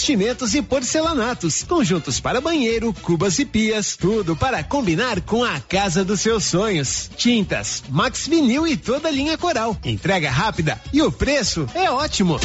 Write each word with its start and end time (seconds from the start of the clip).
Revestimentos 0.00 0.54
e 0.54 0.62
porcelanatos, 0.62 1.62
conjuntos 1.62 2.18
para 2.18 2.40
banheiro, 2.40 2.90
cubas 3.02 3.38
e 3.38 3.44
pias, 3.44 3.98
tudo 3.98 4.34
para 4.34 4.64
combinar 4.64 5.20
com 5.20 5.44
a 5.44 5.60
casa 5.60 6.02
dos 6.02 6.22
seus 6.22 6.44
sonhos. 6.44 7.10
Tintas, 7.18 7.82
Max 7.90 8.26
Vinil 8.26 8.66
e 8.66 8.78
toda 8.78 9.08
a 9.08 9.10
linha 9.10 9.36
Coral. 9.36 9.76
Entrega 9.84 10.30
rápida 10.30 10.80
e 10.90 11.02
o 11.02 11.12
preço 11.12 11.66
é 11.74 11.90
ótimo. 11.90 12.40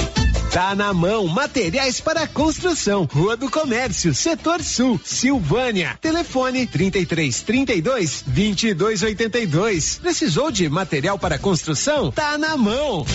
Tá 0.51 0.75
na 0.75 0.93
mão, 0.93 1.27
materiais 1.27 2.01
para 2.01 2.27
construção. 2.27 3.07
Rua 3.09 3.37
do 3.37 3.49
Comércio, 3.49 4.13
Setor 4.13 4.61
Sul, 4.61 4.99
Silvânia. 5.01 5.97
Telefone 6.01 6.67
33 6.67 7.41
32 7.41 8.23
22 8.27 9.01
82. 9.01 9.99
Precisou 9.99 10.51
de 10.51 10.67
material 10.67 11.17
para 11.17 11.39
construção? 11.39 12.11
Tá 12.11 12.37
na 12.37 12.57
mão. 12.57 13.05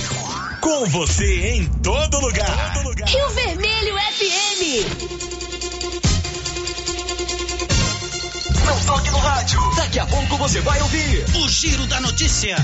Com 0.61 0.84
você 0.86 1.54
em 1.54 1.64
todo 1.80 2.20
lugar. 2.20 2.74
Todo 2.74 2.88
lugar. 2.88 3.08
Rio 3.08 3.29
Vermelho 3.30 3.95
FM. 3.96 4.62
Não 8.66 8.85
toque 8.85 9.11
no 9.11 9.18
rádio. 9.18 9.58
Daqui 9.76 9.99
a 9.99 10.07
pouco 10.07 10.36
você 10.36 10.61
vai 10.61 10.80
ouvir 10.82 11.25
o 11.36 11.49
Giro 11.49 11.86
da 11.86 12.00
Notícia. 12.00 12.57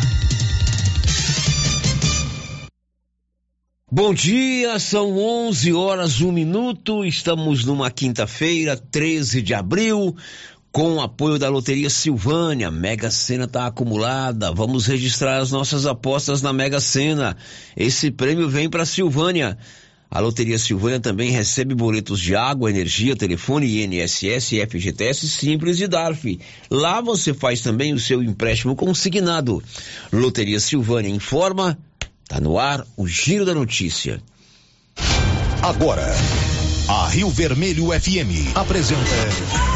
Bom 3.90 4.12
dia, 4.12 4.78
são 4.78 5.16
11 5.16 5.72
horas, 5.72 6.20
um 6.20 6.30
minuto. 6.32 7.02
Estamos 7.02 7.64
numa 7.64 7.90
quinta-feira, 7.90 8.76
13 8.76 9.40
de 9.40 9.54
abril 9.54 10.14
com 10.76 10.96
o 10.96 11.00
apoio 11.00 11.38
da 11.38 11.48
Loteria 11.48 11.88
Silvânia. 11.88 12.70
Mega 12.70 13.10
Sena 13.10 13.44
está 13.44 13.66
acumulada. 13.66 14.52
Vamos 14.52 14.84
registrar 14.84 15.38
as 15.38 15.50
nossas 15.50 15.86
apostas 15.86 16.42
na 16.42 16.52
Mega 16.52 16.80
Sena. 16.80 17.34
Esse 17.74 18.10
prêmio 18.10 18.46
vem 18.46 18.68
para 18.68 18.84
Silvânia. 18.84 19.56
A 20.10 20.20
Loteria 20.20 20.58
Silvânia 20.58 21.00
também 21.00 21.30
recebe 21.30 21.74
boletos 21.74 22.20
de 22.20 22.36
água, 22.36 22.68
energia, 22.68 23.16
telefone, 23.16 23.86
INSS, 23.86 24.50
FGTS 24.68 25.26
Simples 25.30 25.80
e 25.80 25.88
DARF. 25.88 26.38
Lá 26.70 27.00
você 27.00 27.32
faz 27.32 27.62
também 27.62 27.94
o 27.94 27.98
seu 27.98 28.22
empréstimo 28.22 28.76
consignado. 28.76 29.62
Loteria 30.12 30.60
Silvânia 30.60 31.08
informa. 31.08 31.78
Tá 32.28 32.38
no 32.38 32.58
ar 32.58 32.86
o 32.98 33.08
Giro 33.08 33.46
da 33.46 33.54
Notícia. 33.54 34.20
Agora, 35.62 36.06
a 36.86 37.08
Rio 37.08 37.30
Vermelho 37.30 37.98
FM 37.98 38.54
apresenta 38.54 39.75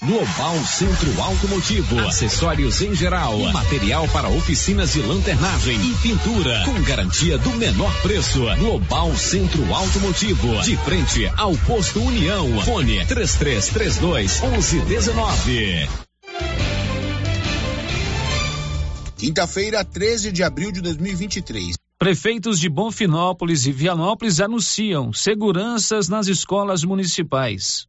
Global 0.00 0.56
Centro 0.64 1.20
Automotivo, 1.20 1.98
acessórios 2.06 2.80
em 2.82 2.94
geral, 2.94 3.36
material 3.52 4.06
para 4.08 4.28
oficinas 4.28 4.92
de 4.92 5.00
lanternagem 5.00 5.76
e 5.76 5.94
pintura, 5.96 6.62
com 6.64 6.80
garantia 6.82 7.36
do 7.36 7.50
menor 7.56 7.92
preço. 8.00 8.44
Global 8.58 9.16
Centro 9.16 9.74
Automotivo, 9.74 10.62
de 10.62 10.76
frente 10.76 11.26
ao 11.36 11.52
posto 11.58 12.00
União. 12.00 12.60
Fone 12.62 13.04
3332 13.06 14.40
1119. 14.40 15.88
Quinta-feira, 19.16 19.84
13 19.84 20.30
de 20.30 20.44
abril 20.44 20.70
de 20.70 20.80
2023. 20.80 21.74
Prefeitos 21.98 22.60
de 22.60 22.68
Bonfinópolis 22.68 23.66
e 23.66 23.72
Vianópolis 23.72 24.38
anunciam 24.38 25.12
seguranças 25.12 26.08
nas 26.08 26.28
escolas 26.28 26.84
municipais. 26.84 27.88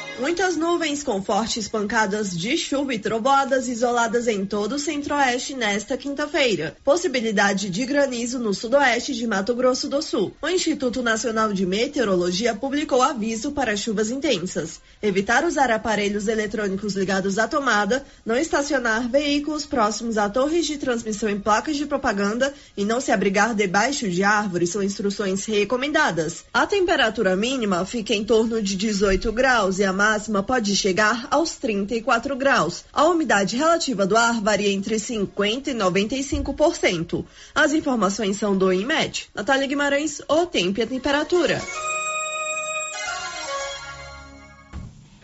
Muitas 0.21 0.55
nuvens 0.55 1.01
com 1.01 1.19
fortes 1.19 1.67
pancadas 1.67 2.37
de 2.37 2.55
chuva 2.55 2.93
e 2.93 2.99
trovoadas 2.99 3.67
isoladas 3.67 4.27
em 4.27 4.45
todo 4.45 4.75
o 4.75 4.79
centro-oeste 4.79 5.55
nesta 5.55 5.97
quinta-feira. 5.97 6.77
Possibilidade 6.83 7.71
de 7.71 7.83
granizo 7.87 8.37
no 8.37 8.53
sudoeste 8.53 9.15
de 9.15 9.25
Mato 9.25 9.55
Grosso 9.55 9.89
do 9.89 9.99
Sul. 9.99 10.31
O 10.39 10.47
Instituto 10.47 11.01
Nacional 11.01 11.51
de 11.51 11.65
Meteorologia 11.65 12.53
publicou 12.53 13.01
aviso 13.01 13.51
para 13.51 13.75
chuvas 13.75 14.11
intensas. 14.11 14.79
Evitar 15.01 15.43
usar 15.43 15.71
aparelhos 15.71 16.27
eletrônicos 16.27 16.93
ligados 16.93 17.39
à 17.39 17.47
tomada, 17.47 18.05
não 18.23 18.37
estacionar 18.37 19.09
veículos 19.09 19.65
próximos 19.65 20.19
a 20.19 20.29
torres 20.29 20.67
de 20.67 20.77
transmissão 20.77 21.29
em 21.29 21.39
placas 21.39 21.77
de 21.77 21.87
propaganda 21.87 22.53
e 22.77 22.85
não 22.85 23.01
se 23.01 23.11
abrigar 23.11 23.55
debaixo 23.55 24.07
de 24.07 24.23
árvores 24.23 24.69
são 24.69 24.83
instruções 24.83 25.45
recomendadas. 25.45 26.45
A 26.53 26.67
temperatura 26.67 27.35
mínima 27.35 27.83
fica 27.87 28.13
em 28.13 28.23
torno 28.23 28.61
de 28.61 28.75
18 28.75 29.31
graus 29.31 29.79
e 29.79 29.83
a 29.83 29.91
máxima 29.91 30.10
pode 30.43 30.75
chegar 30.75 31.27
aos 31.29 31.55
34 31.55 32.35
graus. 32.35 32.83
A 32.91 33.05
umidade 33.05 33.55
relativa 33.55 34.05
do 34.05 34.17
ar 34.17 34.41
varia 34.41 34.71
entre 34.71 34.95
50% 34.95 35.67
e 35.67 35.73
95%. 35.73 37.25
As 37.53 37.73
informações 37.73 38.37
são 38.37 38.57
do 38.57 38.71
IMED. 38.71 39.29
Natália 39.33 39.67
Guimarães, 39.67 40.21
o 40.27 40.45
tempo 40.45 40.79
e 40.79 40.83
a 40.83 40.87
temperatura. 40.87 41.61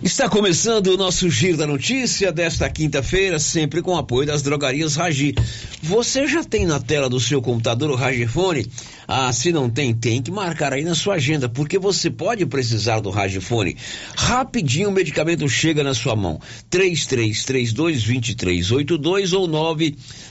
Está 0.08 0.28
começando 0.30 0.88
o 0.88 0.96
nosso 0.96 1.30
Giro 1.30 1.58
da 1.58 1.68
Notícia 1.68 2.32
desta 2.32 2.70
quinta-feira, 2.70 3.38
sempre 3.40 3.82
com 3.82 3.98
apoio 3.98 4.26
das 4.26 4.42
drogarias 4.42 4.96
Ragi. 4.96 5.36
Você 5.84 6.26
já 6.26 6.46
tem 6.46 6.66
na 6.66 6.80
tela 6.80 7.10
do 7.10 7.20
seu 7.20 7.42
computador 7.42 7.92
o 7.92 7.96
Ragifone? 7.96 8.66
Ah, 9.06 9.34
se 9.34 9.52
não 9.52 9.70
tem, 9.70 9.94
tem 9.94 10.22
que 10.22 10.32
marcar 10.32 10.72
aí 10.72 10.86
na 10.86 10.96
sua 10.96 11.16
agenda, 11.16 11.50
porque 11.50 11.78
você 11.78 12.10
pode 12.10 12.46
precisar 12.46 13.02
do 13.02 13.10
Ragifone. 13.10 13.76
Rapidinho 14.16 14.88
o 14.88 14.94
medicamento 14.94 15.46
chega 15.50 15.84
na 15.84 15.94
sua 15.94 16.16
mão. 16.16 16.40
3332-2382 16.72 19.38
ou 19.38 19.46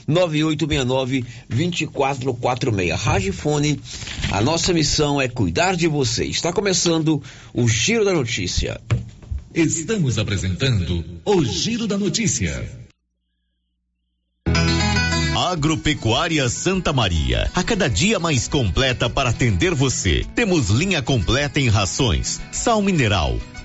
99869-2446. 0.09 2.95
Ragifone, 2.95 3.79
a 4.31 4.41
nossa 4.41 4.73
missão 4.73 5.21
é 5.21 5.27
cuidar 5.27 5.75
de 5.75 5.87
você. 5.87 6.25
Está 6.25 6.51
começando 6.51 7.21
o 7.53 7.67
Giro 7.67 8.03
da 8.03 8.13
Notícia. 8.13 8.81
Estamos 9.53 10.17
apresentando 10.17 11.03
o 11.25 11.43
Giro 11.43 11.87
da 11.87 11.97
Notícia. 11.97 12.69
Agropecuária 15.35 16.49
Santa 16.49 16.91
Maria, 16.91 17.49
a 17.55 17.63
cada 17.63 17.87
dia 17.87 18.19
mais 18.19 18.47
completa 18.47 19.09
para 19.09 19.29
atender 19.29 19.73
você. 19.73 20.25
Temos 20.35 20.69
linha 20.69 21.01
completa 21.01 21.59
em 21.59 21.69
rações, 21.69 22.41
sal 22.51 22.81
mineral, 22.81 23.39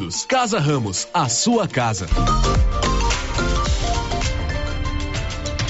Unidos. 0.00 0.24
Casa 0.24 0.58
Ramos, 0.58 1.06
a 1.12 1.28
sua 1.28 1.68
casa. 1.68 2.06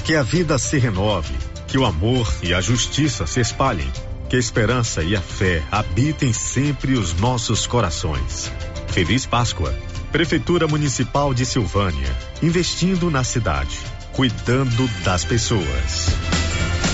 Que 0.04 0.14
a 0.14 0.22
vida 0.22 0.58
se 0.58 0.78
renove, 0.78 1.34
que 1.66 1.76
o 1.76 1.84
amor 1.84 2.32
e 2.42 2.54
a 2.54 2.60
justiça 2.60 3.26
se 3.26 3.40
espalhem, 3.40 3.90
que 4.28 4.36
a 4.36 4.38
esperança 4.38 5.02
e 5.02 5.16
a 5.16 5.20
fé 5.20 5.62
habitem 5.70 6.32
sempre 6.32 6.94
os 6.94 7.14
nossos 7.14 7.66
corações. 7.66 8.50
Feliz 8.88 9.26
Páscoa. 9.26 9.74
Prefeitura 10.10 10.66
Municipal 10.66 11.32
de 11.32 11.46
Silvânia, 11.46 12.16
investindo 12.42 13.10
na 13.10 13.22
cidade, 13.22 13.78
cuidando 14.12 14.88
das 15.04 15.24
pessoas. 15.24 16.08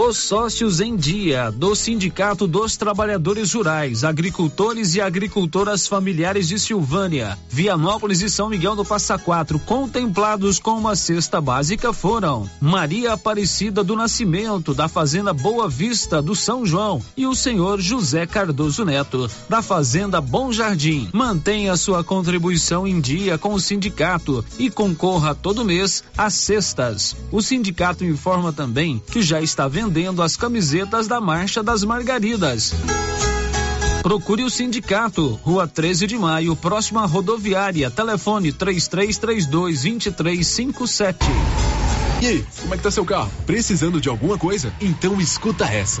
Os 0.00 0.16
sócios 0.16 0.80
em 0.80 0.94
dia 0.94 1.50
do 1.50 1.74
Sindicato 1.74 2.46
dos 2.46 2.76
Trabalhadores 2.76 3.52
Rurais, 3.52 4.04
Agricultores 4.04 4.94
e 4.94 5.00
Agricultoras 5.00 5.88
Familiares 5.88 6.46
de 6.46 6.56
Silvânia, 6.56 7.36
Vianópolis 7.50 8.22
e 8.22 8.30
São 8.30 8.48
Miguel 8.48 8.76
do 8.76 8.84
Passa 8.84 9.18
Quatro, 9.18 9.58
contemplados 9.58 10.60
com 10.60 10.78
uma 10.78 10.94
cesta 10.94 11.40
básica 11.40 11.92
foram 11.92 12.48
Maria 12.60 13.14
Aparecida 13.14 13.82
do 13.82 13.96
Nascimento, 13.96 14.72
da 14.72 14.86
Fazenda 14.86 15.34
Boa 15.34 15.68
Vista 15.68 16.22
do 16.22 16.36
São 16.36 16.64
João, 16.64 17.02
e 17.16 17.26
o 17.26 17.34
senhor 17.34 17.80
José 17.80 18.24
Cardoso 18.24 18.84
Neto, 18.84 19.28
da 19.48 19.62
Fazenda 19.62 20.20
Bom 20.20 20.52
Jardim. 20.52 21.08
Mantenha 21.12 21.76
sua 21.76 22.04
contribuição 22.04 22.86
em 22.86 23.00
dia 23.00 23.36
com 23.36 23.52
o 23.52 23.60
sindicato 23.60 24.44
e 24.60 24.70
concorra 24.70 25.34
todo 25.34 25.64
mês 25.64 26.04
às 26.16 26.34
cestas. 26.34 27.16
O 27.32 27.42
sindicato 27.42 28.04
informa 28.04 28.52
também 28.52 29.02
que 29.10 29.20
já 29.22 29.42
está 29.42 29.66
vendendo 29.66 29.87
vendendo 29.88 30.22
as 30.22 30.36
camisetas 30.36 31.08
da 31.08 31.18
Marcha 31.18 31.62
das 31.62 31.82
Margaridas. 31.82 32.74
Procure 34.02 34.44
o 34.44 34.50
sindicato, 34.50 35.40
Rua 35.42 35.66
13 35.66 36.06
de 36.06 36.18
Maio, 36.18 36.54
próxima 36.54 37.06
rodoviária. 37.06 37.90
Telefone 37.90 38.52
3332 38.52 39.80
2357. 39.82 41.18
E 42.20 42.26
aí, 42.26 42.46
como 42.60 42.74
é 42.74 42.76
que 42.76 42.82
tá 42.82 42.90
seu 42.90 43.04
carro? 43.04 43.30
Precisando 43.46 43.98
de 44.00 44.10
alguma 44.10 44.36
coisa? 44.36 44.72
Então 44.80 45.18
escuta 45.20 45.64
essa. 45.64 46.00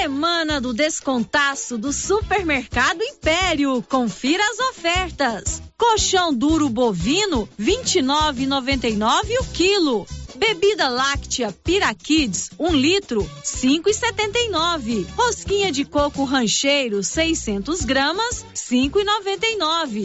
Semana 0.00 0.60
do 0.60 0.72
descontaço 0.72 1.76
do 1.76 1.92
Supermercado 1.92 3.02
Império. 3.02 3.82
Confira 3.82 4.40
as 4.48 4.58
ofertas. 4.70 5.60
Colchão 5.76 6.32
duro 6.32 6.68
bovino, 6.68 7.48
29,99 7.60 9.40
o 9.40 9.44
quilo. 9.52 10.06
Bebida 10.36 10.88
láctea 10.88 11.52
Piraquids, 11.64 12.48
1 12.56 12.64
um 12.64 12.72
litro, 12.72 13.28
5,79. 13.42 15.04
Rosquinha 15.16 15.72
de 15.72 15.84
coco 15.84 16.22
rancheiro, 16.22 17.02
600 17.02 17.84
gramas, 17.84 18.46
5,99. 18.54 20.04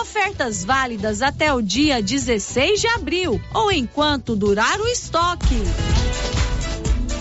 Ofertas 0.00 0.64
válidas 0.64 1.20
até 1.20 1.52
o 1.52 1.60
dia 1.60 2.02
16 2.02 2.80
de 2.80 2.88
abril 2.88 3.38
ou 3.52 3.70
enquanto 3.70 4.34
durar 4.34 4.80
o 4.80 4.88
estoque. 4.88 5.56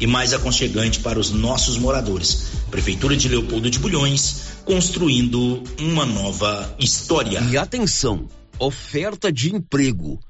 e 0.00 0.06
mais 0.06 0.32
aconchegante 0.32 1.00
para 1.00 1.18
os 1.18 1.30
nossos 1.30 1.76
moradores. 1.76 2.50
Prefeitura 2.70 3.16
de 3.16 3.28
Leopoldo 3.28 3.70
de 3.70 3.78
Bulhões, 3.78 4.58
construindo 4.64 5.62
uma 5.80 6.04
nova 6.06 6.74
história. 6.78 7.40
E 7.40 7.56
atenção, 7.56 8.28
oferta 8.58 9.32
de 9.32 9.54
emprego. 9.54 10.20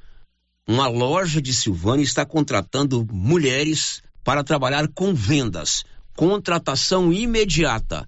Uma 0.67 0.87
loja 0.87 1.41
de 1.41 1.55
Silvânia 1.55 2.05
está 2.05 2.25
contratando 2.25 3.07
mulheres 3.11 4.03
para 4.23 4.45
trabalhar 4.45 4.89
com 4.89 5.15
vendas. 5.15 5.85
Contratação 6.15 7.13
imediata. 7.13 8.07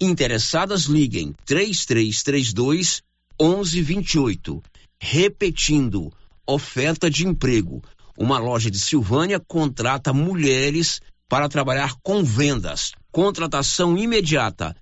Interessadas 0.00 0.82
liguem 0.84 1.34
3332 1.46 3.02
1128. 3.40 4.62
Repetindo, 5.00 6.12
oferta 6.46 7.10
de 7.10 7.26
emprego 7.26 7.82
uma 8.18 8.38
loja 8.38 8.70
de 8.70 8.78
Silvânia 8.78 9.40
contrata 9.40 10.12
mulheres 10.12 11.00
para 11.28 11.48
trabalhar 11.48 11.94
com 12.02 12.22
vendas. 12.22 12.92
Contratação 13.10 13.96
imediata. 13.96 14.76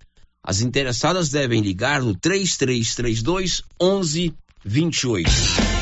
As 0.45 0.61
interessadas 0.61 1.31
devem 1.31 1.61
ligar 1.61 2.03
no 2.03 2.15
3332 2.15 3.63
1128. 3.81 5.82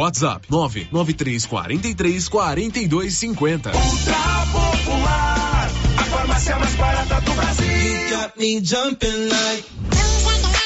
WhatsApp 0.00 0.46
993 0.48 1.44
43 1.44 2.28
42 2.30 3.14
50. 3.14 3.70
Ultra 3.70 4.14
Popular, 4.50 5.70
a 5.98 6.04
farmácia 6.04 6.58
mais 6.58 6.74
barata 6.76 7.20
do 7.20 7.32
Brasil. 7.34 7.60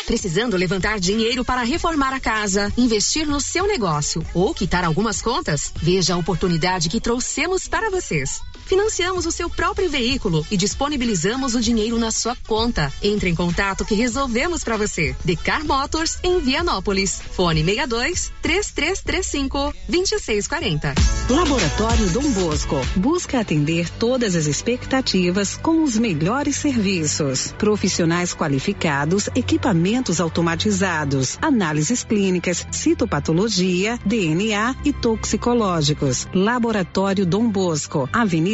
Precisando 0.07 0.57
levantar 0.57 1.01
dinheiro 1.01 1.45
para 1.45 1.65
reformar 1.65 2.15
a 2.15 2.21
casa, 2.21 2.73
investir 2.79 3.27
no 3.27 3.41
seu 3.41 3.67
negócio 3.67 4.25
ou 4.33 4.55
quitar 4.55 4.85
algumas 4.85 5.21
contas? 5.21 5.73
Veja 5.83 6.15
a 6.15 6.17
oportunidade 6.17 6.89
que 6.89 7.01
trouxemos 7.01 7.67
para 7.67 7.91
vocês. 7.91 8.41
Financiamos 8.67 9.27
o 9.27 9.33
seu 9.33 9.51
próprio 9.51 9.91
veículo 9.91 10.45
e 10.51 10.57
disponibilizamos 10.57 11.55
o 11.55 11.61
dinheiro 11.61 11.99
na 11.99 12.11
sua 12.11 12.35
conta. 12.47 12.91
Entre 13.03 13.29
em 13.29 13.35
contato 13.35 13.85
que 13.85 13.95
resolvemos 13.95 14.65
para 14.65 14.77
você. 14.77 15.15
Decar 15.23 15.65
Motors 15.65 16.19
em 16.23 16.41
Vianópolis. 16.41 17.21
Fone 17.33 17.63
62 17.63 18.33
3335 18.41 19.75
2640. 19.89 20.95
Laboratório 21.29 22.09
Dom 22.11 22.31
Bosco 22.33 22.77
busca 22.97 23.41
atender 23.41 23.89
todas 23.91 24.35
as 24.35 24.47
expectativas 24.47 25.57
com 25.57 25.83
os 25.83 25.99
melhores 25.99 26.57
serviços. 26.57 27.55
Profissionais 27.59 28.35
qualificados, 28.35 29.29
equipamentos 29.35 30.21
automatizados, 30.21 31.39
análises 31.41 32.03
clínicas, 32.03 32.67
citopatologia, 32.71 33.99
DNA 34.07 34.75
e 34.85 34.93
toxicológicos. 34.93 36.27
Laboratório 36.33 37.27
Dom 37.27 37.49
Bosco, 37.49 38.09
Avenida 38.13 38.54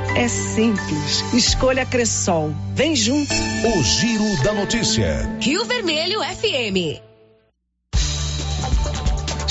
é 0.15 0.27
simples. 0.27 1.23
Escolha 1.33 1.85
Cressol. 1.85 2.53
Vem 2.73 2.95
junto. 2.95 3.33
O 3.33 3.83
Giro 3.83 4.43
da 4.43 4.53
Notícia. 4.53 5.29
Rio 5.39 5.65
Vermelho 5.65 6.19
FM. 6.21 7.10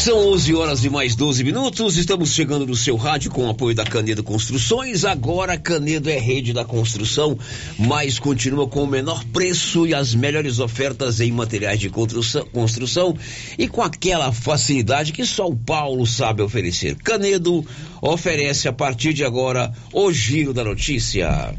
São 0.00 0.33
11 0.33 0.54
horas 0.54 0.83
e 0.83 0.88
mais 0.88 1.14
12 1.14 1.45
minutos. 1.45 1.99
Estamos 1.99 2.33
chegando 2.33 2.66
no 2.66 2.75
seu 2.75 2.97
rádio 2.97 3.30
com 3.30 3.45
o 3.45 3.50
apoio 3.50 3.75
da 3.75 3.85
Canedo 3.85 4.23
Construções. 4.23 5.04
Agora 5.04 5.59
Canedo 5.59 6.09
é 6.09 6.19
rede 6.19 6.54
da 6.54 6.64
construção, 6.64 7.38
mas 7.78 8.19
continua 8.19 8.66
com 8.66 8.83
o 8.83 8.87
menor 8.87 9.23
preço 9.26 9.87
e 9.87 9.92
as 9.92 10.14
melhores 10.14 10.59
ofertas 10.59 11.21
em 11.21 11.30
materiais 11.30 11.78
de 11.78 11.90
construção, 11.90 12.47
construção 12.47 13.14
e 13.59 13.69
com 13.69 13.83
aquela 13.83 14.33
facilidade 14.33 15.12
que 15.12 15.26
só 15.26 15.47
o 15.47 15.54
Paulo 15.54 16.07
sabe 16.07 16.40
oferecer. 16.40 16.97
Canedo 16.97 17.62
oferece 18.00 18.69
a 18.69 18.73
partir 18.73 19.12
de 19.12 19.23
agora 19.23 19.71
o 19.92 20.11
Giro 20.11 20.54
da 20.54 20.64
Notícia. 20.64 21.54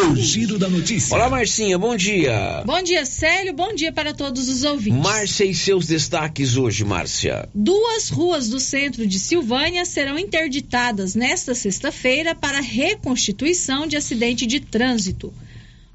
O 0.00 0.14
Giro 0.14 0.60
da 0.60 0.68
Notícia. 0.68 1.16
Olá, 1.16 1.28
Marcinha, 1.28 1.76
bom 1.76 1.96
dia. 1.96 2.62
Bom 2.64 2.80
dia, 2.80 3.04
Célio. 3.04 3.52
Bom 3.52 3.74
dia 3.74 3.92
para 3.92 4.14
todos 4.14 4.48
os 4.48 4.62
ouvintes. 4.62 5.02
Márcia 5.02 5.44
e 5.44 5.52
seus 5.52 5.88
destaques 5.88 6.56
hoje, 6.56 6.84
Márcia. 6.84 7.48
Duas 7.52 8.08
ruas 8.08 8.48
do 8.48 8.60
centro 8.60 9.04
de 9.04 9.18
Silvânia 9.18 9.84
serão 9.84 10.16
interditadas 10.16 11.16
nesta 11.16 11.52
sexta-feira 11.52 12.32
para 12.32 12.60
reconstituição 12.60 13.88
de 13.88 13.96
acidente 13.96 14.46
de 14.46 14.60
trânsito. 14.60 15.34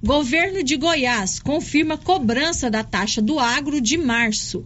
Governo 0.03 0.62
de 0.63 0.75
Goiás 0.75 1.39
confirma 1.39 1.98
cobrança 1.98 2.69
da 2.69 2.83
taxa 2.83 3.22
do 3.22 3.39
agro 3.39 3.79
de 3.79 3.98
março. 3.98 4.65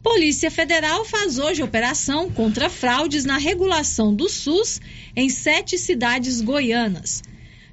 Polícia 0.00 0.52
Federal 0.52 1.04
faz 1.04 1.36
hoje 1.36 1.64
operação 1.64 2.30
contra 2.30 2.70
fraudes 2.70 3.24
na 3.24 3.38
regulação 3.38 4.14
do 4.14 4.28
SUS 4.28 4.80
em 5.16 5.28
sete 5.28 5.76
cidades 5.76 6.40
goianas. 6.40 7.24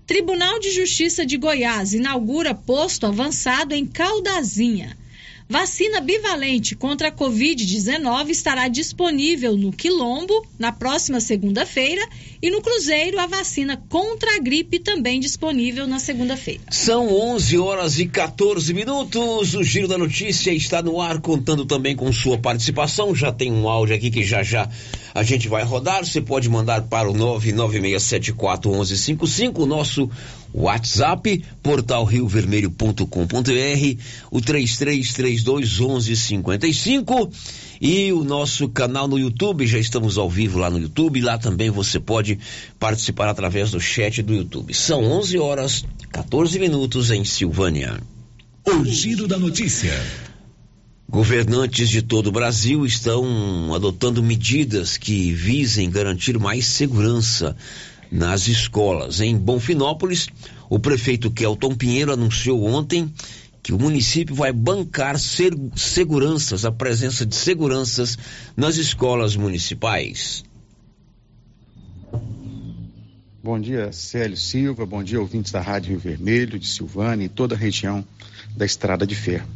Tribunal 0.07 0.59
de 0.59 0.69
Justiça 0.71 1.25
de 1.25 1.35
Goiás 1.35 1.93
inaugura 1.93 2.53
posto 2.53 3.07
avançado 3.07 3.73
em 3.73 3.87
Caldazinha. 3.87 4.95
Vacina 5.47 6.01
bivalente 6.01 6.75
contra 6.75 7.09
a 7.09 7.11
Covid-19 7.11 8.29
estará 8.29 8.67
disponível 8.67 9.55
no 9.55 9.71
Quilombo 9.71 10.43
na 10.57 10.71
próxima 10.71 11.19
segunda-feira 11.19 12.01
e 12.41 12.49
no 12.49 12.63
Cruzeiro 12.63 13.19
a 13.19 13.27
vacina 13.27 13.79
contra 13.87 14.37
a 14.37 14.39
gripe 14.39 14.79
também 14.79 15.19
disponível 15.19 15.85
na 15.85 15.99
segunda-feira. 15.99 16.63
São 16.71 17.13
11 17.13 17.59
horas 17.59 17.99
e 17.99 18.07
14 18.07 18.73
minutos. 18.73 19.53
O 19.53 19.63
Giro 19.63 19.87
da 19.87 19.99
Notícia 19.99 20.51
está 20.51 20.81
no 20.81 20.99
ar, 20.99 21.21
contando 21.21 21.63
também 21.63 21.95
com 21.95 22.11
sua 22.11 22.39
participação. 22.39 23.13
Já 23.13 23.31
tem 23.31 23.51
um 23.51 23.69
áudio 23.69 23.95
aqui 23.95 24.09
que 24.09 24.23
já 24.23 24.41
já 24.41 24.67
a 25.13 25.21
gente 25.21 25.47
vai 25.47 25.63
rodar. 25.63 26.03
Você 26.03 26.21
pode 26.21 26.49
mandar 26.49 26.81
para 26.83 27.07
o 27.07 27.13
996741155, 27.13 29.59
o 29.59 29.67
nosso 29.67 30.09
WhatsApp, 30.57 31.43
portalriovermelho.com.br, 31.61 33.99
o 34.31 34.39
33321155 34.39 37.29
e 37.81 38.13
o 38.13 38.23
nosso 38.23 38.69
canal 38.69 39.05
no 39.05 39.19
YouTube, 39.19 39.67
já 39.67 39.77
estamos 39.77 40.17
ao 40.17 40.29
vivo 40.29 40.59
lá 40.59 40.69
no 40.69 40.79
YouTube, 40.79 41.19
lá 41.19 41.37
também 41.37 41.69
você 41.69 41.99
pode 41.99 42.39
participar 42.79 43.27
através 43.27 43.71
do 43.71 43.81
chat 43.81 44.21
do 44.21 44.33
YouTube. 44.33 44.73
São 44.73 45.03
11 45.03 45.37
horas 45.39 45.83
14 46.11 46.57
minutos 46.57 47.11
em 47.11 47.25
Silvânia. 47.25 47.99
O 48.65 48.85
Giro 48.85 49.27
da 49.27 49.37
Notícia. 49.37 49.91
Governantes 51.07 51.87
de 51.89 52.01
todo 52.01 52.27
o 52.27 52.31
Brasil 52.31 52.83
estão 52.85 53.73
adotando 53.75 54.23
medidas 54.23 54.97
que 54.97 55.33
visem 55.33 55.89
garantir 55.89 56.39
mais 56.39 56.65
segurança 56.65 57.55
nas 58.15 58.47
escolas. 58.47 59.19
Em 59.19 59.37
Bonfinópolis, 59.37 60.27
o 60.69 60.79
prefeito 60.79 61.29
Kelton 61.29 61.75
Pinheiro 61.75 62.13
anunciou 62.13 62.63
ontem 62.63 63.13
que 63.61 63.73
o 63.73 63.79
município 63.79 64.33
vai 64.33 64.53
bancar 64.53 65.17
seguranças, 65.19 66.65
a 66.65 66.71
presença 66.71 67.25
de 67.25 67.35
seguranças 67.35 68.17
nas 68.55 68.77
escolas 68.77 69.35
municipais. 69.35 70.45
Bom 73.43 73.59
dia, 73.59 73.91
Célio 73.91 74.37
Silva, 74.37 74.85
bom 74.85 75.03
dia, 75.03 75.19
ouvintes 75.19 75.51
da 75.51 75.61
Rádio 75.61 75.91
Rio 75.91 75.99
Vermelho, 75.99 76.57
de 76.57 76.67
Silvânia 76.67 77.25
e 77.25 77.29
toda 77.29 77.53
a 77.53 77.57
região 77.57 78.03
da 78.55 78.65
Estrada 78.65 79.05
de 79.05 79.13
Ferro. 79.13 79.47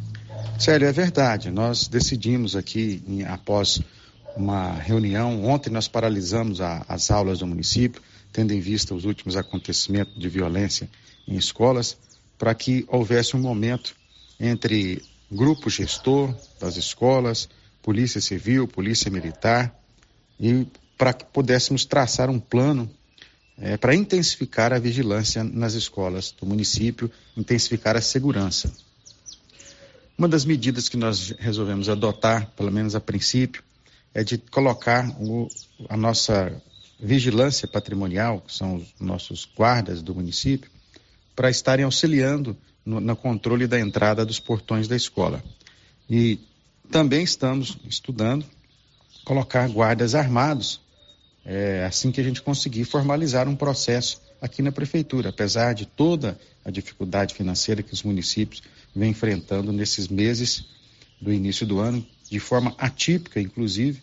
Célio, 0.60 0.88
é 0.88 0.92
verdade, 0.92 1.50
nós 1.50 1.88
decidimos 1.88 2.56
aqui, 2.56 3.01
em, 3.08 3.24
após 3.24 3.82
uma 4.36 4.74
reunião, 4.74 5.46
ontem 5.46 5.70
nós 5.70 5.88
paralisamos 5.88 6.62
a, 6.62 6.86
as 6.88 7.10
aulas 7.10 7.39
do 7.39 7.48
município, 7.48 8.01
tendo 8.32 8.54
em 8.54 8.60
vista 8.60 8.94
os 8.94 9.06
últimos 9.06 9.36
acontecimentos 9.36 10.18
de 10.18 10.30
violência 10.30 10.90
em 11.28 11.36
escolas, 11.36 11.98
para 12.38 12.54
que 12.56 12.86
houvesse 12.88 13.36
um 13.36 13.40
momento 13.40 13.96
entre 14.40 15.02
grupo 15.32 15.70
gestor 15.70 16.34
das 16.60 16.78
escolas, 16.78 17.50
Polícia 17.82 18.22
Civil, 18.22 18.68
Polícia 18.68 19.12
Militar, 19.12 19.76
e 20.40 20.68
para 20.98 21.14
que 21.14 21.26
pudéssemos 21.26 21.86
traçar 21.86 22.30
um 22.30 22.40
plano 22.40 22.90
é, 23.58 23.78
para 23.78 23.94
intensificar 23.94 24.72
a 24.72 24.80
vigilância 24.80 25.44
nas 25.44 25.74
escolas 25.74 26.32
do 26.32 26.46
município, 26.46 27.12
intensificar 27.36 27.96
a 27.98 28.02
segurança. 28.02 28.72
Uma 30.18 30.28
das 30.28 30.46
medidas 30.46 30.90
que 30.90 30.98
nós 30.98 31.34
resolvemos 31.40 31.90
adotar, 31.90 32.52
pelo 32.56 32.72
menos 32.72 32.96
a 32.96 33.00
princípio, 33.00 33.64
é 34.14 34.24
de 34.24 34.38
colocar 34.38 35.10
o, 35.20 35.48
a 35.88 35.96
nossa 35.96 36.62
vigilância 37.00 37.68
patrimonial, 37.68 38.41
que 38.41 38.53
são 38.53 38.75
os 38.75 38.94
nossos 39.00 39.48
guardas 39.56 40.01
do 40.01 40.13
município, 40.13 40.70
para 41.36 41.50
estarem 41.50 41.86
auxiliando 41.86 42.58
no, 42.86 43.00
no, 43.00 43.15
controle 43.15 43.68
da 43.68 43.79
entrada 43.79 44.25
dos 44.25 44.39
portões 44.39 44.88
da 44.88 44.96
escola. 44.96 45.44
E 46.10 46.39
também 46.91 47.24
estamos 47.24 47.77
estudando 47.88 48.46
colocar 49.24 49.70
guardas 49.70 50.15
armados 50.15 50.82
é, 51.46 51.86
assim 51.86 52.12
que 52.12 52.20
a 52.20 52.24
gente 52.24 52.41
conseguir 52.41 52.84
formalizar 52.84 53.48
um 53.48 53.56
processo 53.56 54.22
aqui 54.41 54.62
na 54.62 54.72
prefeitura, 54.72 55.29
apesar 55.29 55.74
de 55.74 55.86
toda 55.86 56.39
a 56.63 56.70
dificuldade 56.70 57.34
financeira 57.34 57.82
que 57.82 57.94
os 57.94 58.03
municípios 58.03 58.62
vêm 58.96 59.12
enfrentando 59.12 59.72
nesses 59.72 60.08
meses 60.08 60.65
do 61.22 61.34
início 61.34 61.65
do 61.65 61.79
ano, 61.79 62.06
de 62.29 62.39
forma 62.39 62.75
atípica, 62.77 63.41
inclusive, 63.41 64.01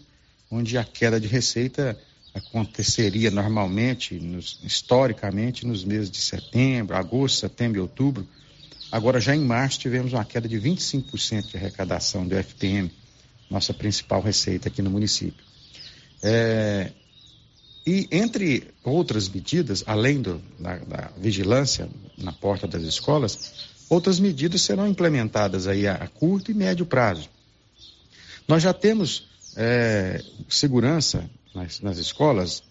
onde 0.50 0.76
a 0.76 0.84
queda 0.84 1.20
de 1.20 1.28
receita 1.28 1.98
aconteceria 2.36 3.30
normalmente, 3.30 4.14
nos, 4.16 4.60
historicamente, 4.62 5.66
nos 5.66 5.84
meses 5.84 6.10
de 6.10 6.18
setembro, 6.18 6.94
agosto, 6.94 7.38
setembro 7.40 7.78
e 7.78 7.80
outubro. 7.80 8.28
Agora, 8.92 9.18
já 9.18 9.34
em 9.34 9.40
março, 9.40 9.80
tivemos 9.80 10.12
uma 10.12 10.24
queda 10.24 10.46
de 10.46 10.56
25% 10.60 11.48
de 11.48 11.56
arrecadação 11.56 12.26
do 12.26 12.36
FTM, 12.36 12.92
nossa 13.48 13.72
principal 13.72 14.20
receita 14.20 14.68
aqui 14.68 14.82
no 14.82 14.90
município. 14.90 15.42
É, 16.22 16.92
e 17.86 18.06
entre 18.10 18.68
outras 18.84 19.28
medidas, 19.30 19.82
além 19.86 20.20
do, 20.20 20.40
da, 20.58 20.76
da, 20.76 21.10
vigilância 21.16 21.88
na 22.18 22.32
porta 22.32 22.66
das 22.66 22.82
escolas, 22.82 23.70
outras 23.88 24.20
medidas 24.20 24.60
serão 24.60 24.86
implementadas 24.86 25.66
aí 25.66 25.86
a, 25.86 25.94
a 25.94 26.08
curto 26.08 26.50
e 26.50 26.54
médio 26.54 26.84
prazo. 26.84 27.30
Nós 28.46 28.62
já 28.62 28.74
temos 28.74 29.26
é, 29.56 30.22
segurança 30.48 31.28
nas, 31.56 31.80
nas 31.80 31.98
escolas 31.98 32.62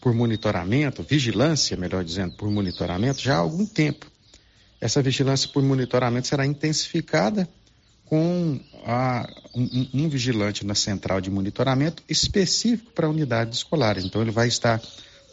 por 0.00 0.14
monitoramento, 0.14 1.02
vigilância, 1.02 1.76
melhor 1.76 2.02
dizendo, 2.02 2.34
por 2.36 2.50
monitoramento, 2.50 3.20
já 3.20 3.36
há 3.36 3.38
algum 3.38 3.66
tempo. 3.66 4.06
Essa 4.80 5.02
vigilância 5.02 5.48
por 5.52 5.62
monitoramento 5.62 6.26
será 6.26 6.46
intensificada 6.46 7.46
com 8.06 8.58
a, 8.84 9.28
um, 9.54 9.88
um, 9.92 10.08
vigilante 10.08 10.64
na 10.64 10.74
central 10.74 11.20
de 11.20 11.30
monitoramento 11.30 12.02
específico 12.08 12.90
para 12.92 13.08
unidades 13.08 13.58
escolares. 13.58 14.04
Então, 14.04 14.22
ele 14.22 14.30
vai 14.30 14.48
estar 14.48 14.80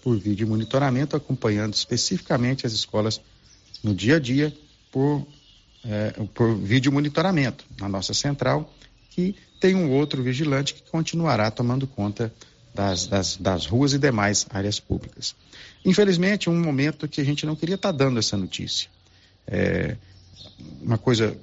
por 0.04 0.20
vídeo 0.20 0.46
monitoramento, 0.48 1.16
acompanhando 1.16 1.74
especificamente 1.74 2.68
as 2.68 2.74
escolas 2.74 3.22
no 3.82 3.96
dia 3.96 4.18
a 4.18 4.20
dia 4.20 4.54
por, 4.92 5.26
é, 5.86 6.12
por 6.34 6.56
vídeo 6.56 6.92
monitoramento 6.92 7.66
na 7.80 7.88
nossa 7.88 8.14
central, 8.14 8.72
que 9.10 9.36
tem 9.60 9.74
um 9.74 9.92
outro 9.92 10.22
vigilante 10.22 10.74
que 10.74 10.84
continuará 10.92 11.50
tomando 11.50 11.88
conta 11.88 12.32
das, 12.78 13.08
das, 13.08 13.38
das 13.38 13.66
ruas 13.66 13.94
e 13.94 13.98
demais 13.98 14.46
áreas 14.52 14.80
públicas. 14.80 15.36
Infelizmente, 15.84 16.48
um 16.50 16.62
momento 16.62 17.08
que 17.08 17.20
a 17.20 17.24
gente 17.24 17.44
não 17.44 17.56
queria 17.56 17.76
estar 17.76 17.92
dando 17.92 18.20
essa 18.20 18.38
notícia. 18.38 18.88
É 19.48 19.98
uma 20.82 20.98
coisa 20.98 21.36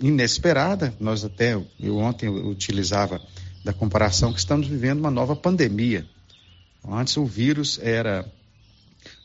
inesperada, 0.00 0.94
nós 0.98 1.22
até, 1.22 1.60
eu 1.78 1.98
ontem 1.98 2.28
utilizava 2.28 3.20
da 3.62 3.72
comparação 3.72 4.32
que 4.32 4.38
estamos 4.38 4.66
vivendo 4.66 5.00
uma 5.00 5.10
nova 5.10 5.36
pandemia. 5.36 6.06
Antes 6.88 7.18
o 7.18 7.26
vírus 7.26 7.78
era 7.82 8.26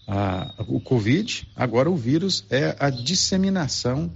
a, 0.06 0.54
o 0.68 0.82
Covid, 0.82 1.48
agora 1.56 1.90
o 1.90 1.96
vírus 1.96 2.44
é 2.50 2.76
a 2.78 2.90
disseminação 2.90 4.12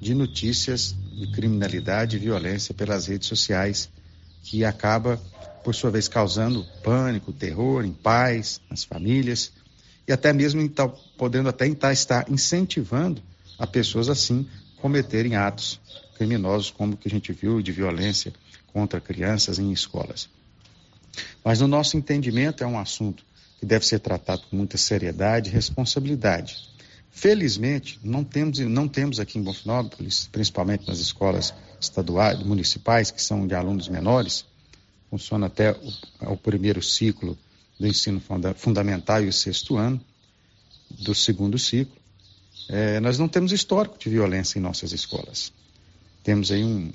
de 0.00 0.14
notícias 0.14 0.94
de 1.12 1.26
criminalidade 1.32 2.16
e 2.16 2.20
violência 2.20 2.72
pelas 2.72 3.06
redes 3.06 3.26
sociais, 3.26 3.90
que 4.44 4.64
acaba, 4.64 5.20
por 5.62 5.74
sua 5.74 5.90
vez, 5.90 6.08
causando 6.08 6.66
pânico, 6.82 7.32
terror 7.32 7.84
em 7.84 7.92
pais, 7.92 8.60
nas 8.70 8.84
famílias, 8.84 9.52
e 10.06 10.12
até 10.12 10.32
mesmo 10.32 10.66
tá, 10.68 10.88
podendo 11.16 11.48
até 11.48 11.66
estar 11.92 12.30
incentivando 12.30 13.22
a 13.58 13.66
pessoas 13.66 14.08
assim 14.08 14.48
cometerem 14.80 15.36
atos 15.36 15.80
criminosos, 16.16 16.70
como 16.70 16.96
que 16.96 17.08
a 17.08 17.10
gente 17.10 17.32
viu 17.32 17.62
de 17.62 17.72
violência 17.72 18.32
contra 18.72 19.00
crianças 19.00 19.58
em 19.58 19.72
escolas. 19.72 20.28
Mas 21.44 21.60
no 21.60 21.68
nosso 21.68 21.96
entendimento 21.96 22.62
é 22.62 22.66
um 22.66 22.78
assunto 22.78 23.24
que 23.58 23.66
deve 23.66 23.86
ser 23.86 24.00
tratado 24.00 24.42
com 24.48 24.56
muita 24.56 24.78
seriedade 24.78 25.50
e 25.50 25.52
responsabilidade. 25.52 26.56
Felizmente, 27.10 27.98
não 28.02 28.24
temos, 28.24 28.58
não 28.60 28.88
temos 28.88 29.20
aqui 29.20 29.38
em 29.38 29.42
Bonfinópolis, 29.42 30.28
principalmente 30.30 30.86
nas 30.86 30.98
escolas 30.98 31.52
estaduais, 31.80 32.42
municipais, 32.42 33.10
que 33.10 33.20
são 33.20 33.46
de 33.46 33.54
alunos 33.54 33.88
menores, 33.88 34.44
funciona 35.10 35.46
até 35.46 35.72
o, 35.72 36.32
o 36.32 36.36
primeiro 36.36 36.80
ciclo 36.82 37.36
do 37.78 37.86
ensino 37.86 38.20
funda, 38.20 38.54
fundamental 38.54 39.22
e 39.22 39.28
o 39.28 39.32
sexto 39.32 39.76
ano 39.76 40.00
do 40.90 41.14
segundo 41.14 41.58
ciclo. 41.58 41.96
É, 42.68 43.00
nós 43.00 43.18
não 43.18 43.28
temos 43.28 43.52
histórico 43.52 43.98
de 43.98 44.08
violência 44.08 44.58
em 44.58 44.62
nossas 44.62 44.92
escolas. 44.92 45.52
Temos 46.22 46.52
aí 46.52 46.62
um, 46.62 46.92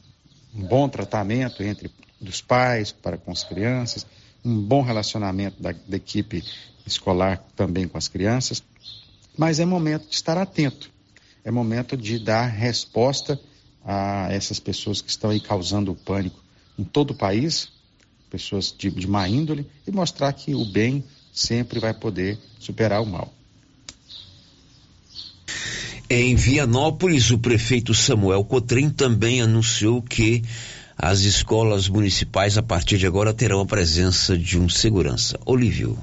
um 0.56 0.63
bom 0.63 0.88
tratamento 0.88 1.62
entre 1.62 1.91
dos 2.19 2.41
pais 2.41 2.91
para 2.91 3.17
com 3.17 3.32
as 3.32 3.43
crianças, 3.43 4.06
um 4.43 4.62
bom 4.62 4.82
relacionamento 4.82 5.62
da, 5.62 5.71
da 5.71 5.97
equipe 5.97 6.43
escolar 6.86 7.43
também 7.56 7.88
com 7.88 7.97
as 7.97 8.08
crianças, 8.08 8.63
mas 9.38 9.60
é 9.60 9.65
momento 9.65 10.08
de 10.08 10.15
estar 10.15 10.38
atento, 10.38 10.89
é 11.43 11.51
momento 11.51 11.97
de 11.97 12.19
dar 12.19 12.45
resposta 12.45 13.39
a 13.84 14.32
essas 14.32 14.60
pessoas 14.60 15.01
que 15.01 15.10
estão 15.10 15.30
aí 15.30 15.39
causando 15.39 15.91
o 15.91 15.95
pânico 15.95 16.41
em 16.78 16.84
todo 16.84 17.12
o 17.12 17.15
país, 17.15 17.69
pessoas 18.30 18.74
de, 18.78 18.90
de 18.90 19.08
má 19.08 19.28
índole, 19.28 19.66
e 19.88 19.92
mostrar 19.92 20.34
que 20.34 20.54
o 20.54 20.66
bem 20.66 21.04
sempre 21.34 21.80
vai 21.80 21.94
poder 21.94 22.38
superar 22.60 23.02
o 23.02 23.06
mal. 23.06 23.34
Em 26.10 26.36
Vianópolis, 26.36 27.32
o 27.32 27.40
prefeito 27.40 27.94
Samuel 27.94 28.44
Cotrim 28.44 28.90
também 28.90 29.42
anunciou 29.42 30.02
que 30.02 30.44
as 30.98 31.22
escolas 31.22 31.90
municipais, 31.90 32.58
a 32.58 32.64
partir 32.64 32.98
de 32.98 33.08
agora, 33.08 33.34
terão 33.34 33.60
a 33.60 33.66
presença 33.66 34.38
de 34.38 34.58
um 34.58 34.70
segurança. 34.70 35.40
Olívio. 35.46 35.98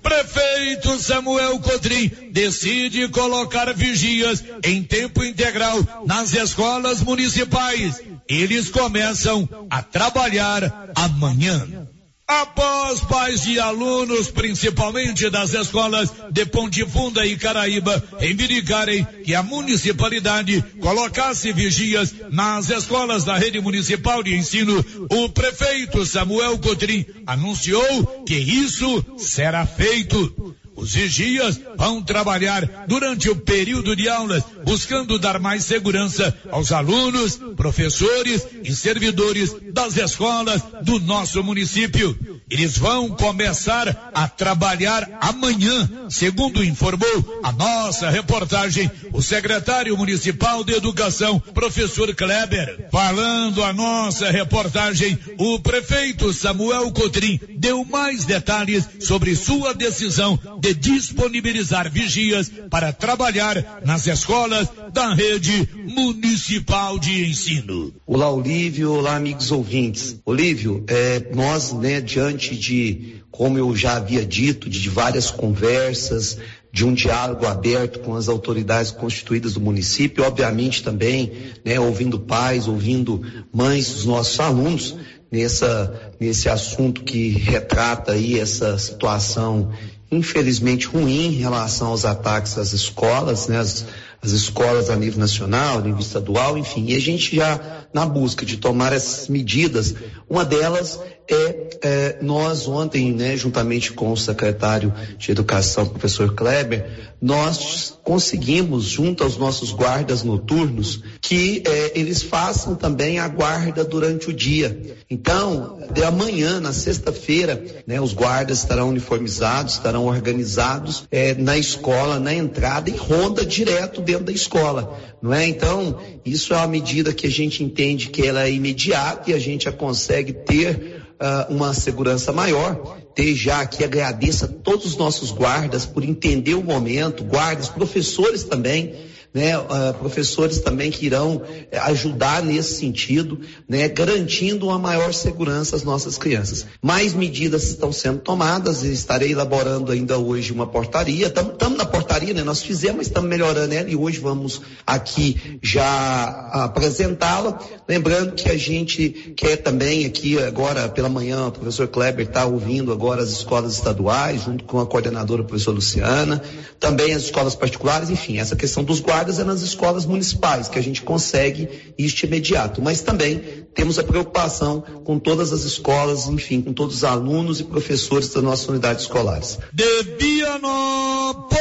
Prefeito 0.00 0.98
Samuel 1.00 1.58
Cotrim 1.60 2.10
decide 2.30 3.08
colocar 3.08 3.72
vigias 3.74 4.44
em 4.62 4.82
tempo 4.82 5.24
integral 5.24 5.78
nas 6.06 6.34
escolas 6.34 7.00
municipais. 7.00 8.00
Eles 8.28 8.70
começam 8.70 9.48
a 9.70 9.82
trabalhar 9.82 10.92
amanhã. 10.94 11.86
Após 12.26 13.00
pais 13.00 13.42
de 13.42 13.60
alunos, 13.60 14.30
principalmente 14.30 15.28
das 15.28 15.52
escolas 15.52 16.10
de 16.30 16.46
Ponte 16.46 16.82
Funda 16.86 17.26
e 17.26 17.36
Caraíba, 17.36 18.02
reivindicarem 18.18 19.04
que 19.24 19.34
a 19.34 19.42
municipalidade 19.42 20.62
colocasse 20.80 21.52
vigias 21.52 22.14
nas 22.30 22.70
escolas 22.70 23.24
da 23.24 23.36
rede 23.36 23.60
municipal 23.60 24.22
de 24.22 24.34
ensino, 24.34 24.82
o 25.10 25.28
prefeito 25.28 26.06
Samuel 26.06 26.58
Cotrim 26.58 27.04
anunciou 27.26 28.24
que 28.26 28.36
isso 28.36 29.04
será 29.18 29.66
feito. 29.66 30.56
Os 30.76 30.94
vigias 30.94 31.60
vão 31.76 32.02
trabalhar 32.02 32.86
durante 32.88 33.30
o 33.30 33.36
período 33.36 33.94
de 33.94 34.08
aulas, 34.08 34.42
buscando 34.64 35.18
dar 35.18 35.38
mais 35.38 35.64
segurança 35.64 36.36
aos 36.50 36.72
alunos, 36.72 37.38
professores 37.56 38.46
e 38.62 38.74
servidores 38.74 39.54
das 39.72 39.96
escolas 39.96 40.62
do 40.82 40.98
nosso 41.00 41.42
município. 41.42 42.18
Eles 42.50 42.76
vão 42.76 43.08
começar 43.08 44.10
a 44.12 44.28
trabalhar 44.28 45.08
amanhã, 45.20 45.88
segundo 46.10 46.62
informou 46.62 47.40
a 47.42 47.52
nossa 47.52 48.10
reportagem, 48.10 48.90
o 49.12 49.22
secretário 49.22 49.96
municipal 49.96 50.62
de 50.62 50.74
educação, 50.74 51.40
professor 51.40 52.14
Kleber. 52.14 52.88
Falando 52.90 53.62
a 53.62 53.72
nossa 53.72 54.30
reportagem, 54.30 55.18
o 55.38 55.58
prefeito 55.60 56.32
Samuel 56.32 56.90
Cotrim 56.92 57.40
deu 57.56 57.84
mais 57.84 58.24
detalhes 58.24 58.88
sobre 59.00 59.34
sua 59.34 59.72
decisão 59.72 60.38
de 60.64 60.72
disponibilizar 60.72 61.90
vigias 61.90 62.50
para 62.70 62.90
trabalhar 62.90 63.82
nas 63.84 64.06
escolas 64.06 64.66
da 64.94 65.12
rede 65.12 65.68
municipal 65.94 66.98
de 66.98 67.28
ensino. 67.28 67.92
Olá, 68.06 68.30
Olívio. 68.30 68.92
Olá, 68.92 69.16
amigos 69.16 69.52
ouvintes. 69.52 70.18
Olívio, 70.24 70.82
é, 70.88 71.22
nós, 71.34 71.74
né, 71.74 72.00
diante 72.00 72.56
de, 72.56 73.16
como 73.30 73.58
eu 73.58 73.76
já 73.76 73.96
havia 73.96 74.24
dito, 74.24 74.70
de 74.70 74.88
várias 74.88 75.30
conversas, 75.30 76.38
de 76.72 76.86
um 76.86 76.94
diálogo 76.94 77.46
aberto 77.46 77.98
com 77.98 78.14
as 78.16 78.26
autoridades 78.26 78.90
constituídas 78.90 79.52
do 79.52 79.60
município, 79.60 80.24
obviamente 80.24 80.82
também, 80.82 81.30
né, 81.62 81.78
ouvindo 81.78 82.18
pais, 82.18 82.66
ouvindo 82.66 83.20
mães 83.52 83.90
dos 83.90 84.06
nossos 84.06 84.40
alunos, 84.40 84.96
nessa, 85.30 86.12
nesse 86.18 86.48
assunto 86.48 87.02
que 87.02 87.30
retrata 87.30 88.12
aí 88.12 88.38
essa 88.38 88.78
situação 88.78 89.72
infelizmente 90.10 90.86
ruim 90.86 91.26
em 91.26 91.32
relação 91.32 91.88
aos 91.88 92.04
ataques 92.04 92.58
às 92.58 92.72
escolas, 92.72 93.48
né, 93.48 93.58
as, 93.58 93.86
as 94.24 94.32
escolas 94.32 94.88
a 94.88 94.96
nível 94.96 95.20
nacional, 95.20 95.78
a 95.78 95.82
nível 95.82 96.00
estadual, 96.00 96.56
enfim. 96.56 96.86
E 96.88 96.96
a 96.96 97.00
gente 97.00 97.36
já, 97.36 97.86
na 97.92 98.06
busca 98.06 98.46
de 98.46 98.56
tomar 98.56 98.92
essas 98.92 99.28
medidas, 99.28 99.94
uma 100.28 100.44
delas 100.44 100.98
é, 101.30 101.78
é, 101.82 102.18
nós 102.20 102.66
ontem, 102.68 103.12
né, 103.12 103.36
juntamente 103.36 103.92
com 103.92 104.12
o 104.12 104.16
secretário 104.16 104.92
de 105.18 105.30
Educação, 105.30 105.86
professor 105.86 106.34
Kleber, 106.34 107.14
nós 107.20 107.98
conseguimos, 108.04 108.84
junto 108.84 109.24
aos 109.24 109.38
nossos 109.38 109.72
guardas 109.72 110.22
noturnos, 110.22 111.02
que 111.22 111.62
é, 111.66 111.98
eles 111.98 112.22
façam 112.22 112.74
também 112.74 113.18
a 113.18 113.26
guarda 113.26 113.82
durante 113.82 114.28
o 114.28 114.32
dia. 114.32 114.98
Então, 115.08 115.78
de 115.92 116.02
amanhã, 116.04 116.60
na 116.60 116.72
sexta-feira, 116.72 117.64
né, 117.86 117.98
os 117.98 118.12
guardas 118.12 118.58
estarão 118.58 118.90
uniformizados, 118.90 119.74
estarão 119.74 120.04
organizados 120.06 121.04
é, 121.10 121.34
na 121.34 121.56
escola, 121.56 122.20
na 122.20 122.34
entrada 122.34 122.90
e 122.90 122.96
ronda 122.96 123.46
direto 123.46 124.02
dentro 124.02 124.13
da 124.22 124.32
escola, 124.32 124.98
não 125.20 125.32
é? 125.32 125.46
Então, 125.46 125.98
isso 126.24 126.52
é 126.54 126.56
uma 126.56 126.66
medida 126.66 127.12
que 127.12 127.26
a 127.26 127.30
gente 127.30 127.64
entende 127.64 128.08
que 128.08 128.26
ela 128.26 128.44
é 128.44 128.52
imediata 128.52 129.30
e 129.30 129.34
a 129.34 129.38
gente 129.38 129.64
já 129.64 129.72
consegue 129.72 130.32
ter 130.32 131.02
uh, 131.20 131.52
uma 131.52 131.72
segurança 131.74 132.32
maior. 132.32 132.98
Desde 133.16 133.44
já 133.44 133.60
aqui 133.60 133.84
agradeço 133.84 134.44
a 134.44 134.48
todos 134.48 134.86
os 134.86 134.96
nossos 134.96 135.30
guardas 135.30 135.86
por 135.86 136.04
entender 136.04 136.54
o 136.54 136.62
momento, 136.62 137.24
guardas, 137.24 137.68
professores 137.68 138.44
também 138.44 138.94
né, 139.34 139.58
uh, 139.58 139.92
professores 139.98 140.60
também 140.60 140.92
que 140.92 141.04
irão 141.04 141.42
eh, 141.72 141.76
ajudar 141.78 142.40
nesse 142.40 142.76
sentido, 142.76 143.40
né, 143.68 143.88
garantindo 143.88 144.66
uma 144.66 144.78
maior 144.78 145.12
segurança 145.12 145.74
às 145.74 145.82
nossas 145.82 146.16
crianças. 146.16 146.66
Mais 146.80 147.12
medidas 147.14 147.64
estão 147.64 147.92
sendo 147.92 148.20
tomadas 148.20 148.84
estarei 148.84 149.32
elaborando 149.32 149.90
ainda 149.90 150.18
hoje 150.18 150.52
uma 150.52 150.68
portaria. 150.68 151.26
Estamos 151.26 151.76
na 151.76 151.84
portaria, 151.84 152.32
né, 152.32 152.44
nós 152.44 152.62
fizemos, 152.62 153.08
estamos 153.08 153.28
melhorando 153.28 153.74
ela 153.74 153.90
e 153.90 153.96
hoje 153.96 154.20
vamos 154.20 154.62
aqui 154.86 155.58
já 155.60 156.28
apresentá-la. 156.52 157.58
Lembrando 157.88 158.34
que 158.34 158.48
a 158.48 158.56
gente 158.56 159.34
quer 159.36 159.56
também 159.56 160.06
aqui 160.06 160.38
agora 160.38 160.88
pela 160.88 161.08
manhã, 161.08 161.48
o 161.48 161.52
professor 161.52 161.88
Kleber 161.88 162.28
está 162.28 162.44
ouvindo 162.44 162.92
agora 162.92 163.20
as 163.20 163.30
escolas 163.30 163.74
estaduais, 163.74 164.42
junto 164.44 164.62
com 164.62 164.78
a 164.78 164.86
coordenadora, 164.86 165.42
a 165.42 165.44
professora 165.44 165.74
Luciana, 165.74 166.40
também 166.78 167.12
as 167.14 167.24
escolas 167.24 167.56
particulares, 167.56 168.10
enfim, 168.10 168.38
essa 168.38 168.54
questão 168.54 168.84
dos 168.84 169.00
guardas 169.00 169.23
é 169.38 169.44
nas 169.44 169.62
escolas 169.62 170.06
municipais, 170.06 170.68
que 170.68 170.78
a 170.78 170.82
gente 170.82 171.02
consegue 171.02 171.68
isto 171.98 172.24
imediato. 172.24 172.80
Mas 172.82 173.00
também 173.00 173.42
temos 173.74 173.98
a 173.98 174.04
preocupação 174.04 174.80
com 175.04 175.18
todas 175.18 175.52
as 175.52 175.64
escolas, 175.64 176.28
enfim, 176.28 176.60
com 176.60 176.72
todos 176.72 176.96
os 176.96 177.04
alunos 177.04 177.60
e 177.60 177.64
professores 177.64 178.28
das 178.28 178.42
nossas 178.42 178.68
unidades 178.68 179.02
escolares. 179.02 179.58
De 179.72 180.02
Vianópolis, 180.18 181.54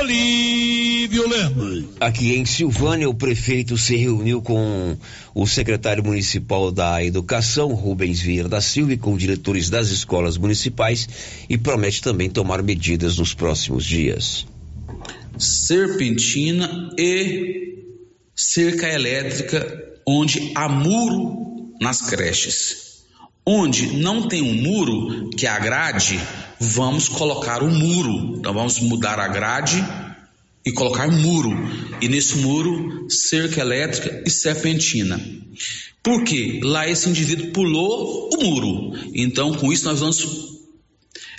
Olívio 0.00 1.28
Lemos. 1.28 1.84
Aqui 1.98 2.36
em 2.36 2.44
Silvânia, 2.44 3.08
o 3.08 3.14
prefeito 3.14 3.76
se 3.76 3.96
reuniu 3.96 4.40
com 4.40 4.96
o 5.34 5.46
secretário 5.46 6.04
municipal 6.04 6.70
da 6.70 7.04
Educação, 7.04 7.74
Rubens 7.74 8.20
Vieira 8.20 8.48
da 8.48 8.60
Silva, 8.60 8.92
e 8.92 8.96
com 8.96 9.16
diretores 9.16 9.68
das 9.68 9.88
escolas 9.88 10.36
municipais 10.38 11.08
e 11.48 11.58
promete 11.58 12.00
também 12.00 12.30
tomar 12.30 12.62
medidas 12.62 13.18
nos 13.18 13.34
próximos 13.34 13.84
dias 13.84 14.46
serpentina 15.40 16.90
e 16.98 17.84
cerca 18.36 18.88
elétrica 18.88 19.90
onde 20.06 20.52
há 20.54 20.68
muro 20.68 21.74
nas 21.80 22.02
creches. 22.02 22.90
Onde 23.44 23.96
não 23.96 24.28
tem 24.28 24.42
um 24.42 24.54
muro 24.54 25.30
que 25.30 25.46
agrade, 25.46 26.20
vamos 26.60 27.08
colocar 27.08 27.62
um 27.62 27.70
muro. 27.70 28.36
Então 28.38 28.52
vamos 28.52 28.78
mudar 28.80 29.18
a 29.18 29.28
grade 29.28 29.82
e 30.64 30.70
colocar 30.70 31.10
muro. 31.10 31.50
E 32.00 32.08
nesse 32.08 32.36
muro, 32.36 33.10
cerca 33.10 33.60
elétrica 33.60 34.22
e 34.26 34.30
serpentina. 34.30 35.20
Por 36.02 36.22
quê? 36.24 36.60
Lá 36.62 36.88
esse 36.88 37.08
indivíduo 37.08 37.50
pulou 37.52 38.30
o 38.32 38.44
muro. 38.44 38.98
Então, 39.14 39.54
com 39.54 39.72
isso, 39.72 39.84
nós 39.84 40.00
vamos 40.00 40.59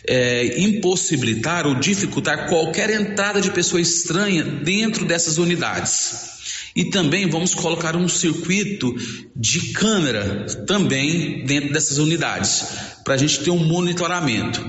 é, 0.08 0.60
impossibilitar 0.60 1.68
ou 1.68 1.76
dificultar 1.76 2.48
qualquer 2.48 2.90
entrada 2.90 3.40
de 3.40 3.52
pessoa 3.52 3.82
estranha 3.82 4.44
dentro 4.44 5.06
dessas 5.06 5.38
unidades. 5.38 6.32
E 6.76 6.86
também 6.86 7.30
vamos 7.30 7.54
colocar 7.54 7.96
um 7.96 8.08
circuito 8.08 8.96
de 9.36 9.74
câmera 9.74 10.46
também 10.66 11.46
dentro 11.46 11.74
dessas 11.74 11.98
unidades, 11.98 12.66
para 13.04 13.16
a 13.16 13.18
gente 13.18 13.44
ter 13.44 13.52
um 13.52 13.64
monitoramento. 13.64 14.64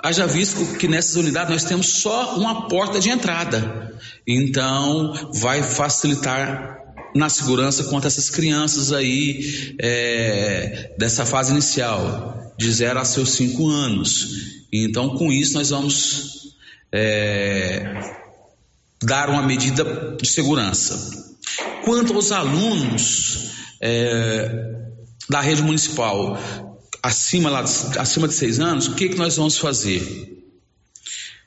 Haja 0.00 0.26
visto 0.26 0.76
que 0.76 0.86
nessas 0.86 1.16
unidades 1.16 1.50
nós 1.50 1.64
temos 1.64 1.86
só 2.00 2.36
uma 2.36 2.68
porta 2.68 3.00
de 3.00 3.08
entrada, 3.08 3.98
então 4.26 5.32
vai 5.34 5.62
facilitar 5.62 6.77
na 7.18 7.28
segurança 7.28 7.82
contra 7.84 8.06
essas 8.06 8.30
crianças 8.30 8.92
aí 8.92 9.74
é, 9.80 10.94
dessa 10.96 11.26
fase 11.26 11.50
inicial, 11.50 12.54
de 12.56 12.72
0 12.72 13.00
a 13.00 13.04
seus 13.04 13.30
5 13.30 13.66
anos. 13.66 14.28
Então, 14.72 15.16
com 15.16 15.32
isso, 15.32 15.54
nós 15.54 15.70
vamos 15.70 16.54
é, 16.92 18.00
dar 19.02 19.30
uma 19.30 19.42
medida 19.42 20.16
de 20.20 20.28
segurança. 20.28 21.34
Quanto 21.84 22.14
aos 22.14 22.30
alunos 22.30 23.50
é, 23.80 24.76
da 25.28 25.40
rede 25.40 25.62
municipal 25.62 26.38
acima, 27.02 27.50
lá, 27.50 27.60
acima 27.62 28.28
de 28.28 28.34
seis 28.34 28.60
anos, 28.60 28.86
o 28.86 28.94
que, 28.94 29.08
que 29.08 29.16
nós 29.16 29.36
vamos 29.36 29.58
fazer? 29.58 30.36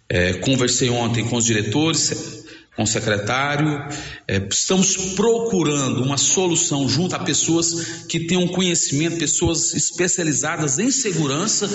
É, 0.09 0.33
conversei 0.33 0.89
ontem 0.89 1.23
com 1.25 1.37
os 1.37 1.45
diretores, 1.45 2.41
com 2.75 2.83
o 2.83 2.87
secretário. 2.87 3.83
É, 4.27 4.37
estamos 4.49 4.95
procurando 5.15 6.03
uma 6.03 6.17
solução 6.17 6.87
junto 6.87 7.15
a 7.15 7.19
pessoas 7.19 8.05
que 8.07 8.19
tenham 8.27 8.47
conhecimento, 8.47 9.17
pessoas 9.17 9.73
especializadas 9.73 10.79
em 10.79 10.89
segurança, 10.89 11.69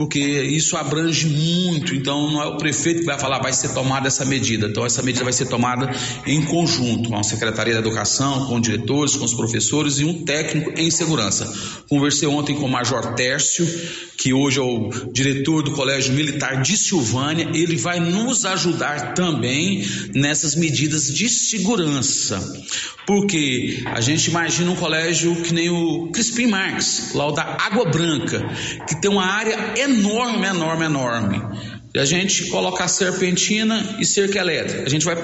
porque 0.00 0.18
isso 0.18 0.78
abrange 0.78 1.26
muito. 1.26 1.94
Então, 1.94 2.30
não 2.30 2.42
é 2.42 2.46
o 2.46 2.56
prefeito 2.56 3.00
que 3.00 3.06
vai 3.06 3.18
falar, 3.18 3.38
vai 3.38 3.52
ser 3.52 3.74
tomada 3.74 4.08
essa 4.08 4.24
medida. 4.24 4.66
Então, 4.66 4.86
essa 4.86 5.02
medida 5.02 5.24
vai 5.24 5.32
ser 5.32 5.46
tomada 5.46 5.90
em 6.26 6.42
conjunto 6.46 7.10
com 7.10 7.18
a 7.18 7.22
Secretaria 7.22 7.74
da 7.74 7.80
Educação, 7.80 8.46
com 8.46 8.58
diretores, 8.58 9.14
com 9.16 9.26
os 9.26 9.34
professores 9.34 9.98
e 9.98 10.04
um 10.06 10.24
técnico 10.24 10.72
em 10.74 10.90
segurança. 10.90 11.52
Conversei 11.86 12.26
ontem 12.26 12.54
com 12.54 12.64
o 12.64 12.70
Major 12.70 13.14
Tércio, 13.14 13.66
que 14.16 14.32
hoje 14.32 14.58
é 14.58 14.62
o 14.62 14.88
diretor 15.12 15.62
do 15.62 15.72
Colégio 15.72 16.14
Militar 16.14 16.62
de 16.62 16.78
Silvânia. 16.78 17.50
Ele 17.52 17.76
vai 17.76 18.00
nos 18.00 18.46
ajudar 18.46 19.12
também 19.12 19.84
nessas 20.30 20.54
medidas 20.54 21.12
de 21.12 21.28
segurança. 21.28 22.40
Porque 23.04 23.82
a 23.86 24.00
gente 24.00 24.30
imagina 24.30 24.70
um 24.70 24.76
colégio 24.76 25.34
que 25.42 25.52
nem 25.52 25.68
o 25.68 26.08
Crispim 26.12 26.46
Marques, 26.46 27.12
lá 27.14 27.26
o 27.26 27.32
da 27.32 27.42
Água 27.42 27.90
Branca, 27.90 28.40
que 28.86 29.00
tem 29.00 29.10
uma 29.10 29.26
área 29.26 29.74
enorme, 29.76 30.46
enorme, 30.46 30.84
enorme. 30.84 31.42
E 31.92 31.98
a 31.98 32.04
gente 32.04 32.46
colocar 32.46 32.86
serpentina 32.86 33.96
e 33.98 34.04
cerca 34.04 34.38
elétrica. 34.38 34.84
A 34.84 34.88
gente 34.88 35.04
vai, 35.04 35.16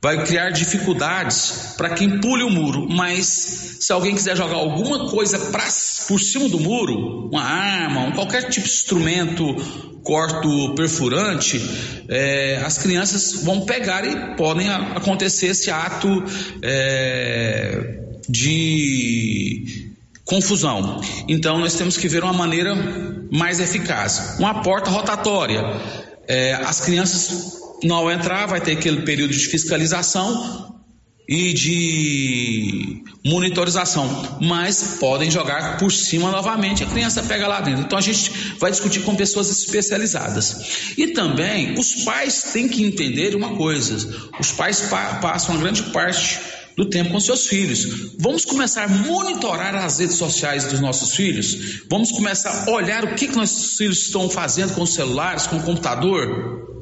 vai 0.00 0.24
criar 0.24 0.50
dificuldades 0.50 1.74
para 1.76 1.90
quem 1.90 2.20
pule 2.20 2.44
o 2.44 2.50
muro. 2.50 2.88
Mas 2.88 3.78
se 3.80 3.92
alguém 3.92 4.14
quiser 4.14 4.36
jogar 4.36 4.54
alguma 4.54 5.10
coisa 5.10 5.36
pra, 5.50 5.66
por 6.12 6.20
cima 6.20 6.46
do 6.46 6.60
muro, 6.60 7.30
uma 7.32 7.42
arma, 7.42 8.02
um, 8.02 8.12
qualquer 8.12 8.50
tipo 8.50 8.66
de 8.66 8.74
instrumento 8.74 9.56
corto 10.02 10.74
perfurante, 10.74 11.58
é, 12.06 12.60
as 12.62 12.76
crianças 12.76 13.42
vão 13.42 13.62
pegar 13.62 14.04
e 14.04 14.36
podem 14.36 14.68
acontecer 14.68 15.46
esse 15.46 15.70
ato 15.70 16.22
é, 16.60 17.98
de 18.28 19.90
confusão. 20.26 21.00
Então 21.26 21.58
nós 21.58 21.76
temos 21.76 21.96
que 21.96 22.08
ver 22.08 22.22
uma 22.22 22.34
maneira 22.34 22.74
mais 23.32 23.58
eficaz. 23.58 24.36
Uma 24.38 24.62
porta 24.62 24.90
rotatória. 24.90 25.62
É, 26.28 26.52
as 26.52 26.82
crianças, 26.82 27.56
ao 27.90 28.10
entrar, 28.10 28.44
vai 28.44 28.60
ter 28.60 28.72
aquele 28.72 29.00
período 29.00 29.32
de 29.32 29.46
fiscalização 29.46 30.81
e 31.28 31.52
de 31.52 33.02
monitorização, 33.24 34.38
mas 34.40 34.96
podem 34.98 35.30
jogar 35.30 35.78
por 35.78 35.92
cima 35.92 36.30
novamente, 36.30 36.82
a 36.82 36.86
criança 36.86 37.22
pega 37.22 37.46
lá 37.46 37.60
dentro. 37.60 37.82
Então 37.82 37.98
a 37.98 38.02
gente 38.02 38.30
vai 38.58 38.70
discutir 38.70 39.00
com 39.00 39.14
pessoas 39.14 39.48
especializadas. 39.50 40.94
E 40.96 41.08
também 41.08 41.78
os 41.78 42.04
pais 42.04 42.50
têm 42.52 42.68
que 42.68 42.84
entender 42.84 43.34
uma 43.36 43.56
coisa: 43.56 43.96
os 44.38 44.50
pais 44.50 44.82
pa 44.82 45.14
passam 45.16 45.54
uma 45.54 45.62
grande 45.62 45.84
parte 45.84 46.40
do 46.76 46.86
tempo 46.86 47.10
com 47.10 47.20
seus 47.20 47.46
filhos. 47.46 48.14
Vamos 48.18 48.44
começar 48.44 48.84
a 48.84 48.88
monitorar 48.88 49.74
as 49.76 49.98
redes 49.98 50.16
sociais 50.16 50.64
dos 50.64 50.80
nossos 50.80 51.14
filhos? 51.14 51.82
Vamos 51.88 52.10
começar 52.10 52.64
a 52.66 52.70
olhar 52.70 53.04
o 53.04 53.14
que, 53.14 53.28
que 53.28 53.36
nossos 53.36 53.76
filhos 53.76 54.06
estão 54.06 54.28
fazendo 54.28 54.74
com 54.74 54.82
os 54.82 54.94
celulares, 54.94 55.46
com 55.46 55.56
o 55.56 55.62
computador? 55.62 56.81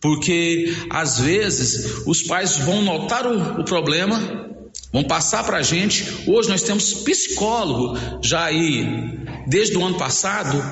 Porque 0.00 0.74
às 0.90 1.18
vezes 1.18 2.06
os 2.06 2.22
pais 2.22 2.56
vão 2.56 2.82
notar 2.82 3.26
o, 3.26 3.60
o 3.60 3.64
problema, 3.64 4.48
vão 4.92 5.04
passar 5.04 5.44
para 5.44 5.58
a 5.58 5.62
gente. 5.62 6.04
Hoje 6.26 6.48
nós 6.48 6.62
temos 6.62 6.94
psicólogo 6.94 7.98
já 8.22 8.44
aí, 8.44 8.86
desde 9.46 9.76
o 9.76 9.84
ano 9.84 9.98
passado, 9.98 10.62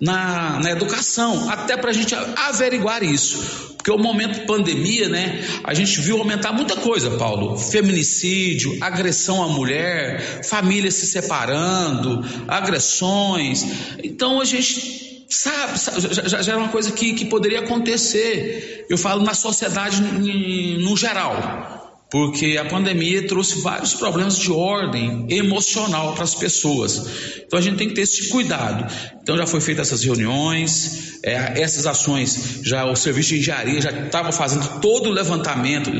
na, 0.00 0.60
na 0.60 0.70
educação, 0.70 1.48
até 1.48 1.76
para 1.76 1.90
a 1.90 1.94
gente 1.94 2.14
averiguar 2.14 3.02
isso. 3.02 3.64
Porque 3.84 3.90
o 3.90 3.98
momento 3.98 4.46
pandemia, 4.46 5.10
né? 5.10 5.44
A 5.62 5.74
gente 5.74 6.00
viu 6.00 6.16
aumentar 6.16 6.52
muita 6.52 6.74
coisa, 6.74 7.18
Paulo. 7.18 7.58
Feminicídio, 7.58 8.78
agressão 8.80 9.42
à 9.42 9.48
mulher, 9.48 10.42
famílias 10.42 10.94
se 10.94 11.06
separando, 11.06 12.24
agressões. 12.48 13.62
Então 14.02 14.40
a 14.40 14.44
gente 14.46 15.13
sabe, 15.28 15.78
já, 16.12 16.42
já, 16.42 16.52
era 16.52 16.58
uma 16.58 16.68
coisa 16.68 16.92
que, 16.92 17.14
que 17.14 17.24
poderia 17.26 17.60
acontecer. 17.60 18.86
Eu 18.88 18.98
falo 18.98 19.22
na 19.22 19.34
sociedade 19.34 20.00
no 20.00 20.96
geral 20.96 21.84
porque 22.14 22.56
a 22.56 22.64
pandemia 22.64 23.26
trouxe 23.26 23.60
vários 23.60 23.92
problemas 23.92 24.38
de 24.38 24.52
ordem 24.52 25.26
emocional 25.28 26.14
para 26.14 26.22
as 26.22 26.32
pessoas. 26.32 27.42
Então 27.44 27.58
a 27.58 27.62
gente 27.62 27.76
tem 27.76 27.88
que 27.88 27.94
ter 27.94 28.02
esse 28.02 28.28
cuidado. 28.28 28.86
Então 29.20 29.36
já 29.36 29.48
foi 29.48 29.60
feita 29.60 29.82
essas 29.82 30.04
reuniões, 30.04 31.18
é, 31.24 31.60
essas 31.60 31.88
ações, 31.88 32.60
já 32.62 32.84
o 32.84 32.94
serviço 32.94 33.30
de 33.30 33.40
engenharia 33.40 33.80
já 33.80 33.90
estava 33.90 34.30
fazendo 34.30 34.80
todo 34.80 35.08
o 35.08 35.12
levantamento 35.12 35.90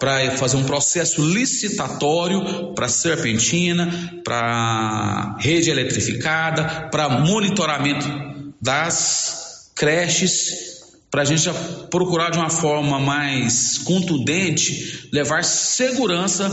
para 0.00 0.32
fazer 0.32 0.56
um 0.56 0.64
processo 0.64 1.24
licitatório 1.24 2.74
para 2.74 2.88
Serpentina, 2.88 4.20
para 4.24 5.36
rede 5.38 5.70
eletrificada, 5.70 6.88
para 6.90 7.08
monitoramento 7.08 8.31
das 8.62 9.72
creches 9.74 10.72
para 11.10 11.22
a 11.22 11.24
gente 11.24 11.50
procurar 11.90 12.30
de 12.30 12.38
uma 12.38 12.48
forma 12.48 12.98
mais 12.98 13.78
contundente 13.78 15.08
levar 15.12 15.44
segurança 15.44 16.48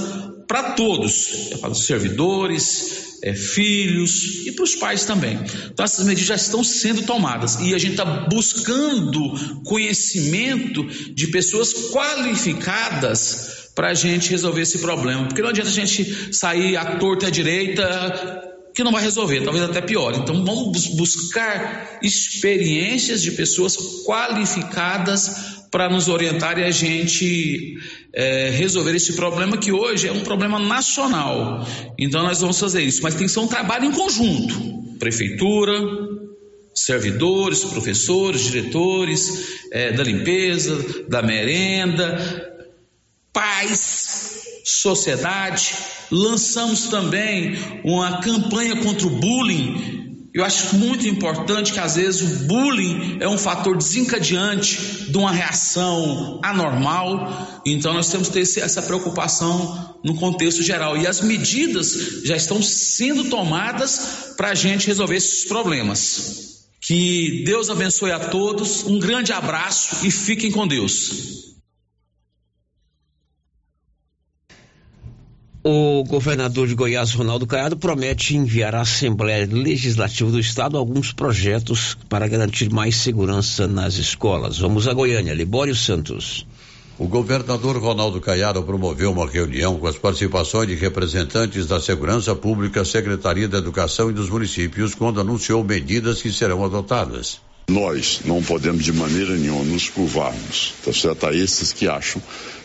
para 0.47 0.71
todos, 0.71 1.51
para 1.61 1.69
os 1.69 1.85
servidores, 1.85 3.19
é, 3.21 3.33
filhos 3.33 4.47
e 4.47 4.51
para 4.51 4.63
os 4.63 4.75
pais 4.75 5.05
também. 5.05 5.39
Então 5.71 5.85
essas 5.85 6.05
medidas 6.05 6.27
já 6.27 6.35
estão 6.35 6.63
sendo 6.63 7.03
tomadas 7.03 7.55
e 7.61 7.73
a 7.73 7.77
gente 7.77 7.91
está 7.91 8.05
buscando 8.05 9.61
conhecimento 9.63 10.83
de 11.13 11.27
pessoas 11.27 11.71
qualificadas 11.91 13.69
para 13.75 13.89
a 13.89 13.93
gente 13.93 14.29
resolver 14.29 14.63
esse 14.63 14.79
problema, 14.79 15.25
porque 15.25 15.41
não 15.41 15.49
adianta 15.49 15.69
a 15.69 15.73
gente 15.73 16.35
sair 16.35 16.75
à 16.75 16.97
torta 16.97 17.25
e 17.25 17.27
à 17.27 17.31
direita 17.31 18.48
que 18.79 18.83
não 18.83 18.93
vai 18.93 19.03
resolver, 19.03 19.41
talvez 19.41 19.65
até 19.65 19.81
pior. 19.81 20.15
Então 20.15 20.45
vamos 20.45 20.87
buscar 20.87 21.99
experiências 22.01 23.21
de 23.21 23.31
pessoas 23.31 23.75
qualificadas 24.05 25.59
para 25.69 25.89
nos 25.89 26.07
orientar 26.07 26.57
e 26.57 26.63
a 26.63 26.71
gente 26.71 27.77
é, 28.13 28.49
resolver 28.51 28.95
esse 28.95 29.13
problema 29.13 29.57
que 29.57 29.73
hoje 29.73 30.07
é 30.07 30.13
um 30.13 30.21
problema 30.21 30.57
nacional. 30.57 31.67
Então 31.97 32.23
nós 32.23 32.39
vamos 32.39 32.57
fazer 32.57 32.81
isso, 32.81 33.03
mas 33.03 33.15
tem 33.15 33.27
que 33.27 33.33
ser 33.33 33.41
um 33.41 33.47
trabalho 33.47 33.83
em 33.83 33.91
conjunto, 33.91 34.95
prefeitura, 34.97 35.73
servidores, 36.73 37.65
professores, 37.65 38.43
diretores 38.43 39.59
é, 39.73 39.91
da 39.91 40.03
limpeza, 40.03 41.05
da 41.09 41.21
merenda, 41.21 42.49
pais, 43.33 43.98
sociedade. 44.69 45.73
Lançamos 46.11 46.87
também 46.87 47.57
uma 47.83 48.19
campanha 48.21 48.75
contra 48.77 49.07
o 49.07 49.09
bullying. 49.09 50.29
Eu 50.33 50.45
acho 50.45 50.75
muito 50.75 51.07
importante 51.07 51.73
que 51.73 51.79
às 51.79 51.95
vezes 51.95 52.21
o 52.21 52.45
bullying 52.45 53.17
é 53.19 53.27
um 53.27 53.37
fator 53.37 53.75
desencadeante 53.75 55.09
de 55.09 55.17
uma 55.17 55.31
reação 55.31 56.39
anormal. 56.43 57.61
Então 57.65 57.93
nós 57.93 58.09
temos 58.09 58.29
que 58.29 58.33
ter 58.33 58.61
essa 58.61 58.81
preocupação 58.81 59.97
no 60.03 60.15
contexto 60.15 60.61
geral. 60.61 60.97
E 60.97 61.07
as 61.07 61.21
medidas 61.21 62.21
já 62.23 62.35
estão 62.35 62.61
sendo 62.61 63.25
tomadas 63.25 64.33
para 64.37 64.49
a 64.49 64.55
gente 64.55 64.87
resolver 64.87 65.15
esses 65.15 65.45
problemas. 65.45 66.49
Que 66.81 67.43
Deus 67.45 67.69
abençoe 67.69 68.11
a 68.11 68.19
todos, 68.19 68.83
um 68.83 68.99
grande 68.99 69.33
abraço 69.33 70.05
e 70.05 70.11
fiquem 70.11 70.51
com 70.51 70.65
Deus. 70.65 71.49
O 75.71 76.03
governador 76.03 76.67
de 76.67 76.73
Goiás, 76.73 77.13
Ronaldo 77.13 77.45
Caiado, 77.45 77.77
promete 77.77 78.35
enviar 78.35 78.73
à 78.73 78.81
Assembleia 78.81 79.47
Legislativa 79.47 80.31
do 80.31 80.39
Estado 80.39 80.75
alguns 80.75 81.13
projetos 81.13 81.95
para 82.09 82.27
garantir 82.27 82.71
mais 82.71 82.95
segurança 82.95 83.67
nas 83.67 83.93
escolas. 83.97 84.57
Vamos 84.57 84.87
a 84.87 84.93
Goiânia. 84.95 85.31
Libório 85.31 85.75
Santos. 85.75 86.43
O 86.97 87.07
governador 87.07 87.77
Ronaldo 87.77 88.19
Caiado 88.19 88.63
promoveu 88.63 89.11
uma 89.11 89.29
reunião 89.29 89.77
com 89.77 89.85
as 89.85 89.95
participações 89.95 90.69
de 90.69 90.73
representantes 90.73 91.67
da 91.67 91.79
Segurança 91.79 92.35
Pública, 92.35 92.83
Secretaria 92.83 93.47
da 93.47 93.59
Educação 93.59 94.09
e 94.09 94.13
dos 94.13 94.27
municípios, 94.27 94.95
quando 94.95 95.21
anunciou 95.21 95.63
medidas 95.63 96.19
que 96.19 96.31
serão 96.31 96.65
adotadas. 96.65 97.41
Nós 97.69 98.21
não 98.25 98.41
podemos 98.41 98.83
de 98.83 98.91
maneira 98.91 99.35
nenhuma 99.35 99.63
nos 99.65 99.87
curvarmos, 99.87 100.73
tá 100.83 100.91
certo? 100.91 101.27
A 101.27 101.35
esses 101.35 101.71
que 101.71 101.87
acham 101.87 102.19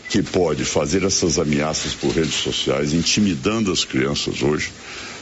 que 0.08 0.22
pode 0.22 0.64
fazer 0.64 1.02
essas 1.04 1.38
ameaças 1.38 1.94
por 1.94 2.10
redes 2.12 2.34
sociais, 2.34 2.92
intimidando 2.92 3.72
as 3.72 3.84
crianças 3.84 4.42
hoje. 4.42 4.70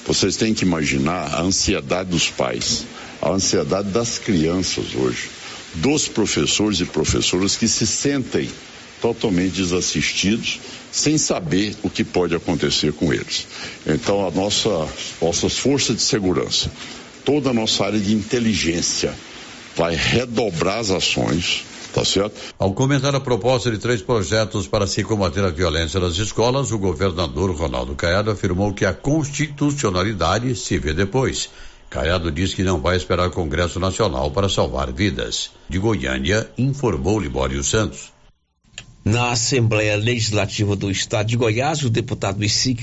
Vocês 0.07 0.37
têm 0.37 0.53
que 0.53 0.65
imaginar 0.65 1.33
a 1.35 1.43
ansiedade 1.43 2.11
dos 2.11 2.29
pais, 2.29 2.85
a 3.21 3.31
ansiedade 3.31 3.89
das 3.91 4.19
crianças 4.19 4.95
hoje, 4.95 5.31
dos 5.75 6.09
professores 6.09 6.81
e 6.81 6.85
professoras 6.85 7.57
que 7.57 7.69
se 7.69 7.87
sentem 7.87 8.49
totalmente 9.01 9.55
desassistidos, 9.55 10.61
sem 10.91 11.17
saber 11.17 11.75
o 11.83 11.91
que 11.91 12.05
pode 12.05 12.35
acontecer 12.35 12.93
com 12.93 13.13
eles. 13.13 13.47
Então, 13.87 14.27
a 14.27 14.31
nossa, 14.31 14.89
nossas 15.21 15.57
forças 15.57 15.97
de 15.97 16.03
segurança, 16.03 16.71
toda 17.25 17.51
a 17.51 17.55
nossa 17.55 17.85
área 17.85 17.99
de 17.99 18.13
inteligência 18.13 19.15
vai 19.77 19.97
redobrar 19.97 20.79
as 20.79 20.91
ações 20.91 21.65
Tá 21.93 22.05
certo? 22.05 22.41
Ao 22.59 22.73
comentar 22.73 23.15
a 23.15 23.21
proposta 23.21 23.71
de 23.71 23.77
três 23.77 24.01
projetos 24.01 24.67
para 24.67 24.87
se 24.87 25.05
combater 25.05 25.45
a 25.45 25.51
violência 25.51 26.01
nas 26.01 26.17
escolas, 26.17 26.73
o 26.73 26.79
governador 26.79 27.55
Ronaldo 27.55 27.95
Caiado 27.95 28.31
afirmou 28.31 28.73
que 28.73 28.87
a 28.87 28.95
constitucionalidade 28.95 30.57
se 30.57 30.79
vê 30.79 30.95
depois. 30.95 31.51
Caiado 31.91 32.31
diz 32.31 32.55
que 32.55 32.63
não 32.63 32.81
vai 32.81 32.97
esperar 32.97 33.31
Congresso 33.31 33.79
Nacional 33.79 34.31
para 34.31 34.49
salvar 34.49 34.91
vidas. 34.91 35.51
De 35.69 35.79
Goiânia, 35.79 36.51
informou 36.57 37.21
Libório 37.21 37.63
Santos. 37.63 38.11
Na 39.05 39.33
Assembleia 39.33 39.97
Legislativa 39.97 40.75
do 40.77 40.91
Estado 40.91 41.27
de 41.27 41.37
Goiás, 41.37 41.83
o 41.83 41.91
deputado 41.91 42.39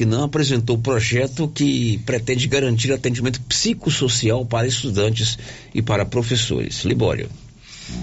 não 0.06 0.26
apresentou 0.26 0.78
projeto 0.78 1.48
que 1.48 1.98
pretende 2.06 2.46
garantir 2.46 2.92
atendimento 2.92 3.42
psicossocial 3.42 4.46
para 4.46 4.68
estudantes 4.68 5.40
e 5.74 5.82
para 5.82 6.06
professores. 6.06 6.84
Libório. 6.84 7.30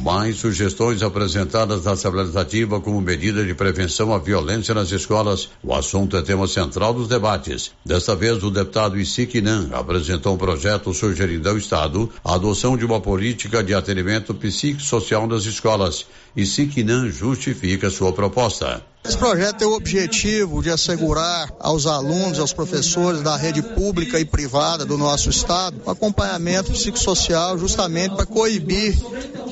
Mais 0.03 0.37
sugestões 0.37 1.03
apresentadas 1.03 1.85
na 1.85 1.93
Assembleia 1.93 2.25
Legislativa 2.25 2.81
como 2.81 3.01
medida 3.01 3.45
de 3.45 3.55
prevenção 3.55 4.13
à 4.13 4.19
violência 4.19 4.75
nas 4.75 4.91
escolas. 4.91 5.49
O 5.63 5.75
assunto 5.75 6.17
é 6.17 6.23
tema 6.23 6.47
central 6.47 6.93
dos 6.93 7.09
debates. 7.09 7.73
Desta 7.85 8.15
vez, 8.15 8.43
o 8.43 8.51
deputado 8.51 8.99
Isiquinan 8.99 9.69
apresentou 9.73 10.35
um 10.35 10.39
projeto 10.39 10.93
sugerindo 10.93 11.49
ao 11.49 11.57
Estado 11.57 12.11
a 12.25 12.35
adoção 12.35 12.77
de 12.77 12.85
uma 12.85 13.01
política 13.01 13.63
de 13.63 13.75
atendimento 13.75 14.35
psicossocial 14.35 15.27
nas 15.27 15.45
escolas. 15.45 16.07
Isiquinan 16.37 17.11
justifica 17.11 17.89
sua 17.89 18.13
proposta. 18.13 18.83
Esse 19.07 19.17
projeto 19.17 19.59
tem 19.59 19.69
o 19.69 19.77
objetivo 19.77 20.61
de 20.61 20.69
assegurar 20.69 21.49
aos 21.61 21.87
alunos, 21.87 22.41
aos 22.41 22.53
professores 22.53 23.23
da 23.23 23.37
rede 23.37 23.63
pública 23.63 24.19
e 24.19 24.25
privada 24.25 24.85
do 24.85 24.99
nosso 24.99 25.31
estado 25.31 25.81
o 25.87 25.91
acompanhamento 25.91 26.73
psicossocial 26.73 27.57
justamente 27.57 28.17
para 28.17 28.27
coibir 28.27 28.97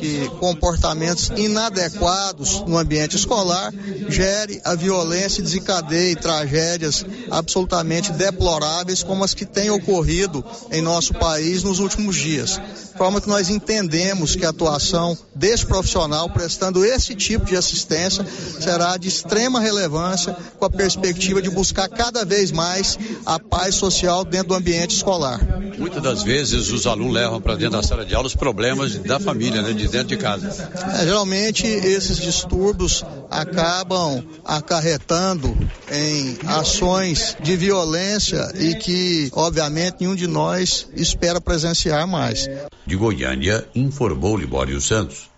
que 0.00 0.28
comportamentos 0.40 1.30
inadequados 1.36 2.64
no 2.66 2.76
ambiente 2.76 3.14
escolar 3.14 3.72
gere 4.08 4.60
a 4.64 4.74
violência 4.74 5.40
e 5.40 5.44
desencadeie 5.44 6.16
tragédias 6.16 7.06
absolutamente 7.30 8.10
deploráveis 8.10 9.04
como 9.04 9.22
as 9.22 9.34
que 9.34 9.46
têm 9.46 9.70
ocorrido 9.70 10.44
em 10.72 10.82
nosso 10.82 11.14
país 11.14 11.62
nos 11.62 11.78
últimos 11.78 12.16
dias. 12.16 12.60
Forma 12.96 13.20
que 13.20 13.28
nós 13.28 13.50
entendemos 13.50 14.36
que 14.36 14.44
a 14.44 14.50
atuação 14.50 15.16
desse 15.34 15.66
profissional 15.66 16.28
prestando 16.30 16.84
esse 16.84 17.14
tipo 17.14 17.44
de 17.44 17.56
assistência 17.56 18.24
será 18.60 18.96
de 18.96 19.08
extrema 19.08 19.44
extrema 19.44 19.60
relevância 19.60 20.36
com 20.58 20.64
a 20.64 20.70
perspectiva 20.70 21.42
de 21.42 21.50
buscar 21.50 21.88
cada 21.88 22.24
vez 22.24 22.50
mais 22.50 22.98
a 23.26 23.38
paz 23.38 23.74
social 23.74 24.24
dentro 24.24 24.48
do 24.48 24.54
ambiente 24.54 24.96
escolar. 24.96 25.40
Muitas 25.78 26.02
das 26.02 26.22
vezes 26.22 26.70
os 26.70 26.86
alunos 26.86 27.14
levam 27.14 27.40
para 27.40 27.56
dentro 27.56 27.72
da 27.72 27.82
sala 27.82 28.04
de 28.04 28.14
aula 28.14 28.26
os 28.26 28.34
problemas 28.34 28.96
da 28.98 29.18
família, 29.18 29.60
né, 29.60 29.72
de 29.72 29.88
dentro 29.88 30.08
de 30.08 30.16
casa. 30.16 30.70
É, 31.00 31.04
geralmente 31.04 31.66
esses 31.66 32.16
distúrbios 32.16 33.04
acabam 33.30 34.24
acarretando 34.44 35.56
em 35.90 36.38
ações 36.46 37.36
de 37.40 37.56
violência 37.56 38.52
e 38.54 38.74
que, 38.76 39.30
obviamente, 39.32 39.96
nenhum 40.00 40.14
de 40.14 40.26
nós 40.26 40.88
espera 40.94 41.40
presenciar 41.40 42.06
mais. 42.06 42.48
De 42.86 42.96
Goiânia, 42.96 43.66
informou 43.74 44.36
Libório 44.36 44.80
Santos. 44.80 45.30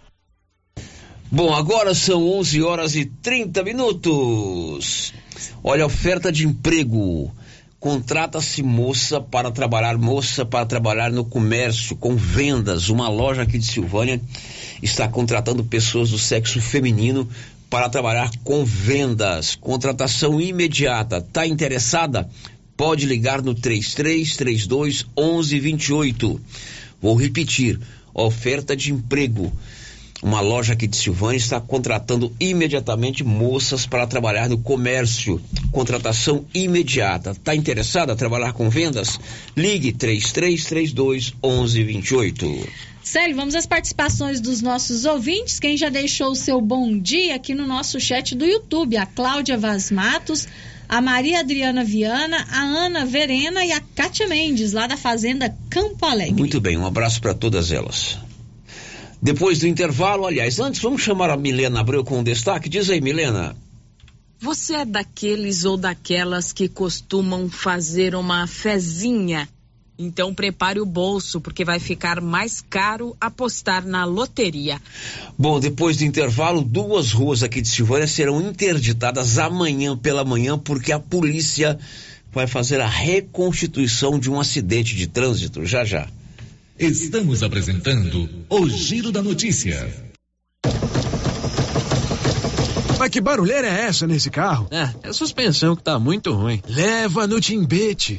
Bom, 1.31 1.53
agora 1.53 1.95
são 1.95 2.25
11 2.39 2.63
horas 2.63 2.95
e 2.95 3.05
30 3.05 3.63
minutos. 3.65 5.13
Olha, 5.63 5.85
oferta 5.85 6.31
de 6.31 6.47
emprego. 6.47 7.33
Contrata-se 7.81 8.63
moça 8.63 9.21
para 9.21 9.51
trabalhar, 9.51 9.99
moça 9.99 10.47
para 10.47 10.65
trabalhar 10.65 11.11
no 11.11 11.25
comércio, 11.25 11.97
com 11.97 12.17
vendas. 12.17 12.89
Uma 12.89 13.09
loja 13.09 13.43
aqui 13.43 13.59
de 13.59 13.67
Silvânia 13.67 14.21
está 14.83 15.09
contratando 15.09 15.65
pessoas 15.65 16.11
do 16.11 16.19
sexo 16.19 16.61
feminino 16.61 17.29
para 17.69 17.89
trabalhar 17.89 18.31
com 18.45 18.65
vendas. 18.65 19.55
Contratação 19.55 20.41
imediata. 20.41 21.21
Tá 21.21 21.47
interessada? 21.47 22.29
Pode 22.77 23.07
ligar 23.07 23.43
no 23.43 23.55
3332 23.55 25.07
1128. 25.17 26.41
Vou 27.01 27.15
repetir: 27.17 27.81
oferta 28.15 28.77
de 28.77 28.93
emprego 28.93 29.53
uma 30.23 30.41
loja 30.41 30.73
aqui 30.73 30.87
de 30.87 30.97
Silvânia 30.97 31.37
está 31.37 31.61
contratando 31.61 32.33
imediatamente 32.41 33.23
moças 33.23 33.87
para 33.87 34.07
trabalhar 34.07 34.49
no 34.49 34.57
comércio. 34.57 35.41
Contratação 35.71 36.47
imediata. 36.55 37.33
Está 37.33 37.55
interessada 37.55 38.15
a 38.15 38.17
trabalhar 38.17 38.55
com 38.55 38.71
vendas? 38.71 39.21
Ligue 39.55 39.93
3332 39.93 41.35
1128. 41.45 42.67
Célio, 43.07 43.37
vamos 43.37 43.55
às 43.55 43.67
participações 43.67 44.41
dos 44.41 44.61
nossos 44.61 45.05
ouvintes. 45.05 45.61
Quem 45.61 45.77
já 45.77 45.89
deixou 45.89 46.33
o 46.33 46.35
seu 46.35 46.61
bom 46.61 46.99
dia 46.99 47.37
aqui 47.37 47.55
no 47.55 47.65
nosso 47.65 48.01
chat 48.01 48.35
do 48.35 48.45
YouTube? 48.45 48.97
A 48.97 49.07
Cláudia 49.07 49.57
Vaz 49.57 49.93
Matos, 49.93 50.49
a 50.89 51.01
Maria 51.01 51.39
Adriana 51.39 51.85
Viana, 51.85 52.45
a 52.51 52.63
Ana 52.63 53.07
Verena 53.07 53.65
e 53.65 53.71
a 53.71 53.81
Kátia 53.81 54.27
Mendes, 54.27 54.73
lá 54.73 54.89
da 54.89 54.97
Fazenda 54.97 55.57
Campo 55.71 56.05
Alegre. 56.05 56.35
Muito 56.35 56.61
bem, 56.61 56.77
um 56.77 56.85
abraço 56.85 57.21
para 57.21 57.33
todas 57.33 57.71
elas. 57.71 58.19
Depois 59.23 59.61
do 59.61 59.69
intervalo, 59.69 60.27
aliás, 60.27 60.59
antes 60.59 60.81
vamos 60.83 61.01
chamar 61.01 61.31
a 61.31 61.37
Milena 61.37 61.79
Abreu 61.79 62.03
com 62.03 62.19
um 62.19 62.25
destaque. 62.25 62.69
Diz 62.69 62.91
aí, 62.91 63.01
Milena. 63.01 63.55
Você 64.41 64.75
é 64.75 64.85
daqueles 64.85 65.65
ou 65.65 65.77
daquelas 65.77 66.53
que 66.53 66.69
costumam 66.69 67.49
fazer 67.49 68.17
uma 68.17 68.49
fezinha? 68.49 69.49
Então 69.99 70.35
prepare 70.35 70.81
o 70.81 70.87
bolso, 70.87 71.41
porque 71.41 71.65
vai 71.65 71.79
ficar 71.81 72.21
mais 72.21 72.61
caro 72.61 73.17
apostar 73.21 73.87
na 73.87 74.05
loteria. 74.05 74.81
Bom, 75.39 75.59
depois 75.59 75.97
do 75.97 76.05
intervalo, 76.05 76.63
duas 76.63 77.13
ruas 77.13 77.43
aqui 77.43 77.63
de 77.63 77.69
Silvânia 77.69 78.07
serão 78.07 78.41
interditadas 78.41 79.39
amanhã 79.39 79.97
pela 79.97 80.25
manhã, 80.25 80.59
porque 80.59 80.93
a 80.93 80.99
polícia 80.99 81.79
vai 82.31 82.47
fazer 82.47 82.81
a 82.81 82.87
reconstituição 82.87 84.19
de 84.19 84.31
um 84.31 84.39
acidente 84.39 84.95
de 84.95 85.07
trânsito. 85.07 85.65
Já 85.65 85.85
já. 85.85 86.07
Estamos 86.79 87.43
apresentando 87.43 88.29
o 88.51 88.69
Giro 88.69 89.11
da 89.11 89.23
Notícia. 89.23 90.07
Mas 92.99 93.11
que 93.11 93.21
barulheira 93.21 93.67
é 93.67 93.87
essa 93.87 94.07
nesse 94.07 94.31
carro? 94.31 94.69
É, 94.71 94.91
é 95.03 95.09
a 95.09 95.13
suspensão 95.13 95.75
que 95.75 95.83
tá 95.83 95.99
muito 95.99 96.33
ruim. 96.33 96.63
Leva 96.69 97.27
no 97.27 97.41
Timbete. 97.41 98.19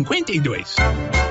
0952. 0.03 1.30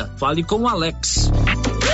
Fale 0.17 0.43
com 0.43 0.61
o 0.61 0.67
Alex. 0.67 1.31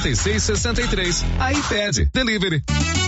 56 0.00 0.42
63. 0.60 1.24
iPad 1.38 2.12
Delivery. 2.12 3.07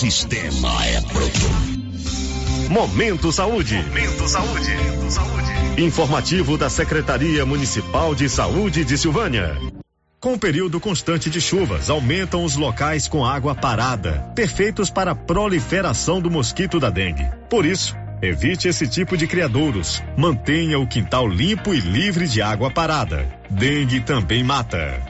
Sistema 0.00 0.86
é 0.86 0.98
pronto. 1.02 2.70
Momento 2.70 3.30
Saúde. 3.30 3.76
Momento 3.76 4.26
Saúde. 4.26 4.70
Informativo 5.76 6.56
da 6.56 6.70
Secretaria 6.70 7.44
Municipal 7.44 8.14
de 8.14 8.26
Saúde 8.26 8.82
de 8.82 8.96
Silvânia. 8.96 9.58
Com 10.18 10.32
o 10.32 10.38
período 10.38 10.80
constante 10.80 11.28
de 11.28 11.38
chuvas, 11.38 11.90
aumentam 11.90 12.44
os 12.44 12.56
locais 12.56 13.06
com 13.08 13.26
água 13.26 13.54
parada, 13.54 14.32
perfeitos 14.34 14.88
para 14.88 15.10
a 15.10 15.14
proliferação 15.14 16.18
do 16.18 16.30
mosquito 16.30 16.80
da 16.80 16.88
dengue. 16.88 17.28
Por 17.50 17.66
isso, 17.66 17.94
evite 18.22 18.68
esse 18.68 18.88
tipo 18.88 19.18
de 19.18 19.26
criadouros. 19.26 20.02
Mantenha 20.16 20.78
o 20.78 20.86
quintal 20.86 21.28
limpo 21.28 21.74
e 21.74 21.80
livre 21.80 22.26
de 22.26 22.40
água 22.40 22.70
parada. 22.70 23.28
Dengue 23.50 24.00
também 24.00 24.42
mata. 24.42 25.09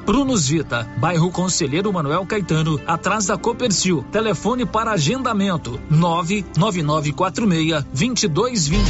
Prunus 0.05 0.47
Vita, 0.47 0.83
bairro 0.97 1.31
Conselheiro 1.31 1.93
Manuel 1.93 2.25
Caetano, 2.25 2.81
atrás 2.87 3.27
da 3.27 3.37
Copercil. 3.37 4.03
Telefone 4.11 4.65
para 4.65 4.91
agendamento: 4.91 5.79
99946 5.89 7.83
2220. 7.93 8.83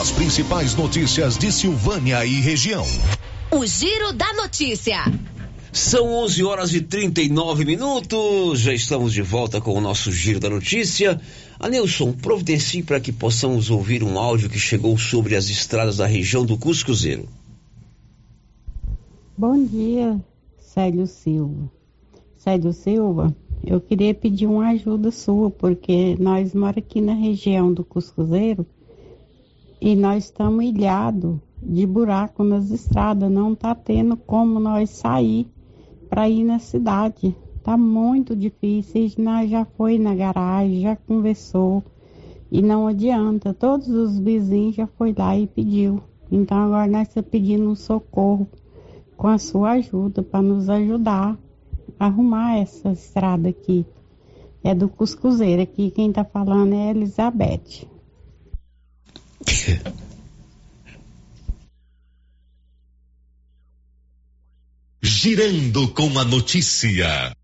As 0.00 0.10
principais 0.10 0.74
notícias 0.74 1.36
de 1.36 1.52
Silvânia 1.52 2.24
e 2.24 2.40
região. 2.40 2.86
O 3.50 3.64
Giro 3.66 4.12
da 4.12 4.32
Notícia. 4.32 5.04
São 5.72 6.12
11 6.22 6.44
horas 6.44 6.72
e 6.72 6.80
39 6.80 7.64
minutos. 7.64 8.60
Já 8.60 8.72
estamos 8.72 9.12
de 9.12 9.22
volta 9.22 9.60
com 9.60 9.76
o 9.76 9.80
nosso 9.80 10.12
Giro 10.12 10.38
da 10.38 10.48
Notícia. 10.48 11.20
Anilson, 11.58 12.12
providencie 12.12 12.82
para 12.82 13.00
que 13.00 13.10
possamos 13.10 13.70
ouvir 13.70 14.04
um 14.04 14.18
áudio 14.18 14.48
que 14.48 14.58
chegou 14.58 14.96
sobre 14.96 15.34
as 15.34 15.48
estradas 15.48 15.96
da 15.96 16.06
região 16.06 16.46
do 16.46 16.56
Cuscuzeiro. 16.56 17.28
Bom 19.36 19.64
dia, 19.66 20.20
Célio 20.74 21.06
Silva. 21.06 21.70
Célio 22.36 22.72
Silva, 22.72 23.32
eu 23.64 23.80
queria 23.80 24.12
pedir 24.12 24.48
uma 24.48 24.70
ajuda 24.70 25.12
sua, 25.12 25.48
porque 25.48 26.16
nós 26.18 26.52
moramos 26.52 26.78
aqui 26.78 27.00
na 27.00 27.12
região 27.12 27.72
do 27.72 27.84
Cuscuzeiro 27.84 28.66
e 29.80 29.94
nós 29.94 30.24
estamos 30.24 30.64
ilhados 30.64 31.36
de 31.62 31.86
buraco 31.86 32.42
nas 32.42 32.72
estradas, 32.72 33.30
não 33.30 33.52
está 33.52 33.72
tendo 33.72 34.16
como 34.16 34.58
nós 34.58 34.90
sair 34.90 35.46
para 36.10 36.28
ir 36.28 36.42
na 36.42 36.58
cidade. 36.58 37.36
Tá 37.62 37.76
muito 37.76 38.34
difícil, 38.34 39.12
nós 39.18 39.48
já 39.48 39.64
foi 39.64 39.96
na 39.96 40.12
garagem, 40.12 40.80
já 40.80 40.96
conversou 40.96 41.84
e 42.50 42.60
não 42.60 42.88
adianta. 42.88 43.54
Todos 43.54 43.86
os 43.86 44.18
vizinhos 44.18 44.74
já 44.74 44.88
foi 44.88 45.14
lá 45.16 45.38
e 45.38 45.46
pediu. 45.46 46.02
Então 46.32 46.58
agora 46.58 46.90
nós 46.90 47.06
estamos 47.06 47.30
pedindo 47.30 47.70
um 47.70 47.76
socorro 47.76 48.48
com 49.16 49.28
a 49.28 49.38
sua 49.38 49.72
ajuda 49.72 50.22
para 50.22 50.42
nos 50.42 50.68
ajudar 50.68 51.36
a 51.98 52.06
arrumar 52.06 52.58
essa 52.58 52.90
estrada 52.92 53.48
aqui. 53.48 53.86
É 54.62 54.74
do 54.74 54.88
Cuscuzeiro 54.88 55.62
aqui, 55.62 55.90
quem 55.90 56.08
está 56.08 56.24
falando 56.24 56.74
é 56.74 56.90
Elizabeth. 56.90 57.86
girando 65.24 65.88
com 65.88 66.18
a 66.18 66.24
notícia. 66.24 67.36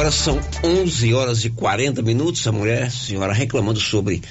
Agora 0.00 0.12
são 0.12 0.40
11 0.64 1.12
horas 1.12 1.44
e 1.44 1.50
40 1.50 2.00
minutos. 2.00 2.46
A 2.46 2.52
mulher, 2.52 2.84
a 2.84 2.90
senhora, 2.90 3.34
reclamando 3.34 3.78
sobre 3.78 4.22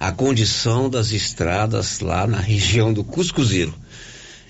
a 0.00 0.10
condição 0.10 0.88
das 0.88 1.12
estradas 1.12 2.00
lá 2.00 2.26
na 2.26 2.40
região 2.40 2.94
do 2.94 3.04
Cuscuzeiro. 3.04 3.74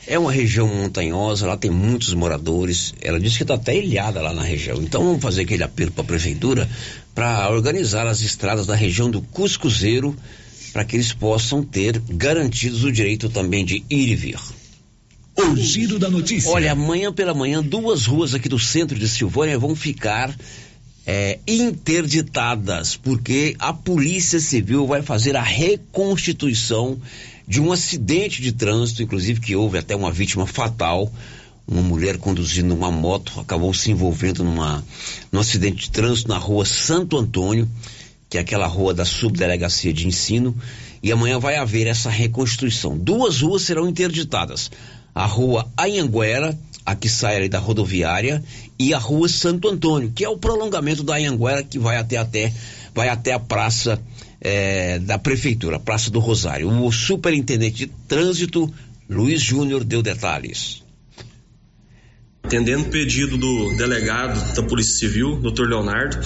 É 0.06 0.16
uma 0.16 0.30
região 0.30 0.68
montanhosa, 0.68 1.48
lá 1.48 1.56
tem 1.56 1.68
muitos 1.68 2.14
moradores. 2.14 2.94
Ela 3.00 3.18
disse 3.18 3.38
que 3.38 3.42
está 3.42 3.54
até 3.54 3.76
ilhada 3.76 4.22
lá 4.22 4.32
na 4.32 4.44
região. 4.44 4.80
Então 4.80 5.02
vamos 5.02 5.20
fazer 5.20 5.42
aquele 5.42 5.64
apelo 5.64 5.90
para 5.90 6.04
a 6.04 6.06
prefeitura 6.06 6.70
para 7.12 7.50
organizar 7.50 8.06
as 8.06 8.20
estradas 8.20 8.68
da 8.68 8.76
região 8.76 9.10
do 9.10 9.20
Cuscuzeiro 9.20 10.16
para 10.72 10.84
que 10.84 10.94
eles 10.94 11.12
possam 11.12 11.60
ter 11.60 12.00
garantidos 12.08 12.84
o 12.84 12.92
direito 12.92 13.28
também 13.28 13.64
de 13.64 13.82
ir 13.90 14.10
e 14.10 14.14
vir. 14.14 14.38
O 15.34 15.56
giro 15.56 15.98
da 15.98 16.08
notícia. 16.08 16.50
Olha, 16.50 16.70
amanhã 16.70 17.12
pela 17.12 17.34
manhã, 17.34 17.62
duas 17.62 18.06
ruas 18.06 18.32
aqui 18.32 18.48
do 18.48 18.58
centro 18.60 18.96
de 18.96 19.08
Silvânia 19.08 19.58
vão 19.58 19.74
ficar 19.74 20.32
é, 21.10 21.38
interditadas, 21.48 22.94
porque 22.94 23.56
a 23.58 23.72
Polícia 23.72 24.38
Civil 24.38 24.86
vai 24.86 25.00
fazer 25.00 25.36
a 25.36 25.42
reconstituição 25.42 26.98
de 27.46 27.62
um 27.62 27.72
acidente 27.72 28.42
de 28.42 28.52
trânsito, 28.52 29.02
inclusive 29.02 29.40
que 29.40 29.56
houve 29.56 29.78
até 29.78 29.96
uma 29.96 30.12
vítima 30.12 30.46
fatal. 30.46 31.10
Uma 31.66 31.80
mulher 31.80 32.18
conduzindo 32.18 32.74
uma 32.74 32.90
moto 32.90 33.40
acabou 33.40 33.72
se 33.72 33.90
envolvendo 33.90 34.44
numa, 34.44 34.84
num 35.32 35.40
acidente 35.40 35.84
de 35.84 35.90
trânsito 35.90 36.28
na 36.28 36.36
rua 36.36 36.66
Santo 36.66 37.16
Antônio, 37.16 37.66
que 38.28 38.36
é 38.36 38.42
aquela 38.42 38.66
rua 38.66 38.92
da 38.92 39.06
subdelegacia 39.06 39.94
de 39.94 40.06
ensino, 40.06 40.54
e 41.02 41.10
amanhã 41.10 41.38
vai 41.38 41.56
haver 41.56 41.86
essa 41.86 42.10
reconstituição. 42.10 42.98
Duas 42.98 43.40
ruas 43.40 43.62
serão 43.62 43.88
interditadas 43.88 44.70
a 45.18 45.26
rua 45.26 45.68
Anhanguera, 45.76 46.56
a 46.86 46.94
que 46.94 47.08
sai 47.08 47.34
ali 47.34 47.48
da 47.48 47.58
rodoviária, 47.58 48.40
e 48.78 48.94
a 48.94 48.98
rua 48.98 49.28
Santo 49.28 49.68
Antônio, 49.68 50.12
que 50.14 50.24
é 50.24 50.28
o 50.28 50.38
prolongamento 50.38 51.02
da 51.02 51.16
Anhanguera 51.16 51.64
que 51.64 51.76
vai 51.76 51.96
até, 51.96 52.18
até, 52.18 52.54
vai 52.94 53.08
até 53.08 53.32
a 53.32 53.40
praça 53.40 54.00
é, 54.40 55.00
da 55.00 55.18
prefeitura, 55.18 55.80
Praça 55.80 56.08
do 56.08 56.20
Rosário. 56.20 56.70
O 56.70 56.92
superintendente 56.92 57.78
de 57.78 57.86
trânsito, 58.06 58.72
Luiz 59.10 59.42
Júnior, 59.42 59.82
deu 59.82 60.02
detalhes. 60.02 60.84
Atendendo 62.44 62.84
o 62.84 62.90
pedido 62.90 63.36
do 63.36 63.76
delegado 63.76 64.54
da 64.54 64.62
Polícia 64.62 65.00
Civil, 65.00 65.40
Dr. 65.40 65.64
Leonardo, 65.64 66.16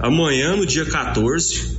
amanhã, 0.00 0.56
no 0.56 0.64
dia 0.64 0.86
14, 0.86 1.77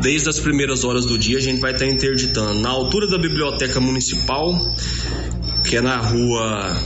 desde 0.00 0.28
as 0.28 0.38
primeiras 0.38 0.84
horas 0.84 1.06
do 1.06 1.18
dia, 1.18 1.38
a 1.38 1.40
gente 1.40 1.60
vai 1.60 1.72
estar 1.72 1.86
interditando 1.86 2.60
na 2.60 2.68
altura 2.68 3.06
da 3.06 3.18
Biblioteca 3.18 3.80
Municipal, 3.80 4.54
que 5.64 5.76
é 5.76 5.80
na 5.80 5.96
rua. 5.96 6.76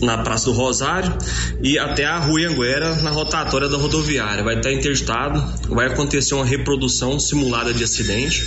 na 0.00 0.18
Praça 0.18 0.44
do 0.44 0.52
Rosário, 0.52 1.12
e 1.60 1.76
até 1.76 2.04
a 2.04 2.18
Rua 2.18 2.46
Anguera, 2.46 2.94
na 3.02 3.10
rotatória 3.10 3.68
da 3.68 3.76
rodoviária. 3.76 4.44
Vai 4.44 4.56
estar 4.56 4.72
interditado, 4.72 5.44
vai 5.68 5.88
acontecer 5.88 6.34
uma 6.34 6.44
reprodução 6.44 7.18
simulada 7.18 7.74
de 7.74 7.82
acidente. 7.82 8.44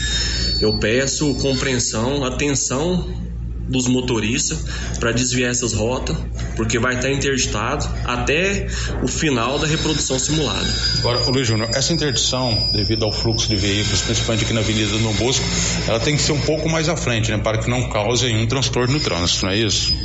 Eu 0.62 0.78
peço 0.78 1.34
compreensão, 1.36 2.24
atenção 2.24 3.31
dos 3.72 3.88
motoristas 3.88 4.60
para 5.00 5.12
desviar 5.12 5.50
essas 5.50 5.74
rotas, 5.74 6.16
porque 6.56 6.78
vai 6.78 6.96
estar 6.96 7.10
interditado 7.10 7.88
até 8.06 8.68
o 9.02 9.08
final 9.08 9.58
da 9.58 9.66
reprodução 9.66 10.20
simulada. 10.20 10.68
Agora, 11.00 11.20
Luiz 11.30 11.48
Júnior, 11.48 11.70
essa 11.74 11.94
interdição, 11.94 12.70
devido 12.74 13.06
ao 13.06 13.12
fluxo 13.12 13.48
de 13.48 13.56
veículos, 13.56 14.02
principalmente 14.02 14.44
aqui 14.44 14.54
na 14.54 14.60
Avenida 14.60 14.92
do 14.92 15.14
Bosco, 15.14 15.46
ela 15.88 16.00
tem 16.00 16.16
que 16.16 16.22
ser 16.22 16.34
um 16.34 16.42
pouco 16.42 16.70
mais 16.70 16.90
à 16.90 16.96
frente, 16.96 17.32
né, 17.32 17.38
para 17.38 17.58
que 17.58 17.70
não 17.70 17.90
cause 17.90 18.26
nenhum 18.26 18.46
transtorno 18.46 18.94
no 18.94 19.00
trânsito, 19.00 19.46
não 19.46 19.54
é 19.54 19.58
isso? 19.58 19.96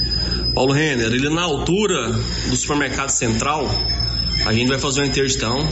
Paulo 0.54 0.72
Renner, 0.72 1.06
ele 1.06 1.28
na 1.28 1.42
altura 1.42 2.12
do 2.48 2.56
supermercado 2.56 3.10
central, 3.10 3.68
a 4.46 4.52
gente 4.52 4.68
vai 4.68 4.78
fazer 4.78 5.00
uma 5.00 5.06
interdição, 5.06 5.66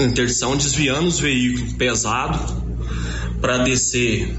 interdição 0.00 0.56
desviando 0.56 1.06
os 1.06 1.20
veículos 1.20 1.74
pesados 1.74 2.54
para 3.40 3.58
descer 3.58 4.34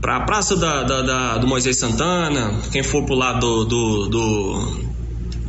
para 0.00 0.16
a 0.16 0.20
praça 0.20 0.56
da, 0.56 0.82
da, 0.82 1.02
da, 1.02 1.38
do 1.38 1.46
Moisés 1.46 1.78
Santana, 1.78 2.60
quem 2.70 2.82
for 2.82 3.04
pro 3.04 3.14
lado 3.14 3.64
do, 3.64 3.64
do, 3.64 4.08
do 4.08 4.92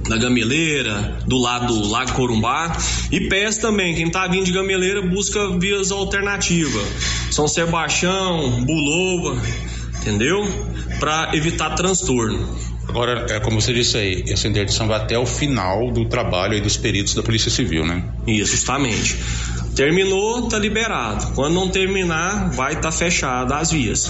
da 0.09 0.17
Gameleira, 0.17 1.19
do 1.26 1.38
lado 1.38 1.67
do 1.67 1.88
Lago 1.88 2.11
Corumbá 2.11 2.76
e 3.11 3.28
pés 3.30 3.57
também, 3.57 3.95
quem 3.95 4.09
tá 4.09 4.28
vindo 4.28 4.45
de 4.45 4.51
Gameleira 4.51 5.01
busca 5.01 5.57
vias 5.57 5.91
alternativas, 5.91 6.84
São 7.32 7.47
Sebastião, 7.47 8.63
Bulova, 8.65 9.41
entendeu? 10.01 10.45
Para 10.99 11.32
evitar 11.34 11.71
transtorno. 11.71 12.74
Agora, 12.88 13.26
é 13.30 13.39
como 13.39 13.61
você 13.61 13.74
disse 13.74 13.97
aí, 13.97 14.24
essa 14.28 14.47
interdição 14.47 14.88
vai 14.88 14.97
até 14.97 15.17
o 15.17 15.26
final 15.26 15.89
do 15.91 16.05
trabalho 16.05 16.53
aí 16.53 16.61
dos 16.61 16.76
peritos 16.76 17.15
da 17.15 17.24
Polícia 17.24 17.49
Civil, 17.49 17.86
né? 17.86 18.03
Isso, 18.28 18.51
justamente. 18.51 19.17
Terminou, 19.76 20.47
tá 20.47 20.59
liberado. 20.59 21.34
Quando 21.34 21.55
não 21.55 21.69
terminar, 21.69 22.51
vai 22.51 22.74
estar 22.74 22.84
tá 22.84 22.91
fechada 22.91 23.57
as 23.57 23.71
vias. 23.71 24.07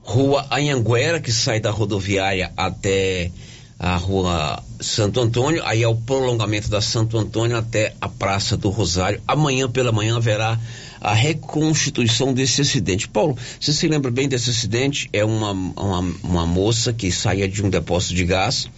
Rua 0.00 0.46
Anhanguera, 0.50 1.20
que 1.20 1.32
sai 1.32 1.58
da 1.58 1.70
rodoviária 1.70 2.52
até 2.56 3.30
a 3.78 3.96
rua 3.96 4.62
Santo 4.80 5.20
Antônio, 5.20 5.62
aí 5.64 5.82
é 5.82 5.88
o 5.88 5.96
prolongamento 5.96 6.68
da 6.68 6.80
Santo 6.80 7.18
Antônio 7.18 7.56
até 7.56 7.94
a 8.00 8.08
Praça 8.08 8.56
do 8.56 8.70
Rosário. 8.70 9.20
Amanhã 9.26 9.68
pela 9.68 9.90
manhã 9.90 10.16
haverá 10.16 10.58
a 11.00 11.14
reconstituição 11.14 12.32
desse 12.32 12.60
acidente. 12.60 13.08
Paulo, 13.08 13.36
você 13.58 13.72
se 13.72 13.88
lembra 13.88 14.10
bem 14.10 14.28
desse 14.28 14.50
acidente? 14.50 15.08
É 15.12 15.24
uma, 15.24 15.52
uma, 15.52 16.14
uma 16.22 16.46
moça 16.46 16.92
que 16.92 17.10
saía 17.10 17.48
de 17.48 17.64
um 17.64 17.70
depósito 17.70 18.14
de 18.14 18.24
gás 18.24 18.68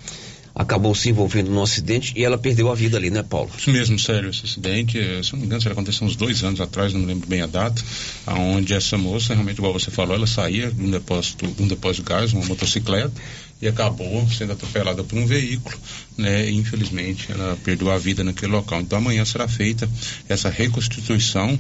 acabou 0.54 0.94
se 0.94 1.08
envolvendo 1.08 1.50
num 1.50 1.62
acidente 1.62 2.12
e 2.16 2.24
ela 2.24 2.36
perdeu 2.36 2.70
a 2.70 2.74
vida 2.74 2.96
ali, 2.96 3.10
né, 3.10 3.22
Paulo? 3.22 3.50
Isso 3.56 3.70
mesmo, 3.70 3.98
sério, 3.98 4.30
esse 4.30 4.44
acidente, 4.44 4.98
eh, 4.98 5.22
se 5.22 5.32
não 5.32 5.40
me 5.40 5.46
engano, 5.46 5.62
aconteceu 5.70 6.06
uns 6.06 6.16
dois 6.16 6.42
anos 6.44 6.60
atrás, 6.60 6.92
não 6.92 7.00
me 7.00 7.06
lembro 7.06 7.28
bem 7.28 7.40
a 7.40 7.46
data, 7.46 7.82
aonde 8.26 8.74
essa 8.74 8.98
moça, 8.98 9.32
realmente, 9.34 9.58
igual 9.58 9.72
você 9.72 9.90
falou, 9.90 10.14
ela 10.14 10.26
saía 10.26 10.70
de 10.70 10.82
um 10.82 10.90
depósito, 10.90 11.46
de 11.46 11.62
um 11.62 11.68
depósito 11.68 12.04
de 12.04 12.08
gás, 12.10 12.32
uma 12.32 12.44
motocicleta, 12.44 13.12
e 13.62 13.68
acabou 13.68 14.28
sendo 14.28 14.52
atropelada 14.52 15.04
por 15.04 15.16
um 15.16 15.24
veículo, 15.24 15.78
né? 16.18 16.50
E, 16.50 16.56
infelizmente 16.56 17.30
ela 17.30 17.56
perdeu 17.62 17.92
a 17.92 17.96
vida 17.96 18.24
naquele 18.24 18.50
local. 18.50 18.80
Então 18.80 18.98
amanhã 18.98 19.24
será 19.24 19.46
feita 19.46 19.88
essa 20.28 20.50
reconstituição, 20.50 21.56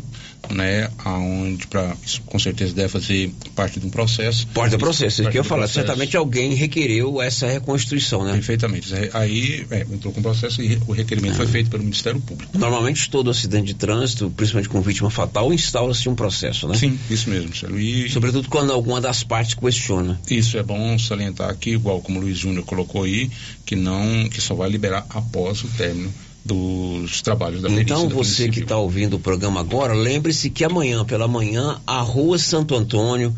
né? 0.50 0.90
Aonde 1.04 1.68
para 1.68 1.96
com 2.26 2.38
certeza 2.40 2.74
deve 2.74 2.88
fazer 2.88 3.32
parte 3.54 3.78
de 3.78 3.86
um 3.86 3.90
processo. 3.90 4.48
Parte 4.48 4.72
do 4.72 4.78
processo, 4.78 5.22
isso 5.22 5.30
que 5.30 5.38
eu 5.38 5.44
falar. 5.44 5.68
Certamente 5.68 6.16
alguém 6.16 6.54
requereu 6.54 7.22
essa 7.22 7.46
reconstituição, 7.46 8.24
né? 8.24 8.32
Perfeitamente. 8.32 8.92
Aí 9.12 9.64
é, 9.70 9.82
entrou 9.82 10.12
com 10.12 10.18
o 10.18 10.22
processo 10.22 10.60
e 10.60 10.80
o 10.88 10.92
requerimento 10.92 11.34
ah. 11.34 11.36
foi 11.36 11.46
feito 11.46 11.70
pelo 11.70 11.84
Ministério 11.84 12.20
Público. 12.20 12.58
Normalmente 12.58 13.08
todo 13.08 13.30
acidente 13.30 13.66
de 13.66 13.74
trânsito, 13.74 14.28
principalmente 14.30 14.68
com 14.68 14.80
vítima 14.80 15.08
fatal, 15.08 15.52
instaura-se 15.52 16.08
um 16.08 16.16
processo, 16.16 16.66
né? 16.66 16.74
Sim, 16.76 16.98
isso 17.08 17.30
mesmo, 17.30 17.54
Sérgio. 17.54 17.78
E... 17.78 18.10
Sobretudo 18.10 18.48
quando 18.48 18.72
alguma 18.72 19.00
das 19.00 19.22
partes 19.22 19.54
questiona. 19.54 20.20
Isso 20.28 20.58
é 20.58 20.62
bom 20.64 20.98
salientar 20.98 21.48
aqui, 21.48 21.70
igual 21.70 21.91
como 22.00 22.18
o 22.18 22.22
Luiz 22.22 22.38
Júnior 22.38 22.64
colocou 22.64 23.02
aí, 23.02 23.30
que 23.66 23.76
não, 23.76 24.28
que 24.28 24.40
só 24.40 24.54
vai 24.54 24.70
liberar 24.70 25.06
após 25.10 25.62
o 25.64 25.68
término 25.68 26.12
dos 26.44 27.22
trabalhos 27.22 27.62
da 27.62 27.70
Então 27.70 28.08
você 28.08 28.48
que 28.48 28.60
está 28.60 28.76
ouvindo 28.76 29.16
o 29.16 29.20
programa 29.20 29.60
agora, 29.60 29.94
lembre-se 29.94 30.50
que 30.50 30.64
amanhã 30.64 31.04
pela 31.04 31.28
manhã 31.28 31.80
a 31.86 32.00
Rua 32.00 32.38
Santo 32.38 32.74
Antônio, 32.74 33.34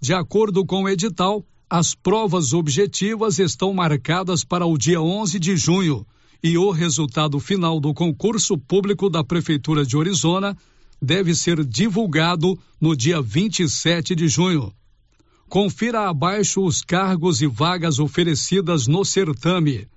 De 0.00 0.12
acordo 0.12 0.64
com 0.64 0.84
o 0.84 0.88
edital, 0.88 1.44
as 1.68 1.94
provas 1.94 2.52
objetivas 2.52 3.38
estão 3.38 3.72
marcadas 3.72 4.44
para 4.44 4.66
o 4.66 4.76
dia 4.76 5.00
11 5.00 5.38
de 5.38 5.56
junho 5.56 6.06
e 6.42 6.56
o 6.58 6.70
resultado 6.70 7.40
final 7.40 7.80
do 7.80 7.92
concurso 7.94 8.58
público 8.58 9.08
da 9.08 9.24
Prefeitura 9.24 9.84
de 9.84 9.96
Orizona 9.96 10.56
deve 11.00 11.34
ser 11.34 11.64
divulgado 11.64 12.58
no 12.80 12.94
dia 12.94 13.20
27 13.20 14.14
de 14.14 14.28
junho. 14.28 14.72
Confira 15.48 16.08
abaixo 16.08 16.64
os 16.64 16.82
cargos 16.82 17.40
e 17.40 17.46
vagas 17.46 17.98
oferecidas 17.98 18.86
no 18.86 19.04
certame. 19.04 19.88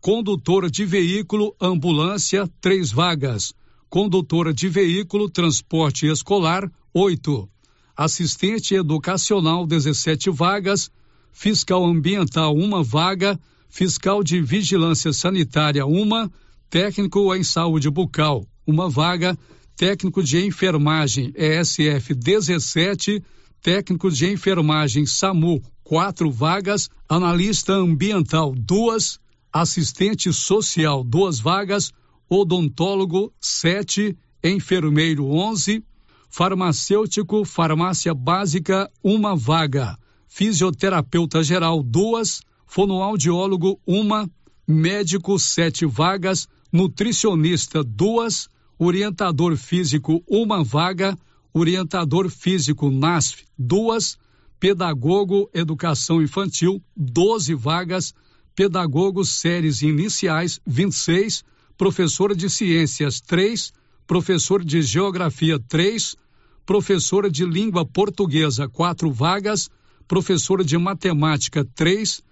Condutor 0.00 0.70
de 0.70 0.84
veículo 0.84 1.54
ambulância, 1.60 2.48
três 2.60 2.92
vagas. 2.92 3.52
Condutora 3.88 4.52
de 4.52 4.68
veículo 4.68 5.30
transporte 5.30 6.06
escolar, 6.06 6.70
oito 6.92 7.48
assistente 7.96 8.74
educacional 8.74 9.66
17 9.66 10.30
vagas, 10.30 10.90
fiscal 11.32 11.84
ambiental 11.84 12.54
uma 12.54 12.82
vaga, 12.82 13.38
fiscal 13.68 14.22
de 14.22 14.40
vigilância 14.40 15.12
sanitária 15.12 15.86
uma, 15.86 16.30
técnico 16.68 17.34
em 17.34 17.42
saúde 17.42 17.88
bucal 17.88 18.46
uma 18.66 18.88
vaga, 18.88 19.38
técnico 19.76 20.22
de 20.22 20.44
enfermagem 20.44 21.32
ESF 21.36 22.14
17, 22.14 23.22
técnico 23.62 24.10
de 24.10 24.30
enfermagem 24.30 25.06
SAMU 25.06 25.62
quatro 25.84 26.30
vagas, 26.30 26.88
analista 27.08 27.72
ambiental 27.72 28.52
duas, 28.56 29.20
assistente 29.52 30.32
social 30.32 31.04
duas 31.04 31.38
vagas, 31.38 31.92
odontólogo 32.28 33.32
sete, 33.40 34.16
enfermeiro 34.42 35.26
onze 35.26 35.84
farmacêutico, 36.28 37.44
farmácia 37.44 38.14
básica, 38.14 38.90
uma 39.02 39.34
vaga, 39.34 39.96
fisioterapeuta 40.28 41.42
geral, 41.42 41.82
duas, 41.82 42.42
fonoaudiólogo, 42.66 43.80
uma, 43.86 44.28
médico, 44.66 45.38
sete 45.38 45.86
vagas, 45.86 46.48
nutricionista, 46.72 47.82
duas, 47.82 48.48
orientador 48.78 49.56
físico, 49.56 50.22
uma 50.28 50.62
vaga, 50.62 51.16
orientador 51.52 52.28
físico 52.28 52.90
NASF, 52.90 53.46
duas, 53.58 54.18
pedagogo 54.60 55.48
educação 55.54 56.20
infantil, 56.22 56.82
doze 56.94 57.54
vagas, 57.54 58.12
pedagogo 58.54 59.24
séries 59.24 59.82
iniciais, 59.82 60.60
26, 60.66 61.44
professor 61.76 62.34
de 62.34 62.48
ciências, 62.50 63.20
três, 63.20 63.72
professor 64.06 64.64
de 64.64 64.82
geografia, 64.82 65.58
três, 65.58 66.16
professora 66.64 67.30
de 67.30 67.44
língua 67.44 67.84
portuguesa, 67.84 68.68
quatro 68.68 69.10
vagas, 69.10 69.68
professora 70.06 70.64
de 70.64 70.76
matemática, 70.78 71.66
três, 71.74 72.22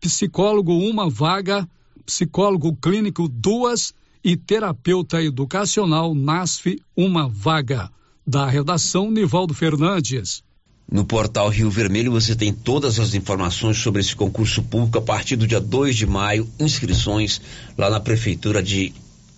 psicólogo, 0.00 0.72
uma 0.72 1.08
vaga, 1.08 1.68
psicólogo 2.04 2.76
clínico, 2.76 3.28
duas 3.28 3.94
e 4.22 4.36
terapeuta 4.36 5.22
educacional, 5.22 6.14
NASF, 6.14 6.80
uma 6.96 7.28
vaga. 7.28 7.90
Da 8.26 8.46
redação, 8.46 9.10
Nivaldo 9.10 9.52
Fernandes. 9.52 10.42
No 10.90 11.04
portal 11.04 11.50
Rio 11.50 11.70
Vermelho 11.70 12.10
você 12.10 12.34
tem 12.34 12.52
todas 12.52 12.98
as 12.98 13.14
informações 13.14 13.76
sobre 13.78 14.00
esse 14.00 14.16
concurso 14.16 14.62
público 14.62 14.98
a 14.98 15.02
partir 15.02 15.36
do 15.36 15.46
dia 15.46 15.60
2 15.60 15.94
de 15.94 16.06
maio, 16.06 16.48
inscrições 16.58 17.40
lá 17.76 17.90
na 17.90 18.00
Prefeitura 18.00 18.62
de 18.62 18.94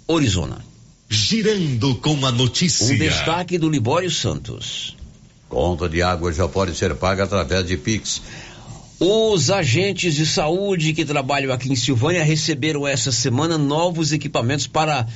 Orizona. 0.06 0.64
Girando 1.08 1.94
com 1.96 2.26
a 2.26 2.32
notícia. 2.32 2.94
Um 2.94 2.98
destaque 2.98 3.58
do 3.58 3.68
Libório 3.68 4.10
Santos. 4.10 4.96
Conta 5.48 5.88
de 5.88 6.02
água 6.02 6.32
já 6.32 6.48
pode 6.48 6.74
ser 6.74 6.94
paga 6.96 7.24
através 7.24 7.66
de 7.66 7.76
Pix. 7.76 8.22
Os 8.98 9.50
agentes 9.50 10.14
de 10.14 10.26
saúde 10.26 10.92
que 10.94 11.04
trabalham 11.04 11.52
aqui 11.52 11.70
em 11.70 11.76
Silvânia 11.76 12.24
receberam 12.24 12.86
essa 12.86 13.12
semana 13.12 13.58
novos 13.58 14.10
equipamentos 14.12 14.66
para 14.66 15.06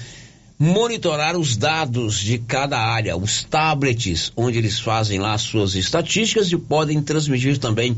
monitorar 0.63 1.39
os 1.39 1.57
dados 1.57 2.21
de 2.21 2.37
cada 2.37 2.79
área, 2.79 3.17
os 3.17 3.45
tablets, 3.45 4.31
onde 4.37 4.59
eles 4.59 4.79
fazem 4.79 5.19
lá 5.19 5.39
suas 5.39 5.75
estatísticas 5.75 6.53
e 6.53 6.59
podem 6.59 7.01
transmitir 7.01 7.57
também 7.57 7.97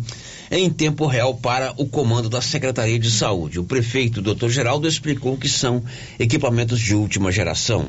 em 0.49 0.71
tempo 0.71 1.07
real 1.07 1.35
para 1.35 1.75
o 1.77 1.89
comando 1.89 2.29
da 2.29 2.41
Secretaria 2.41 3.01
de 3.01 3.11
Saúde. 3.11 3.59
O 3.59 3.65
prefeito, 3.65 4.23
Dr. 4.23 4.49
Geraldo, 4.49 4.87
explicou 4.87 5.37
que 5.37 5.49
são 5.49 5.83
equipamentos 6.21 6.79
de 6.79 6.95
última 6.95 7.33
geração 7.33 7.89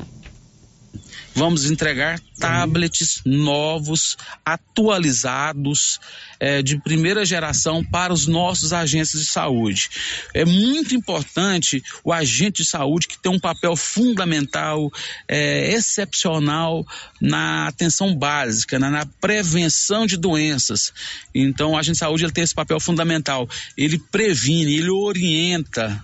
vamos 1.34 1.68
entregar 1.70 2.20
tablets 2.38 3.20
novos, 3.24 4.16
atualizados, 4.44 6.00
é, 6.38 6.62
de 6.62 6.78
primeira 6.78 7.24
geração 7.24 7.84
para 7.84 8.12
os 8.12 8.26
nossos 8.26 8.72
agentes 8.72 9.18
de 9.18 9.26
saúde. 9.26 9.90
É 10.32 10.44
muito 10.44 10.94
importante 10.94 11.82
o 12.04 12.12
agente 12.12 12.62
de 12.62 12.68
saúde 12.68 13.08
que 13.08 13.18
tem 13.18 13.32
um 13.32 13.40
papel 13.40 13.74
fundamental, 13.76 14.90
é, 15.26 15.72
excepcional 15.72 16.86
na 17.20 17.68
atenção 17.68 18.14
básica, 18.14 18.78
na, 18.78 18.90
na, 18.90 19.06
prevenção 19.20 20.06
de 20.06 20.16
doenças. 20.16 20.92
Então, 21.34 21.72
o 21.72 21.76
agente 21.76 21.94
de 21.94 21.98
saúde 21.98 22.24
ele 22.24 22.32
tem 22.32 22.44
esse 22.44 22.54
papel 22.54 22.78
fundamental. 22.78 23.48
Ele 23.76 23.98
previne, 23.98 24.76
ele 24.76 24.90
orienta 24.90 26.02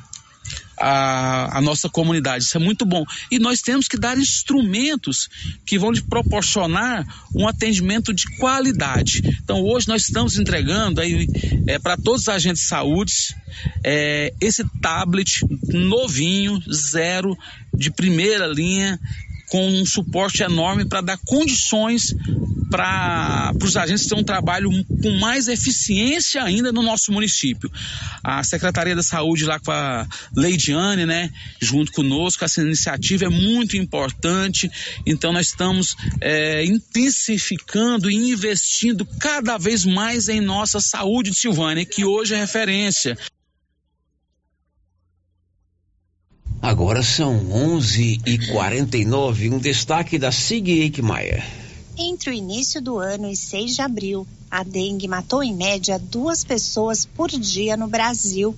a, 0.80 1.58
a, 1.58 1.60
nossa 1.60 1.88
comunidade. 1.88 2.44
Isso 2.44 2.56
é 2.56 2.60
muito 2.60 2.84
bom. 2.86 3.04
E 3.30 3.38
nós 3.38 3.60
temos 3.60 3.86
que 3.86 3.98
dar 3.98 4.16
instrumentos 4.18 5.28
que 5.66 5.78
vão 5.78 5.90
lhe 5.90 6.00
proporcionar 6.00 7.06
um 7.34 7.46
atendimento 7.46 8.12
de 8.12 8.24
qualidade. 8.38 9.20
Então, 9.42 9.60
hoje 9.62 9.88
nós 9.88 10.02
estamos 10.02 10.38
entregando 10.38 11.00
aí 11.00 11.28
é, 11.66 11.78
para 11.78 11.96
todos 11.96 12.22
os 12.22 12.28
agentes 12.28 12.62
de 12.62 12.68
saúde 12.68 13.12
é, 13.84 14.32
esse 14.40 14.64
tablet 14.80 15.44
novinho, 15.68 16.60
zero, 16.72 17.36
de 17.74 17.90
primeira 17.90 18.46
linha, 18.46 18.98
com 19.50 19.68
um 19.68 19.84
suporte 19.84 20.42
enorme 20.42 20.84
para 20.84 21.00
dar 21.00 21.18
condições 21.26 22.14
para 22.70 23.52
os 23.60 23.76
agentes 23.76 24.06
terem 24.06 24.22
um 24.22 24.24
trabalho 24.24 24.70
com 25.02 25.10
mais 25.18 25.48
eficiência 25.48 26.42
ainda 26.42 26.70
no 26.70 26.82
nosso 26.82 27.10
município. 27.10 27.70
A 28.22 28.44
Secretaria 28.44 28.94
da 28.94 29.02
Saúde 29.02 29.44
lá 29.44 29.58
com 29.58 29.72
a 29.72 30.06
Leidiane, 30.36 31.04
né, 31.04 31.30
junto 31.60 31.90
conosco, 31.90 32.44
essa 32.44 32.62
iniciativa 32.62 33.24
é 33.24 33.28
muito 33.28 33.76
importante. 33.76 34.70
Então 35.04 35.32
nós 35.32 35.48
estamos 35.48 35.96
é, 36.20 36.64
intensificando 36.64 38.08
e 38.08 38.14
investindo 38.14 39.04
cada 39.18 39.58
vez 39.58 39.84
mais 39.84 40.28
em 40.28 40.40
nossa 40.40 40.78
saúde 40.78 41.30
de 41.30 41.36
Silvânia, 41.36 41.84
que 41.84 42.04
hoje 42.04 42.34
é 42.34 42.38
referência. 42.38 43.18
Agora 46.62 47.02
são 47.02 47.50
11 47.50 48.20
e 48.26 48.38
49 48.48 49.48
um 49.48 49.58
destaque 49.58 50.18
da 50.18 50.30
Sig 50.30 50.68
Eichmeier. 50.68 51.42
Entre 51.96 52.30
o 52.30 52.34
início 52.34 52.82
do 52.82 52.98
ano 52.98 53.30
e 53.30 53.34
6 53.34 53.76
de 53.76 53.82
abril, 53.82 54.26
a 54.50 54.62
dengue 54.62 55.08
matou 55.08 55.42
em 55.42 55.54
média 55.54 55.98
duas 55.98 56.44
pessoas 56.44 57.06
por 57.06 57.30
dia 57.30 57.78
no 57.78 57.88
Brasil. 57.88 58.54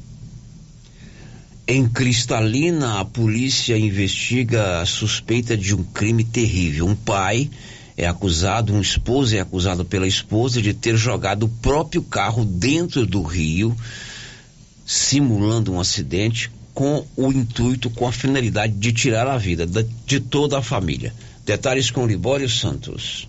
Em 1.67 1.89
Cristalina, 1.89 2.99
a 2.99 3.05
polícia 3.05 3.79
investiga 3.79 4.81
a 4.81 4.87
suspeita 4.87 5.57
de 5.57 5.73
um 5.73 5.85
crime 5.85 6.25
terrível. 6.25 6.87
Um 6.87 6.97
pai 6.97 7.49
é 7.97 8.05
acusado, 8.05 8.75
um 8.75 8.81
esposo 8.81 9.37
é 9.37 9.41
acusado 9.41 9.85
pela 9.85 10.09
esposa 10.09 10.61
de 10.61 10.75
ter 10.75 10.97
jogado 10.97 11.45
o 11.45 11.49
próprio 11.49 12.03
carro 12.03 12.45
dentro 12.45 13.07
do 13.07 13.23
rio, 13.23 13.77
simulando 14.85 15.73
um 15.73 15.79
acidente 15.79 16.51
com 16.75 17.05
o 17.16 17.33
intuito, 17.33 17.91
com 17.91 18.07
a 18.07 18.12
finalidade 18.12 18.73
de 18.73 18.93
tirar 18.93 19.27
a 19.27 19.37
vida 19.37 19.66
de 20.07 20.20
toda 20.20 20.59
a 20.59 20.62
família. 20.62 21.14
Detalhes 21.45 21.91
com 21.91 22.07
Libório 22.07 22.49
Santos. 22.49 23.29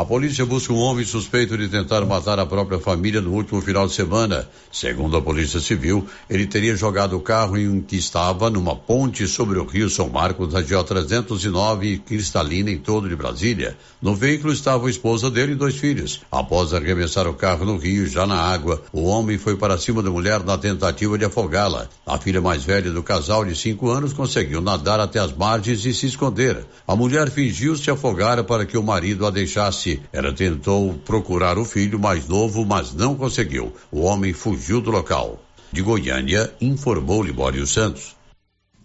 A 0.00 0.04
polícia 0.06 0.46
busca 0.46 0.72
um 0.72 0.78
homem 0.78 1.04
suspeito 1.04 1.58
de 1.58 1.68
tentar 1.68 2.06
matar 2.06 2.40
a 2.40 2.46
própria 2.46 2.78
família 2.78 3.20
no 3.20 3.34
último 3.34 3.60
final 3.60 3.86
de 3.86 3.92
semana. 3.92 4.48
Segundo 4.72 5.14
a 5.14 5.20
Polícia 5.20 5.60
Civil, 5.60 6.06
ele 6.30 6.46
teria 6.46 6.74
jogado 6.74 7.18
o 7.18 7.20
carro 7.20 7.58
em 7.58 7.82
que 7.82 7.96
estava 7.96 8.48
numa 8.48 8.74
ponte 8.74 9.28
sobre 9.28 9.58
o 9.58 9.66
Rio 9.66 9.90
São 9.90 10.08
Marcos, 10.08 10.54
na 10.54 10.62
GO 10.62 10.82
309 10.82 11.98
Cristalina, 11.98 12.70
em 12.70 12.78
todo 12.78 13.10
de 13.10 13.14
Brasília. 13.14 13.76
No 14.00 14.14
veículo 14.14 14.54
estava 14.54 14.86
a 14.86 14.90
esposa 14.90 15.30
dele 15.30 15.52
e 15.52 15.54
dois 15.54 15.76
filhos. 15.76 16.22
Após 16.32 16.72
arremessar 16.72 17.28
o 17.28 17.34
carro 17.34 17.66
no 17.66 17.76
rio, 17.76 18.06
já 18.06 18.26
na 18.26 18.40
água, 18.40 18.82
o 18.94 19.02
homem 19.02 19.36
foi 19.36 19.58
para 19.58 19.76
cima 19.76 20.02
da 20.02 20.10
mulher 20.10 20.42
na 20.42 20.56
tentativa 20.56 21.18
de 21.18 21.26
afogá-la. 21.26 21.90
A 22.06 22.16
filha 22.16 22.40
mais 22.40 22.64
velha 22.64 22.90
do 22.90 23.02
casal, 23.02 23.44
de 23.44 23.54
cinco 23.54 23.90
anos, 23.90 24.14
conseguiu 24.14 24.62
nadar 24.62 24.98
até 24.98 25.18
as 25.18 25.36
margens 25.36 25.84
e 25.84 25.92
se 25.92 26.06
esconder. 26.06 26.64
A 26.88 26.96
mulher 26.96 27.30
fingiu 27.30 27.76
se 27.76 27.90
afogar 27.90 28.42
para 28.44 28.64
que 28.64 28.78
o 28.78 28.82
marido 28.82 29.26
a 29.26 29.30
deixasse 29.30 29.89
ela 30.12 30.32
tentou 30.32 30.94
procurar 30.94 31.58
o 31.58 31.64
filho 31.64 31.98
mais 31.98 32.28
novo, 32.28 32.64
mas 32.64 32.94
não 32.94 33.16
conseguiu. 33.16 33.72
O 33.90 34.02
homem 34.02 34.32
fugiu 34.32 34.80
do 34.80 34.90
local. 34.90 35.42
De 35.72 35.82
Goiânia, 35.82 36.52
informou 36.60 37.22
Libório 37.22 37.66
Santos. 37.66 38.20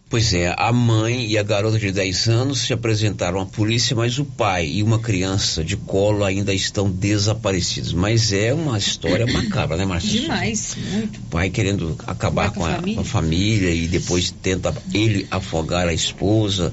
Pois 0.07 0.33
é, 0.35 0.53
a 0.55 0.71
mãe 0.71 1.25
e 1.25 1.37
a 1.37 1.41
garota 1.41 1.79
de 1.79 1.91
10 1.91 2.29
anos 2.29 2.59
se 2.59 2.71
apresentaram 2.71 3.39
à 3.39 3.45
polícia, 3.45 3.95
mas 3.95 4.19
o 4.19 4.23
pai 4.23 4.67
e 4.67 4.83
uma 4.83 4.99
criança 4.99 5.63
de 5.63 5.75
colo 5.75 6.23
ainda 6.23 6.53
estão 6.53 6.89
desaparecidos. 6.89 7.91
Mas 7.91 8.31
é 8.31 8.53
uma 8.53 8.77
história 8.77 9.25
macabra, 9.25 9.75
né, 9.75 9.83
Marcia? 9.83 10.21
Demais, 10.21 10.77
muito. 10.91 11.19
O 11.19 11.23
pai 11.23 11.49
querendo 11.49 11.97
acabar 12.05 12.51
com, 12.51 12.59
com, 12.59 12.65
a, 12.65 12.81
com 12.81 12.99
a 12.99 13.03
família 13.03 13.71
e 13.71 13.87
depois 13.87 14.29
tenta 14.29 14.73
ele 14.93 15.27
afogar 15.31 15.87
a 15.87 15.93
esposa. 15.93 16.71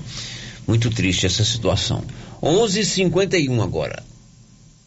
Muito 0.68 0.90
triste 0.90 1.24
essa 1.24 1.42
situação. 1.42 2.04
11:51 2.42 3.62
agora. 3.62 4.02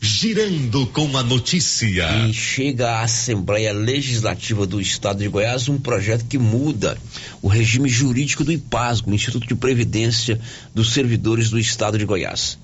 Girando 0.06 0.86
com 0.86 1.18
a 1.18 1.24
notícia. 1.24 2.06
E 2.28 2.32
chega 2.32 2.92
à 2.92 3.02
Assembleia 3.02 3.74
Legislativa 3.74 4.68
do 4.68 4.80
Estado 4.80 5.18
de 5.18 5.28
Goiás 5.28 5.68
um 5.68 5.80
projeto 5.80 6.26
que 6.26 6.38
muda 6.38 6.96
o 7.42 7.48
regime 7.48 7.90
jurídico 7.90 8.44
do 8.44 8.52
IPASGO, 8.52 9.12
Instituto 9.12 9.48
de 9.48 9.56
Previdência 9.56 10.40
dos 10.76 10.94
Servidores 10.94 11.50
do 11.50 11.58
Estado 11.58 11.98
de 11.98 12.06
Goiás. 12.06 12.56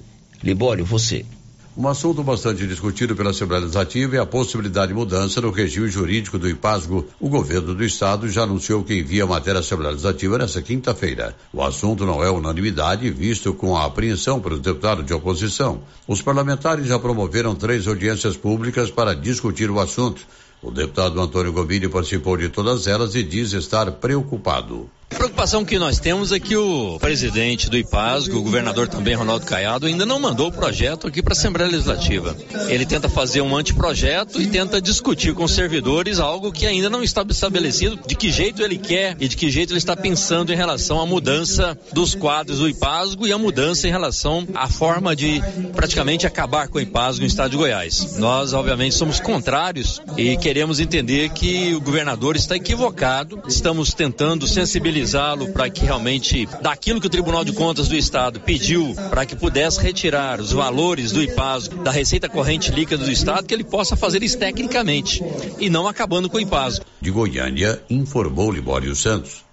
Libório, 0.44 0.86
você. 0.86 1.26
Um 1.82 1.88
assunto 1.88 2.22
bastante 2.22 2.68
discutido 2.68 3.16
pela 3.16 3.32
Assembleia 3.32 3.62
Legislativa 3.62 4.16
é 4.16 4.20
a 4.20 4.26
possibilidade 4.28 4.90
de 4.90 4.94
mudança 4.94 5.42
no 5.42 5.50
regime 5.50 5.90
jurídico 5.90 6.38
do 6.38 6.48
IPASGO. 6.48 7.08
O 7.20 7.28
governo 7.28 7.74
do 7.74 7.84
estado 7.84 8.30
já 8.30 8.44
anunciou 8.44 8.84
que 8.84 8.94
envia 8.94 9.24
a 9.24 9.26
matéria 9.26 9.58
à 9.58 9.62
Assembleia 9.62 9.90
Legislativa 9.90 10.38
nesta 10.38 10.62
quinta-feira. 10.62 11.36
O 11.52 11.64
assunto 11.64 12.06
não 12.06 12.24
é 12.24 12.30
unanimidade, 12.30 13.10
visto 13.10 13.52
com 13.56 13.76
a 13.76 13.86
apreensão 13.86 14.40
pelos 14.40 14.60
deputados 14.60 15.04
de 15.04 15.12
oposição. 15.12 15.82
Os 16.08 16.22
parlamentares 16.22 16.86
já 16.86 17.00
promoveram 17.00 17.56
três 17.56 17.88
audiências 17.88 18.38
públicas 18.38 18.92
para 18.92 19.16
discutir 19.16 19.72
o 19.72 19.80
assunto. 19.80 20.22
O 20.62 20.70
deputado 20.70 21.20
Antônio 21.20 21.52
Gomini 21.52 21.90
participou 21.90 22.38
de 22.38 22.50
todas 22.50 22.86
elas 22.86 23.16
e 23.16 23.24
diz 23.24 23.54
estar 23.54 23.92
preocupado. 23.94 24.88
A 25.12 25.16
preocupação 25.16 25.66
que 25.66 25.78
nós 25.78 26.00
temos 26.00 26.32
é 26.32 26.40
que 26.40 26.56
o 26.56 26.98
presidente 26.98 27.70
do 27.70 27.78
IPASGO, 27.78 28.38
o 28.38 28.42
governador 28.42 28.88
também, 28.88 29.14
Ronaldo 29.14 29.46
Caiado, 29.46 29.86
ainda 29.86 30.06
não 30.06 30.20
mandou 30.20 30.48
o 30.48 30.52
projeto 30.52 31.06
aqui 31.06 31.22
para 31.22 31.34
a 31.34 31.38
Assembleia 31.38 31.70
Legislativa. 31.70 32.36
Ele 32.70 32.86
tenta 32.86 33.10
fazer 33.10 33.42
um 33.42 33.56
anteprojeto 33.56 34.42
e 34.42 34.48
tenta 34.48 34.82
discutir 34.82 35.34
com 35.34 35.44
os 35.44 35.52
servidores 35.52 36.20
algo 36.20 36.52
que 36.52 36.66
ainda 36.66 36.90
não 36.90 37.04
está 37.04 37.26
estabelecido, 37.30 38.00
de 38.08 38.16
que 38.16 38.32
jeito 38.32 38.64
ele 38.64 38.78
quer 38.78 39.18
e 39.20 39.28
de 39.28 39.36
que 39.36 39.52
jeito 39.52 39.74
ele 39.74 39.80
está 39.80 39.98
pensando 39.98 40.54
em 40.54 40.56
relação 40.56 41.00
à 41.00 41.06
mudança 41.06 41.78
dos 41.92 42.16
quadros 42.16 42.60
do 42.60 42.70
IPASGO 42.70 43.28
e 43.28 43.34
a 43.34 43.38
mudança 43.38 43.88
em 43.88 43.92
relação 43.92 44.48
à 44.56 44.70
forma 44.70 45.14
de 45.14 45.42
praticamente 45.76 46.26
acabar 46.26 46.70
com 46.70 46.78
o 46.78 46.82
IPASGO 46.82 47.22
no 47.22 47.28
estado 47.28 47.52
de 47.52 47.58
Goiás. 47.58 48.18
Nós, 48.18 48.54
obviamente, 48.54 48.96
somos 48.96 49.20
contrários 49.20 50.02
e 50.18 50.38
queremos 50.38 50.80
entender 50.80 51.30
que 51.32 51.76
o 51.76 51.82
governador 51.82 52.38
está 52.38 52.56
equivocado, 52.56 53.42
estamos 53.48 53.94
tentando 53.94 54.48
sensibilizar 54.48 55.01
lo 55.38 55.52
para 55.52 55.70
que 55.70 55.86
realmente, 55.86 56.48
daquilo 56.62 57.00
que 57.02 57.08
o 57.08 57.10
Tribunal 57.10 57.44
de 57.44 57.54
Contas 57.54 57.88
do 57.88 57.96
Estado 57.96 58.40
pediu 58.40 58.94
para 59.10 59.26
que 59.26 59.36
pudesse 59.36 59.80
retirar 59.82 60.40
os 60.40 60.52
valores 60.52 61.12
do 61.12 61.22
IPASO 61.22 61.70
da 61.78 61.92
receita 61.92 62.30
corrente 62.30 62.72
líquida 62.72 63.04
do 63.04 63.12
Estado, 63.12 63.46
que 63.46 63.54
ele 63.54 63.64
possa 63.64 63.96
fazer 63.96 64.24
isso 64.24 64.38
tecnicamente 64.38 65.24
e 65.60 65.70
não 65.70 65.88
acabando 65.88 66.30
com 66.30 66.38
o 66.38 66.42
IPASO. 66.42 66.82
De 67.02 67.12
Goiânia, 67.12 67.82
informou 67.90 68.52
Libório 68.52 68.96
Santos. 68.96 69.44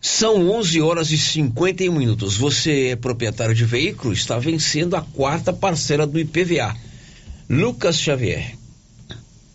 São 0.00 0.50
11 0.50 0.80
horas 0.80 1.10
e 1.12 1.18
51 1.18 1.92
minutos. 1.92 2.36
Você 2.36 2.88
é 2.88 2.96
proprietário 2.96 3.54
de 3.54 3.64
veículo, 3.64 4.12
está 4.12 4.38
vencendo 4.38 4.96
a 4.96 5.02
quarta 5.02 5.52
parcela 5.52 6.06
do 6.06 6.18
IPVA. 6.18 6.74
Lucas 7.48 7.98
Xavier. 7.98 8.61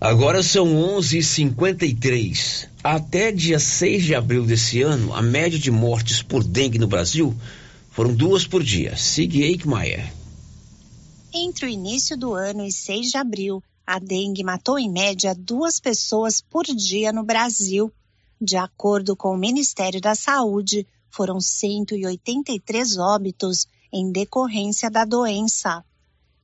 Agora 0.00 0.42
são 0.42 0.74
11:53. 0.98 2.66
Até 2.82 3.30
dia 3.30 3.60
6 3.60 4.02
de 4.02 4.16
abril 4.16 4.44
desse 4.44 4.82
ano, 4.82 5.14
a 5.14 5.22
média 5.22 5.56
de 5.56 5.70
mortes 5.70 6.20
por 6.20 6.42
dengue 6.42 6.76
no 6.76 6.88
Brasil 6.88 7.32
foram 7.92 8.12
duas 8.12 8.44
por 8.44 8.64
dia. 8.64 8.96
Sig 8.96 9.42
Eichmeier. 9.42 10.12
Entre 11.32 11.66
o 11.66 11.68
início 11.68 12.16
do 12.16 12.34
ano 12.34 12.64
e 12.64 12.72
6 12.72 13.12
de 13.12 13.16
abril, 13.16 13.62
a 13.86 14.00
dengue 14.00 14.42
matou 14.42 14.76
em 14.76 14.90
média 14.90 15.36
duas 15.38 15.78
pessoas 15.78 16.40
por 16.40 16.64
dia 16.64 17.12
no 17.12 17.22
Brasil. 17.22 17.92
De 18.40 18.56
acordo 18.56 19.14
com 19.14 19.32
o 19.32 19.38
Ministério 19.38 20.00
da 20.00 20.16
Saúde, 20.16 20.84
foram 21.10 21.40
183 21.40 22.98
óbitos 22.98 23.66
em 23.92 24.12
decorrência 24.12 24.90
da 24.90 25.04
doença. 25.04 25.84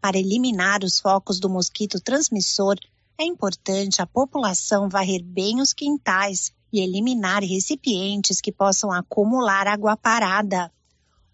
Para 0.01 0.17
eliminar 0.17 0.85
os 0.85 1.01
focos 1.01 1.41
do 1.41 1.51
mosquito 1.51 2.01
transmissor, 2.01 2.77
é 3.19 3.25
importante 3.25 4.01
a 4.01 4.07
população 4.07 4.89
varrer 4.89 5.25
bem 5.25 5.61
os 5.61 5.73
quintais 5.73 6.53
e 6.73 6.79
eliminar 6.79 7.43
recipientes 7.43 8.41
que 8.41 8.53
possam 8.53 8.93
acumular 8.93 9.67
água 9.67 9.97
parada. 9.97 10.71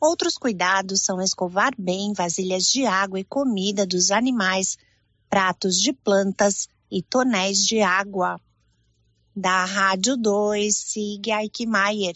Outros 0.01 0.39
cuidados 0.39 1.03
são 1.03 1.20
escovar 1.20 1.74
bem 1.76 2.14
vasilhas 2.14 2.64
de 2.64 2.87
água 2.87 3.20
e 3.20 3.24
comida 3.24 3.87
dos 3.87 4.11
animais, 4.11 4.78
pratos 5.28 5.78
de 5.78 5.93
plantas 5.93 6.70
e 6.91 7.03
tonéis 7.03 7.66
de 7.66 7.83
água. 7.83 8.41
Da 9.35 9.64
Rádio 9.64 10.16
2, 10.18 10.76
siga 10.76 11.37
Aikmaier. 11.37 12.14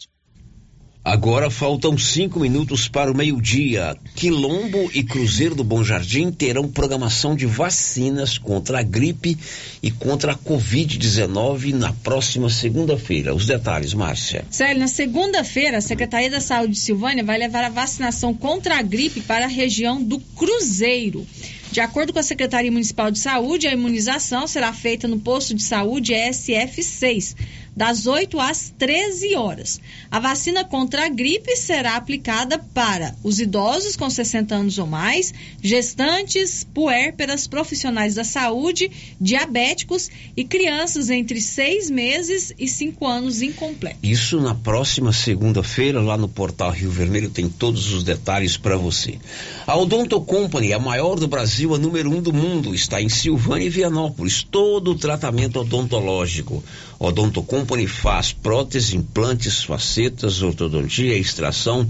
Agora 1.03 1.49
faltam 1.49 1.97
cinco 1.97 2.37
minutos 2.37 2.87
para 2.89 3.09
o 3.09 3.15
meio-dia. 3.15 3.95
Quilombo 4.13 4.91
e 4.93 5.01
Cruzeiro 5.01 5.55
do 5.55 5.63
Bom 5.63 5.81
Jardim 5.81 6.29
terão 6.31 6.69
programação 6.69 7.33
de 7.33 7.45
vacinas 7.45 8.37
contra 8.37 8.81
a 8.81 8.83
gripe 8.83 9.37
e 9.81 9.89
contra 9.89 10.33
a 10.33 10.37
Covid-19 10.37 11.73
na 11.73 11.93
próxima 11.93 12.49
segunda-feira. 12.49 13.33
Os 13.33 13.47
detalhes, 13.47 13.93
Márcia. 13.93 14.45
Célio, 14.51 14.79
na 14.79 14.87
segunda-feira, 14.89 15.77
a 15.77 15.81
Secretaria 15.81 16.29
da 16.29 16.41
Saúde 16.41 16.73
de 16.73 16.79
Silvânia 16.81 17.23
vai 17.23 17.37
levar 17.37 17.63
a 17.63 17.69
vacinação 17.69 18.33
contra 18.33 18.77
a 18.77 18.81
gripe 18.81 19.21
para 19.21 19.45
a 19.45 19.49
região 19.49 20.03
do 20.03 20.19
Cruzeiro. 20.19 21.25
De 21.71 21.81
acordo 21.81 22.13
com 22.13 22.19
a 22.19 22.23
Secretaria 22.23 22.71
Municipal 22.71 23.11
de 23.11 23.19
Saúde, 23.19 23.67
a 23.67 23.73
imunização 23.73 24.47
será 24.47 24.71
feita 24.73 25.07
no 25.07 25.19
posto 25.19 25.53
de 25.53 25.63
saúde 25.63 26.13
SF6, 26.13 27.35
das 27.77 28.07
8 28.07 28.39
às 28.39 28.73
13 28.75 29.35
horas. 29.35 29.79
A 30.09 30.19
vacina 30.19 30.65
contra 30.65 31.05
a 31.05 31.09
gripe 31.09 31.55
será 31.55 31.95
aplicada 31.95 32.57
para 32.57 33.13
os 33.23 33.39
idosos 33.39 33.95
com 33.95 34.09
60 34.09 34.55
anos 34.55 34.79
ou 34.79 34.87
mais, 34.87 35.31
gestantes, 35.61 36.65
puérperas, 36.73 37.45
profissionais 37.45 38.15
da 38.15 38.23
saúde, 38.23 38.89
diabéticos 39.21 40.09
e 40.35 40.43
crianças 40.43 41.11
entre 41.11 41.39
6 41.39 41.91
meses 41.91 42.51
e 42.57 42.67
5 42.67 43.05
anos 43.05 43.43
incompletos. 43.43 43.99
Isso 44.01 44.41
na 44.41 44.55
próxima 44.55 45.13
segunda-feira, 45.13 46.01
lá 46.01 46.17
no 46.17 46.27
portal 46.27 46.71
Rio 46.71 46.89
Vermelho, 46.89 47.29
tem 47.29 47.47
todos 47.47 47.93
os 47.93 48.03
detalhes 48.03 48.57
para 48.57 48.75
você. 48.75 49.19
A 49.67 49.77
Odonto 49.77 50.19
Company, 50.21 50.73
a 50.73 50.79
maior 50.79 51.19
do 51.19 51.27
Brasil, 51.27 51.75
a 51.75 51.77
número 51.77 52.09
um 52.09 52.23
do 52.23 52.33
mundo, 52.33 52.73
está 52.73 52.99
em 52.99 53.09
Silvânia 53.09 53.67
e 53.67 53.69
Vianópolis. 53.69 54.41
Todo 54.41 54.91
o 54.91 54.95
tratamento 54.95 55.59
odontológico. 55.59 56.63
Odonto 56.99 57.43
Company 57.43 57.87
faz 57.87 58.33
próteses, 58.33 58.93
implantes, 58.93 59.63
facetas, 59.63 60.41
ortodontia, 60.41 61.17
extração, 61.17 61.87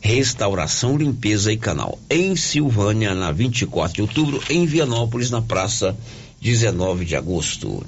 restauração, 0.00 0.96
limpeza 0.96 1.52
e 1.52 1.56
canal. 1.56 1.98
Em 2.10 2.34
Silvânia, 2.34 3.14
na 3.14 3.30
24 3.30 3.94
de 3.94 4.02
outubro, 4.02 4.42
em 4.50 4.66
Vianópolis, 4.66 5.30
na 5.30 5.40
praça 5.40 5.96
19 6.40 7.04
de 7.04 7.14
agosto. 7.14 7.84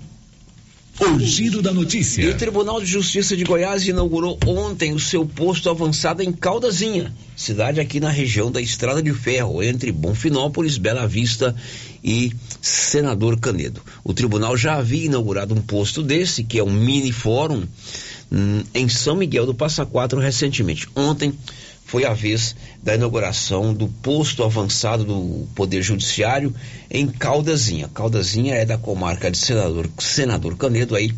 O 1.00 1.18
giro 1.18 1.62
da 1.62 1.72
notícia. 1.72 2.22
E 2.22 2.28
o 2.28 2.36
Tribunal 2.36 2.78
de 2.80 2.86
Justiça 2.86 3.34
de 3.34 3.44
Goiás 3.44 3.88
inaugurou 3.88 4.38
ontem 4.46 4.92
o 4.92 5.00
seu 5.00 5.24
posto 5.24 5.70
avançado 5.70 6.22
em 6.22 6.30
Caldazinha, 6.30 7.12
cidade 7.34 7.80
aqui 7.80 7.98
na 7.98 8.10
região 8.10 8.52
da 8.52 8.60
Estrada 8.60 9.02
de 9.02 9.12
Ferro, 9.14 9.62
entre 9.62 9.90
Bonfinópolis, 9.90 10.76
Bela 10.76 11.08
Vista 11.08 11.56
e 12.04 12.32
Senador 12.62 13.40
Canedo. 13.40 13.82
O 14.04 14.14
tribunal 14.14 14.56
já 14.56 14.76
havia 14.76 15.06
inaugurado 15.06 15.52
um 15.52 15.60
posto 15.60 16.00
desse, 16.00 16.44
que 16.44 16.60
é 16.60 16.64
um 16.64 16.72
mini 16.72 17.10
fórum, 17.10 17.64
hum, 18.30 18.62
em 18.72 18.88
São 18.88 19.16
Miguel 19.16 19.44
do 19.44 19.54
Passa 19.54 19.84
Quatro 19.84 20.20
recentemente. 20.20 20.88
Ontem 20.94 21.34
foi 21.84 22.04
a 22.04 22.14
vez 22.14 22.54
da 22.80 22.94
inauguração 22.94 23.74
do 23.74 23.88
posto 23.88 24.44
avançado 24.44 25.04
do 25.04 25.46
Poder 25.56 25.82
Judiciário 25.82 26.54
em 26.88 27.08
Caldazinha. 27.08 27.90
Caldazinha 27.92 28.54
é 28.54 28.64
da 28.64 28.78
comarca 28.78 29.28
de 29.28 29.36
Senador, 29.36 29.90
Senador 29.98 30.56
Canedo, 30.56 30.94
aí 30.94 31.12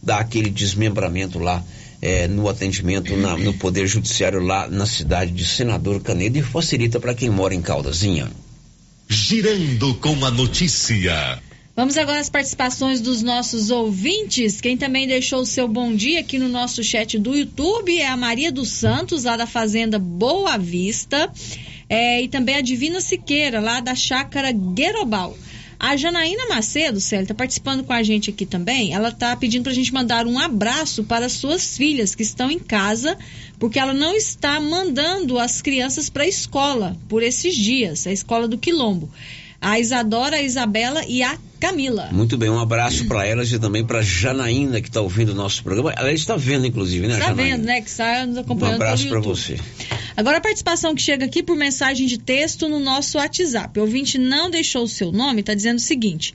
dá 0.00 0.18
aquele 0.18 0.48
desmembramento 0.48 1.40
lá 1.40 1.62
é, 2.00 2.28
no 2.28 2.48
atendimento 2.48 3.16
na, 3.16 3.36
no 3.36 3.52
Poder 3.54 3.86
Judiciário 3.88 4.40
lá 4.40 4.68
na 4.68 4.86
cidade 4.86 5.32
de 5.32 5.44
Senador 5.44 6.00
Canedo 6.00 6.38
e 6.38 6.42
facilita 6.42 7.00
para 7.00 7.14
quem 7.14 7.30
mora 7.30 7.54
em 7.54 7.60
Caldazinha. 7.60 8.30
Girando 9.14 9.94
com 9.94 10.24
a 10.24 10.30
notícia. 10.30 11.40
Vamos 11.76 11.96
agora 11.96 12.18
às 12.18 12.28
participações 12.28 13.00
dos 13.00 13.22
nossos 13.22 13.70
ouvintes. 13.70 14.60
Quem 14.60 14.76
também 14.76 15.06
deixou 15.06 15.42
o 15.42 15.46
seu 15.46 15.68
bom 15.68 15.94
dia 15.94 16.18
aqui 16.18 16.36
no 16.36 16.48
nosso 16.48 16.82
chat 16.82 17.16
do 17.16 17.32
YouTube 17.32 17.96
é 17.96 18.08
a 18.08 18.16
Maria 18.16 18.50
dos 18.50 18.70
Santos, 18.70 19.22
lá 19.22 19.36
da 19.36 19.46
Fazenda 19.46 20.00
Boa 20.00 20.58
Vista. 20.58 21.32
É, 21.88 22.22
e 22.22 22.28
também 22.28 22.56
a 22.56 22.60
Divina 22.60 23.00
Siqueira, 23.00 23.60
lá 23.60 23.78
da 23.78 23.94
Chácara 23.94 24.50
Guerobal. 24.50 25.38
A 25.86 25.98
Janaína 25.98 26.46
Macedo, 26.46 26.98
Célio, 26.98 27.24
está 27.24 27.34
participando 27.34 27.84
com 27.84 27.92
a 27.92 28.02
gente 28.02 28.30
aqui 28.30 28.46
também. 28.46 28.94
Ela 28.94 29.10
está 29.10 29.36
pedindo 29.36 29.64
para 29.64 29.72
a 29.72 29.74
gente 29.74 29.92
mandar 29.92 30.26
um 30.26 30.38
abraço 30.38 31.04
para 31.04 31.28
suas 31.28 31.76
filhas 31.76 32.14
que 32.14 32.22
estão 32.22 32.50
em 32.50 32.58
casa, 32.58 33.18
porque 33.58 33.78
ela 33.78 33.92
não 33.92 34.16
está 34.16 34.58
mandando 34.58 35.38
as 35.38 35.60
crianças 35.60 36.08
para 36.08 36.22
a 36.22 36.26
escola 36.26 36.96
por 37.06 37.22
esses 37.22 37.54
dias, 37.54 38.06
a 38.06 38.12
escola 38.12 38.48
do 38.48 38.56
Quilombo 38.56 39.10
a 39.64 39.80
Isadora, 39.80 40.36
a 40.36 40.42
Isabela 40.42 41.02
e 41.08 41.22
a 41.22 41.38
Camila. 41.64 42.08
Muito 42.12 42.36
bem, 42.36 42.50
um 42.50 42.60
abraço 42.60 43.06
para 43.06 43.26
elas 43.26 43.50
e 43.50 43.58
também 43.58 43.84
para 43.84 44.02
Janaína 44.02 44.80
que 44.82 44.88
está 44.88 45.00
ouvindo 45.00 45.30
o 45.30 45.34
nosso 45.34 45.62
programa. 45.62 45.92
Ela 45.96 46.12
está 46.12 46.36
vendo, 46.36 46.66
inclusive, 46.66 47.06
né, 47.06 47.14
Está 47.14 47.32
vendo, 47.32 47.64
né? 47.64 47.80
Que 47.80 47.88
está 47.88 48.26
nos 48.26 48.36
acompanhando. 48.36 48.72
Um 48.72 48.76
abraço 48.76 49.08
para 49.08 49.20
você. 49.20 49.58
Agora 50.16 50.38
a 50.38 50.40
participação 50.40 50.94
que 50.94 51.00
chega 51.00 51.24
aqui 51.24 51.42
por 51.42 51.56
mensagem 51.56 52.06
de 52.06 52.18
texto 52.18 52.68
no 52.68 52.78
nosso 52.78 53.16
WhatsApp. 53.16 53.78
O 53.78 53.82
ouvinte 53.82 54.18
não 54.18 54.50
deixou 54.50 54.84
o 54.84 54.88
seu 54.88 55.10
nome, 55.10 55.40
está 55.40 55.54
dizendo 55.54 55.78
o 55.78 55.80
seguinte. 55.80 56.34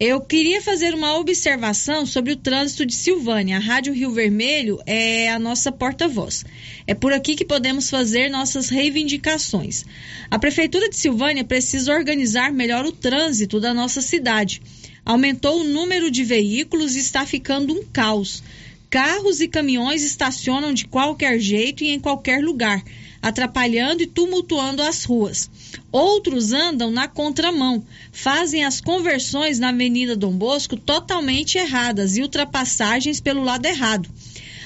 Eu 0.00 0.20
queria 0.20 0.62
fazer 0.62 0.94
uma 0.94 1.18
observação 1.18 2.06
sobre 2.06 2.32
o 2.32 2.36
trânsito 2.36 2.86
de 2.86 2.94
Silvânia. 2.94 3.56
A 3.56 3.60
Rádio 3.60 3.92
Rio 3.92 4.12
Vermelho 4.12 4.78
é 4.86 5.28
a 5.28 5.40
nossa 5.40 5.72
porta-voz. 5.72 6.44
É 6.86 6.94
por 6.94 7.12
aqui 7.12 7.34
que 7.34 7.44
podemos 7.44 7.90
fazer 7.90 8.28
nossas 8.28 8.68
reivindicações. 8.68 9.84
A 10.30 10.38
Prefeitura 10.38 10.88
de 10.88 10.94
Silvânia 10.94 11.42
precisa 11.42 11.92
organizar 11.92 12.52
melhor 12.52 12.86
o 12.86 12.92
trânsito 12.92 13.58
da 13.58 13.74
nossa 13.74 14.00
cidade. 14.00 14.62
Aumentou 15.04 15.62
o 15.62 15.64
número 15.64 16.12
de 16.12 16.22
veículos 16.22 16.94
e 16.94 17.00
está 17.00 17.26
ficando 17.26 17.74
um 17.74 17.82
caos. 17.82 18.40
Carros 18.88 19.40
e 19.40 19.48
caminhões 19.48 20.04
estacionam 20.04 20.72
de 20.72 20.84
qualquer 20.84 21.40
jeito 21.40 21.82
e 21.82 21.88
em 21.88 21.98
qualquer 21.98 22.40
lugar, 22.40 22.84
atrapalhando 23.20 24.02
e 24.02 24.06
tumultuando 24.06 24.82
as 24.82 25.04
ruas. 25.04 25.50
Outros 25.90 26.52
andam 26.52 26.90
na 26.90 27.08
contramão, 27.08 27.84
fazem 28.12 28.64
as 28.64 28.80
conversões 28.80 29.58
na 29.58 29.70
Avenida 29.70 30.16
Dom 30.16 30.32
Bosco 30.32 30.76
totalmente 30.76 31.58
erradas 31.58 32.16
e 32.16 32.22
ultrapassagens 32.22 33.20
pelo 33.20 33.42
lado 33.42 33.66
errado. 33.66 34.08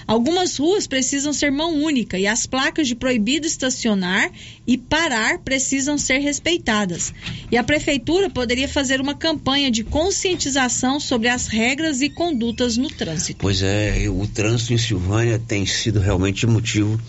Algumas 0.07 0.57
ruas 0.57 0.87
precisam 0.87 1.33
ser 1.33 1.51
mão 1.51 1.83
única 1.83 2.19
e 2.19 2.27
as 2.27 2.47
placas 2.47 2.89
de 2.89 2.95
proibido 2.95 3.47
estacionar 3.47 4.31
e 4.67 4.77
parar 4.77 5.39
precisam 5.39 5.97
ser 5.97 6.19
respeitadas. 6.19 7.13
E 7.51 7.57
a 7.57 7.65
prefeitura 7.65 8.29
poderia 8.29 8.69
fazer 8.69 9.01
uma 9.01 9.15
campanha 9.15 9.71
de 9.71 9.85
conscientização 9.85 10.99
sobre 10.99 11.29
as 11.29 11.47
regras 11.47 12.03
e 12.03 12.11
condutas 12.11 12.77
no 12.77 12.89
trânsito. 12.89 13.39
Pois 13.41 13.63
é, 13.63 14.09
o 14.09 14.27
trânsito 14.27 14.73
em 14.73 14.79
Silvânia 14.79 15.39
tem 15.39 15.65
sido 15.67 16.01
realmente 16.01 16.47
motivo 16.47 17.01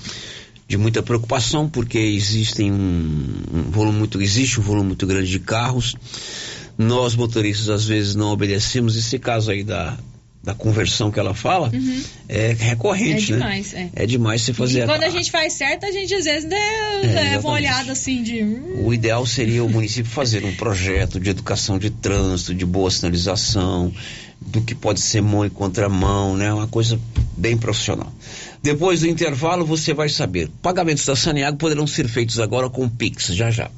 de 0.67 0.77
muita 0.77 1.03
preocupação 1.03 1.69
porque 1.69 1.97
existem 1.97 2.71
um, 2.71 3.33
um 3.53 3.63
volume 3.71 3.99
muito 3.99 4.21
existe 4.21 4.59
um 4.59 4.63
volume 4.63 4.87
muito 4.87 5.05
grande 5.05 5.29
de 5.29 5.39
carros 5.39 5.95
Nós 6.77 7.15
motoristas 7.15 7.69
às 7.69 7.85
vezes 7.85 8.15
não 8.15 8.31
obedecemos. 8.31 8.95
Esse 8.95 9.19
caso 9.19 9.51
aí 9.51 9.63
da, 9.63 9.97
da 10.43 10.53
conversão 10.53 11.09
que 11.09 11.17
ela 11.17 11.33
fala 11.33 11.71
Uhum. 11.73 12.03
é 12.27 12.51
recorrente, 12.59 13.31
É 13.31 13.35
né? 13.37 13.41
demais, 13.43 13.73
é. 13.73 13.89
É 13.95 14.05
demais 14.05 14.41
você 14.41 14.53
fazer. 14.53 14.83
E 14.83 14.85
quando 14.85 15.03
a- 15.03 15.07
a 15.07 15.09
gente 15.09 15.31
faz 15.31 15.53
certo, 15.53 15.85
a 15.85 15.91
gente 15.91 16.13
às 16.13 16.25
vezes 16.25 16.49
leva 16.49 17.05
exatamente. 17.05 17.37
uma 17.45 17.53
olhada 17.53 17.91
assim 17.93 18.21
de. 18.21 18.43
hum, 18.43 18.83
O 18.85 18.93
ideal 18.93 19.25
seria 19.25 19.63
o 19.63 19.69
município 19.69 20.11
fazer 20.11 20.43
um 20.43 20.53
projeto 20.55 21.17
de 21.19 21.29
educação 21.29 21.79
de 21.79 21.89
trânsito, 21.89 22.53
de 22.53 22.65
boa 22.65 22.91
sinalização, 22.91 23.93
do 24.41 24.61
que 24.61 24.75
pode 24.75 24.99
ser 24.99 25.21
mão 25.21 25.45
e 25.45 25.49
contramão, 25.49 26.35
né? 26.35 26.53
Uma 26.53 26.67
coisa 26.67 26.99
bem 27.37 27.57
profissional. 27.57 28.11
Depois 28.61 28.99
do 28.99 29.07
intervalo, 29.07 29.65
você 29.65 29.93
vai 29.93 30.09
saber. 30.09 30.49
Pagamentos 30.61 31.05
da 31.05 31.15
Saneago 31.15 31.57
poderão 31.57 31.87
ser 31.87 32.07
feitos 32.09 32.37
agora 32.39 32.69
com 32.69 32.89
Pix, 32.89 33.27
já 33.27 33.49
já. 33.49 33.71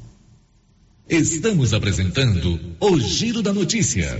Estamos 1.08 1.74
apresentando 1.76 2.60
o 2.80 3.00
Giro 3.00 3.44
da 3.44 3.54
Notícia. 3.54 4.20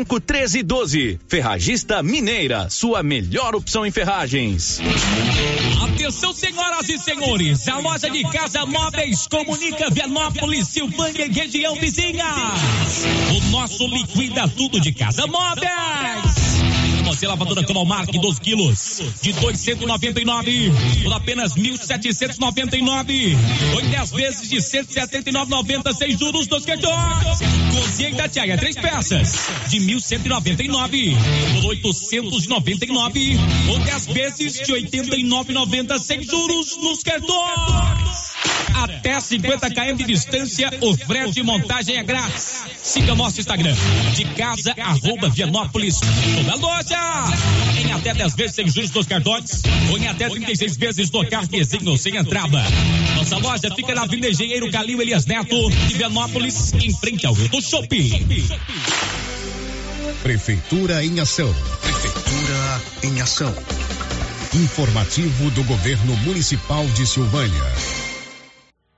1312. 0.00 1.18
Ferragista 1.28 2.02
Mineira, 2.02 2.68
sua 2.70 3.02
melhor 3.02 3.54
opção 3.54 3.86
em 3.86 3.90
ferragens. 3.90 4.80
Atenção, 5.82 6.32
senhoras 6.32 6.88
e 6.88 6.98
senhores, 6.98 7.68
a 7.68 7.78
loja 7.78 8.10
de 8.10 8.22
casa 8.30 8.64
móveis 8.66 9.26
comunica 9.26 9.90
Vianópolis, 9.90 10.68
Silvânia 10.68 11.26
e 11.26 11.32
região 11.32 11.74
vizinha. 11.76 12.26
O 13.36 13.50
nosso 13.50 13.86
liquida 13.86 14.48
tudo 14.48 14.80
de 14.80 14.92
casa 14.92 15.26
móveis. 15.26 16.15
Você 17.16 17.26
lavadora 17.26 17.64
Cromark 17.64 18.10
12 18.12 18.40
quilos 18.42 19.00
de 19.22 19.32
299 19.32 20.70
por 21.02 21.14
apenas 21.14 21.54
1.799. 21.54 23.34
Ou 23.72 23.80
em 23.80 23.88
10 23.88 24.10
vezes 24.10 24.50
de 24.50 24.56
179,90 24.56 25.94
sem 25.94 26.10
juros 26.18 26.46
dos 26.46 26.66
cartões. 26.66 27.38
Cozinha 27.74 28.14
da 28.16 28.28
Tiaia, 28.28 28.58
três 28.58 28.76
peças 28.76 29.48
de 29.70 29.78
1.199 29.78 31.16
por 31.62 31.70
899. 31.70 33.38
Ou 33.70 33.78
10 33.78 34.06
vezes 34.08 34.52
de 34.52 34.72
89,90 34.74 35.98
sem 35.98 36.22
juros 36.22 36.76
nos 36.82 37.02
cartões. 37.02 38.25
Até 38.74 39.18
50 39.20 39.70
km 39.70 39.96
de 39.96 40.04
distância, 40.04 40.70
o 40.80 40.96
frete 40.96 41.40
e 41.40 41.42
montagem 41.42 41.96
é 41.96 42.02
grátis. 42.02 42.64
Siga 42.82 43.14
nosso 43.14 43.40
Instagram, 43.40 43.74
de 44.14 44.24
casa, 44.34 44.74
arroba 44.78 45.28
Vianópolis, 45.28 45.98
toda 46.00 46.56
loja. 46.56 46.98
Em 47.80 47.92
até 47.92 48.14
10 48.14 48.34
vezes 48.34 48.54
sem 48.54 48.68
juros 48.68 48.90
dos 48.90 49.06
cartões, 49.06 49.62
ou 49.90 49.98
em 49.98 50.06
até 50.08 50.28
36 50.28 50.76
vezes 50.76 51.10
no 51.10 51.28
cartezinho 51.28 51.96
sem 51.96 52.16
entrada. 52.16 52.62
Nossa 53.16 53.38
loja 53.38 53.74
fica 53.74 53.94
na 53.94 54.02
Avenida 54.02 54.28
Engenheiro 54.28 54.70
Calil 54.70 55.00
Elias 55.00 55.26
Neto, 55.26 55.70
de 55.70 55.94
Vianópolis, 55.94 56.72
em 56.74 56.94
frente 56.94 57.26
ao 57.26 57.34
Rio 57.34 57.48
do 57.48 57.60
Shopping. 57.60 58.26
Prefeitura 60.22 61.04
em 61.04 61.20
ação. 61.20 61.54
Prefeitura 61.82 62.82
em 63.04 63.20
ação. 63.20 63.54
Informativo 64.54 65.50
do 65.50 65.62
Governo 65.64 66.16
Municipal 66.18 66.86
de 66.88 67.06
Silvânia. 67.06 68.05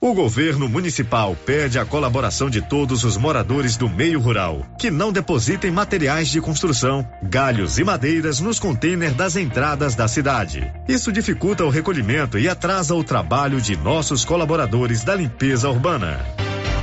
O 0.01 0.14
governo 0.14 0.68
municipal 0.68 1.36
pede 1.44 1.76
a 1.76 1.84
colaboração 1.84 2.49
de 2.49 2.62
todos 2.62 3.03
os 3.03 3.16
moradores 3.16 3.76
do 3.76 3.88
meio 3.88 4.20
rural, 4.20 4.64
que 4.78 4.92
não 4.92 5.11
depositem 5.11 5.72
materiais 5.72 6.28
de 6.28 6.40
construção, 6.40 7.05
galhos 7.20 7.80
e 7.80 7.84
madeiras 7.84 8.38
nos 8.38 8.61
contêineres 8.61 9.16
das 9.16 9.34
entradas 9.34 9.96
da 9.96 10.07
cidade. 10.07 10.72
Isso 10.88 11.11
dificulta 11.11 11.64
o 11.64 11.68
recolhimento 11.68 12.38
e 12.38 12.49
atrasa 12.49 12.94
o 12.94 13.03
trabalho 13.03 13.61
de 13.61 13.76
nossos 13.76 14.24
colaboradores 14.24 15.03
da 15.03 15.16
limpeza 15.16 15.68
urbana. 15.68 16.24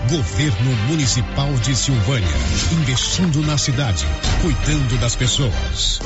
Governo 0.09 0.71
Municipal 0.87 1.51
de 1.55 1.75
Silvânia. 1.75 2.29
Investindo 2.79 3.41
na 3.41 3.57
cidade, 3.57 4.05
cuidando 4.39 4.99
das 4.99 5.15
pessoas. 5.15 5.99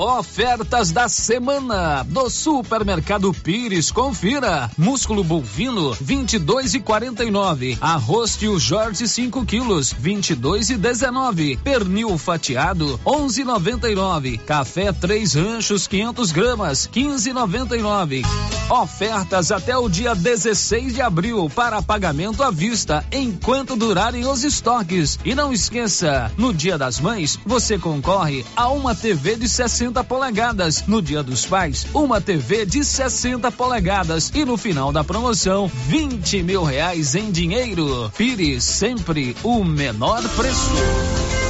Ofertas 0.00 0.90
da 0.90 1.10
semana 1.10 2.02
do 2.04 2.30
Supermercado 2.30 3.34
Pires. 3.34 3.90
Confira. 3.90 4.70
Músculo 4.78 5.22
bovino 5.22 5.92
22 5.92 6.76
e 6.76 6.80
49. 6.80 7.76
Arroz 7.82 8.34
tio 8.34 8.58
Jorge 8.58 9.06
5 9.06 9.44
quilos 9.44 9.92
22 9.92 10.70
e 10.70 10.78
19. 10.78 11.58
Pernil 11.58 12.16
fatiado 12.16 12.98
11,99. 13.04 14.38
Café 14.38 14.90
três 14.90 15.34
ranchos 15.34 15.86
500 15.86 16.32
gramas 16.32 16.88
15,99. 16.90 18.24
Ofertas 18.70 19.50
até 19.52 19.76
o 19.76 19.88
dia 19.88 20.14
16 20.14 20.94
de 20.94 21.02
abril 21.02 21.50
para 21.54 21.82
pagamento 21.82 22.42
à 22.42 22.50
vista 22.50 23.04
enquanto 23.12 23.76
durarem 23.76 24.24
os 24.24 24.44
estoques. 24.44 25.18
E 25.26 25.34
não 25.34 25.52
esqueça, 25.52 26.32
no 26.38 26.54
Dia 26.54 26.78
das 26.78 27.00
Mães 27.00 27.38
você 27.44 27.76
concorre 27.76 28.46
a 28.56 28.70
uma 28.70 28.94
TV 28.94 29.36
de 29.36 29.48
60 29.48 29.89
polegadas. 30.04 30.84
No 30.86 31.02
Dia 31.02 31.22
dos 31.22 31.44
Pais, 31.44 31.86
uma 31.92 32.20
TV 32.20 32.64
de 32.64 32.84
60 32.84 33.50
polegadas. 33.50 34.30
E 34.34 34.44
no 34.44 34.56
final 34.56 34.92
da 34.92 35.02
promoção, 35.02 35.70
20 35.88 36.42
mil 36.42 36.62
reais 36.62 37.14
em 37.14 37.30
dinheiro. 37.30 38.10
Pires, 38.16 38.62
sempre 38.62 39.36
o 39.42 39.64
menor 39.64 40.22
preço. 40.36 41.49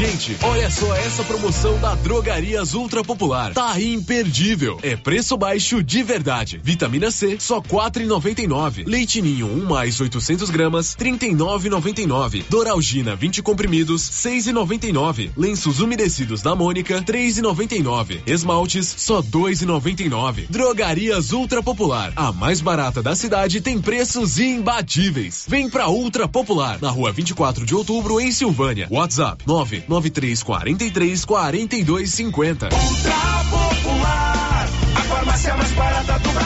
Gente, 0.00 0.34
olha 0.42 0.70
só 0.70 0.96
essa 0.96 1.22
promoção 1.22 1.78
da 1.78 1.94
Drogarias 1.94 2.72
Ultra 2.72 3.04
Popular. 3.04 3.52
Tá 3.52 3.78
imperdível. 3.78 4.78
É 4.82 4.96
preço 4.96 5.36
baixo 5.36 5.82
de 5.82 6.02
verdade. 6.02 6.58
Vitamina 6.64 7.10
C, 7.10 7.36
só 7.38 7.60
quatro 7.60 8.02
e 8.02 8.06
noventa 8.06 8.40
e 8.40 8.46
nove. 8.46 8.82
Leite 8.84 9.20
Ninho, 9.20 9.46
um 9.46 9.66
mais 9.66 10.00
800 10.00 10.48
gramas, 10.48 10.94
trinta 10.94 11.26
e 11.26 11.34
nove 11.34 11.68
noventa 11.68 12.00
e 12.00 12.06
nove. 12.06 12.42
Doralgina, 12.48 13.14
20 13.14 13.42
comprimidos, 13.42 14.00
seis 14.00 14.46
e 14.46 14.54
noventa 14.54 14.86
e 14.86 14.92
nove. 14.92 15.30
Lenços 15.36 15.80
umedecidos 15.80 16.40
da 16.40 16.56
Mônica, 16.56 17.02
três 17.02 17.36
e 17.36 17.42
noventa 17.42 17.74
e 17.74 17.82
nove. 17.82 18.22
Esmaltes, 18.26 18.94
só 18.96 19.20
dois 19.20 19.60
e 19.60 19.66
noventa 19.66 20.02
e 20.02 20.08
nove. 20.08 20.46
Drogarias 20.48 21.30
Ultra 21.30 21.62
Popular, 21.62 22.10
a 22.16 22.32
mais 22.32 22.62
barata 22.62 23.02
da 23.02 23.14
cidade, 23.14 23.60
tem 23.60 23.78
preços 23.78 24.38
imbatíveis. 24.38 25.44
Vem 25.46 25.68
pra 25.68 25.90
Ultra 25.90 26.26
Popular, 26.26 26.78
na 26.80 26.88
rua 26.88 27.12
24 27.12 27.66
de 27.66 27.74
outubro, 27.74 28.18
em 28.18 28.32
Silvânia. 28.32 28.88
WhatsApp, 28.90 29.44
nove 29.46 29.89
9343 29.90 31.24
4250. 31.24 32.68
Ultra 32.72 33.40
Popular, 33.50 34.68
a 34.94 35.00
farmácia 35.00 35.56
mais 35.56 35.72
barata 35.72 36.18
do. 36.20 36.39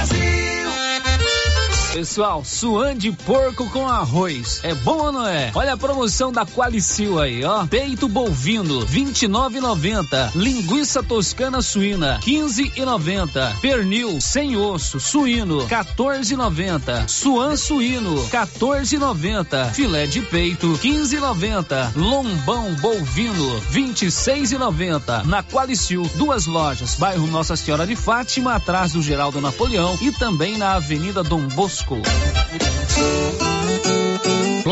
Pessoal, 1.95 2.45
suan 2.45 2.97
de 2.97 3.12
porco 3.12 3.70
com 3.70 3.88
arroz. 3.88 4.59
É 4.64 4.74
bom 4.74 4.99
ou 4.99 5.12
não 5.12 5.28
é? 5.28 5.53
Olha 5.55 5.74
a 5.74 5.76
promoção 5.76 6.32
da 6.32 6.45
Qualicil 6.45 7.20
aí, 7.20 7.45
ó. 7.45 7.64
Peito 7.68 8.09
bovino, 8.09 8.84
29,90. 8.84 10.32
Linguiça 10.34 11.05
toscana 11.05 11.62
suína, 11.62 12.18
15,90. 12.20 13.61
Pernil 13.61 14.20
sem 14.20 14.57
osso, 14.57 14.99
suíno, 14.99 15.68
14,90. 15.68 17.07
Suan 17.07 17.57
suíno, 17.57 18.16
14,90. 18.28 19.70
Filé 19.72 20.05
de 20.09 20.20
peito, 20.20 20.76
15,90. 20.82 21.92
Lombão 21.95 22.74
bovino, 22.74 23.61
26,90. 23.70 25.24
Na 25.26 25.45
Qualicil, 25.45 26.11
duas 26.16 26.47
lojas, 26.47 26.97
bairro 26.97 27.28
Nossa 27.28 27.55
Senhora 27.55 27.86
de 27.86 27.95
Fátima, 27.95 28.55
atrás 28.57 28.95
do 28.95 29.01
Geraldo 29.01 29.40
Napoleão 29.40 29.97
e 30.03 30.11
também 30.11 30.59
na 30.59 30.72
Avenida 30.74 31.22
Dom 31.22 31.47
Bosco. 31.47 31.84
school. 31.85 33.64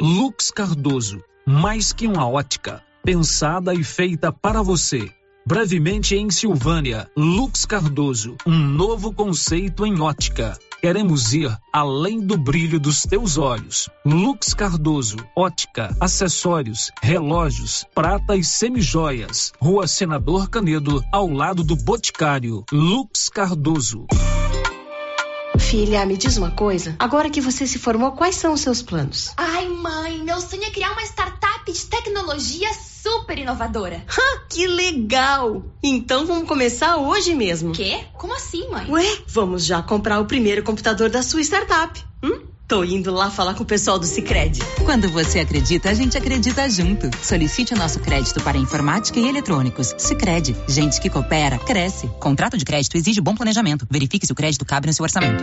Lux 0.00 0.52
Cardoso, 0.52 1.24
mais 1.44 1.92
que 1.92 2.06
uma 2.06 2.28
ótica, 2.28 2.80
pensada 3.04 3.74
e 3.74 3.82
feita 3.82 4.30
para 4.30 4.62
você. 4.62 5.10
Brevemente 5.44 6.14
em 6.14 6.30
Silvânia, 6.30 7.10
Lux 7.16 7.66
Cardoso, 7.66 8.36
um 8.46 8.56
novo 8.56 9.12
conceito 9.12 9.84
em 9.84 10.00
ótica. 10.00 10.56
Queremos 10.80 11.34
ir 11.34 11.50
além 11.72 12.20
do 12.20 12.38
brilho 12.38 12.78
dos 12.78 13.02
teus 13.02 13.36
olhos. 13.38 13.90
Lux 14.06 14.54
Cardoso, 14.54 15.16
ótica, 15.36 15.92
acessórios, 16.00 16.92
relógios, 17.02 17.84
prata 17.92 18.36
e 18.36 18.44
semijoias. 18.44 19.52
Rua 19.60 19.88
Senador 19.88 20.48
Canedo, 20.48 21.02
ao 21.10 21.28
lado 21.28 21.64
do 21.64 21.74
Boticário. 21.74 22.64
Lux 22.70 23.28
Cardoso. 23.28 24.06
Filha, 25.58 26.06
me 26.06 26.16
diz 26.16 26.36
uma 26.36 26.50
coisa. 26.50 26.96
Agora 26.98 27.28
que 27.28 27.40
você 27.40 27.66
se 27.66 27.78
formou, 27.78 28.12
quais 28.12 28.36
são 28.36 28.52
os 28.52 28.60
seus 28.60 28.80
planos? 28.80 29.32
Ai, 29.36 29.68
mãe, 29.68 30.18
meu 30.22 30.40
sonho 30.40 30.64
é 30.64 30.70
criar 30.70 30.92
uma 30.92 31.02
startup 31.02 31.70
de 31.70 31.84
tecnologia 31.86 32.68
super 32.72 33.38
inovadora. 33.38 34.04
Ha, 34.08 34.40
que 34.48 34.66
legal! 34.66 35.62
Então 35.82 36.26
vamos 36.26 36.48
começar 36.48 36.96
hoje 36.96 37.34
mesmo. 37.34 37.72
Quê? 37.72 38.04
Como 38.14 38.34
assim, 38.34 38.68
mãe? 38.70 38.90
Ué, 38.90 39.18
vamos 39.26 39.64
já 39.64 39.82
comprar 39.82 40.20
o 40.20 40.26
primeiro 40.26 40.62
computador 40.62 41.10
da 41.10 41.22
sua 41.22 41.40
startup. 41.42 42.02
Hum? 42.22 42.40
Tô 42.68 42.84
indo 42.84 43.10
lá 43.10 43.30
falar 43.30 43.54
com 43.54 43.62
o 43.62 43.66
pessoal 43.66 43.98
do 43.98 44.04
Cicred. 44.04 44.58
Quando 44.84 45.08
você 45.08 45.40
acredita, 45.40 45.88
a 45.88 45.94
gente 45.94 46.18
acredita 46.18 46.68
junto. 46.68 47.08
Solicite 47.22 47.72
o 47.72 47.76
nosso 47.78 47.98
crédito 47.98 48.42
para 48.42 48.58
informática 48.58 49.18
e 49.18 49.26
eletrônicos. 49.26 49.94
Cicred, 49.96 50.54
gente 50.68 51.00
que 51.00 51.08
coopera, 51.08 51.58
cresce. 51.58 52.08
Contrato 52.20 52.58
de 52.58 52.66
crédito 52.66 52.94
exige 52.98 53.22
bom 53.22 53.34
planejamento. 53.34 53.86
Verifique 53.90 54.26
se 54.26 54.32
o 54.32 54.34
crédito 54.34 54.66
cabe 54.66 54.86
no 54.86 54.92
seu 54.92 55.02
orçamento. 55.02 55.42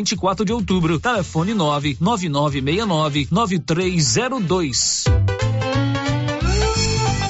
24 0.00 0.44
de 0.44 0.52
outubro. 0.52 0.98
Telefone 0.98 1.54
99969 1.54 3.28
9302. 3.30 5.04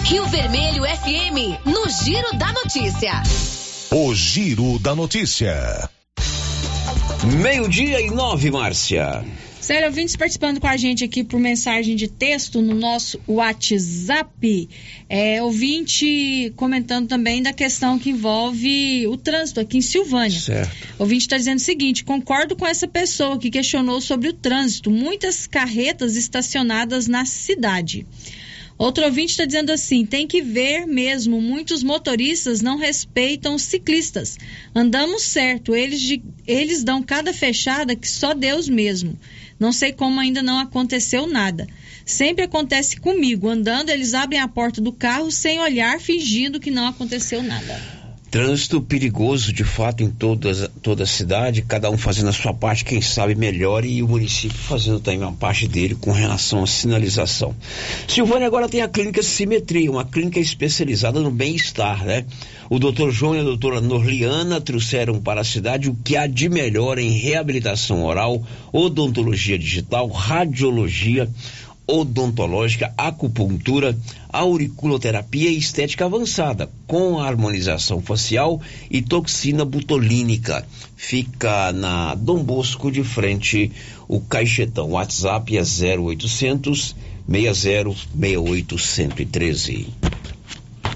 Rio 0.04 0.26
Vermelho 0.26 0.84
FM, 0.84 1.66
no 1.66 1.88
Giro 1.88 2.36
da 2.38 2.52
Notícia. 2.52 3.22
O 3.90 4.14
Giro 4.14 4.78
da 4.78 4.94
Notícia. 4.94 5.90
Meio-dia 7.42 8.00
e 8.00 8.10
nove, 8.10 8.50
Márcia. 8.50 9.24
Sério, 9.70 9.86
ouvintes 9.86 10.16
participando 10.16 10.58
com 10.58 10.66
a 10.66 10.76
gente 10.76 11.04
aqui 11.04 11.22
por 11.22 11.38
mensagem 11.38 11.94
de 11.94 12.08
texto 12.08 12.60
no 12.60 12.74
nosso 12.74 13.20
WhatsApp. 13.28 14.68
É, 15.08 15.40
ouvinte 15.40 16.52
comentando 16.56 17.06
também 17.06 17.40
da 17.40 17.52
questão 17.52 17.96
que 17.96 18.10
envolve 18.10 19.06
o 19.06 19.16
trânsito 19.16 19.60
aqui 19.60 19.78
em 19.78 19.80
Silvânia. 19.80 20.40
Certo. 20.40 20.88
Ouvinte 20.98 21.22
está 21.22 21.38
dizendo 21.38 21.58
o 21.58 21.62
seguinte: 21.62 22.02
concordo 22.02 22.56
com 22.56 22.66
essa 22.66 22.88
pessoa 22.88 23.38
que 23.38 23.48
questionou 23.48 24.00
sobre 24.00 24.30
o 24.30 24.32
trânsito. 24.32 24.90
Muitas 24.90 25.46
carretas 25.46 26.16
estacionadas 26.16 27.06
na 27.06 27.24
cidade. 27.24 28.04
Outro 28.76 29.04
ouvinte 29.04 29.30
está 29.30 29.44
dizendo 29.44 29.70
assim: 29.70 30.04
tem 30.04 30.26
que 30.26 30.42
ver 30.42 30.84
mesmo, 30.84 31.40
muitos 31.40 31.84
motoristas 31.84 32.60
não 32.60 32.76
respeitam 32.76 33.54
os 33.54 33.62
ciclistas. 33.62 34.36
Andamos 34.74 35.22
certo, 35.22 35.76
eles, 35.76 36.00
de, 36.00 36.22
eles 36.44 36.82
dão 36.82 37.02
cada 37.02 37.32
fechada 37.32 37.94
que 37.94 38.08
só 38.08 38.34
Deus 38.34 38.68
mesmo. 38.68 39.16
Não 39.60 39.72
sei 39.72 39.92
como 39.92 40.18
ainda 40.18 40.42
não 40.42 40.58
aconteceu 40.58 41.26
nada. 41.26 41.66
Sempre 42.06 42.44
acontece 42.44 42.98
comigo. 42.98 43.46
Andando, 43.46 43.90
eles 43.90 44.14
abrem 44.14 44.40
a 44.40 44.48
porta 44.48 44.80
do 44.80 44.90
carro 44.90 45.30
sem 45.30 45.60
olhar, 45.60 46.00
fingindo 46.00 46.58
que 46.58 46.70
não 46.70 46.86
aconteceu 46.86 47.42
nada. 47.42 47.99
Trânsito 48.30 48.80
perigoso, 48.80 49.52
de 49.52 49.64
fato, 49.64 50.04
em 50.04 50.10
toda, 50.10 50.68
toda 50.80 51.02
a 51.02 51.06
cidade, 51.06 51.62
cada 51.62 51.90
um 51.90 51.98
fazendo 51.98 52.28
a 52.28 52.32
sua 52.32 52.54
parte, 52.54 52.84
quem 52.84 53.00
sabe 53.00 53.34
melhor, 53.34 53.84
e 53.84 54.04
o 54.04 54.08
município 54.08 54.56
fazendo 54.56 55.00
também 55.00 55.18
uma 55.18 55.32
parte 55.32 55.66
dele 55.66 55.96
com 55.96 56.12
relação 56.12 56.62
à 56.62 56.66
sinalização. 56.66 57.54
Silvânia 58.06 58.46
agora 58.46 58.68
tem 58.68 58.82
a 58.82 58.88
clínica 58.88 59.20
Simetria, 59.20 59.90
uma 59.90 60.04
clínica 60.04 60.38
especializada 60.38 61.18
no 61.18 61.30
bem-estar, 61.30 62.04
né? 62.04 62.24
O 62.68 62.78
doutor 62.78 63.10
João 63.10 63.34
e 63.34 63.40
a 63.40 63.42
doutora 63.42 63.80
Norliana 63.80 64.60
trouxeram 64.60 65.20
para 65.20 65.40
a 65.40 65.44
cidade 65.44 65.90
o 65.90 65.96
que 66.04 66.16
há 66.16 66.28
de 66.28 66.48
melhor 66.48 67.00
em 67.00 67.10
reabilitação 67.10 68.04
oral, 68.04 68.40
odontologia 68.72 69.58
digital, 69.58 70.06
radiologia, 70.06 71.28
odontológica, 71.90 72.92
acupuntura, 72.96 73.98
auriculoterapia 74.28 75.50
e 75.50 75.58
estética 75.58 76.04
avançada, 76.04 76.70
com 76.86 77.18
harmonização 77.18 78.00
facial 78.00 78.60
e 78.90 79.02
toxina 79.02 79.64
butolínica. 79.64 80.64
Fica 80.96 81.72
na 81.72 82.14
Dom 82.14 82.42
Bosco 82.44 82.90
de 82.90 83.02
frente 83.02 83.72
o 84.06 84.20
Caixetão. 84.20 84.90
WhatsApp 84.92 85.56
é 85.56 85.62
0800 85.62 86.94
6068 87.28 88.78
113. 88.78 89.88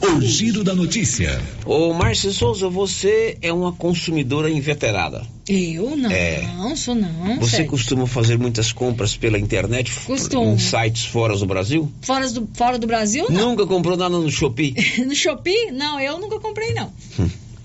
O 0.05 0.21
giro 0.21 0.63
da 0.63 0.75
notícia. 0.75 1.41
Ô, 1.65 1.95
Márcia 1.95 2.31
Souza, 2.31 2.69
você 2.69 3.39
é 3.41 3.51
uma 3.51 3.73
consumidora 3.73 4.51
inveterada. 4.51 5.27
Eu 5.49 5.97
não, 5.97 6.11
É. 6.11 6.43
não 6.59 6.77
sou 6.77 6.95
não. 6.95 7.39
Você 7.41 7.53
sério. 7.57 7.71
costuma 7.71 8.07
fazer 8.07 8.39
muitas 8.39 8.71
compras 8.71 9.17
pela 9.17 9.39
internet? 9.39 9.91
Costumo. 10.07 10.53
Em 10.53 10.59
sites 10.59 11.07
fora 11.07 11.35
do 11.37 11.47
Brasil? 11.47 11.91
Fora 12.03 12.31
do, 12.31 12.47
fora 12.53 12.79
do 12.79 12.87
Brasil, 12.87 13.27
não. 13.31 13.51
Nunca 13.51 13.67
comprou 13.67 13.97
nada 13.97 14.17
no 14.19 14.31
Shopee? 14.31 14.75
no 15.07 15.15
Shopee? 15.15 15.71
Não, 15.73 15.99
eu 15.99 16.19
nunca 16.19 16.39
comprei, 16.39 16.75
não. 16.75 16.93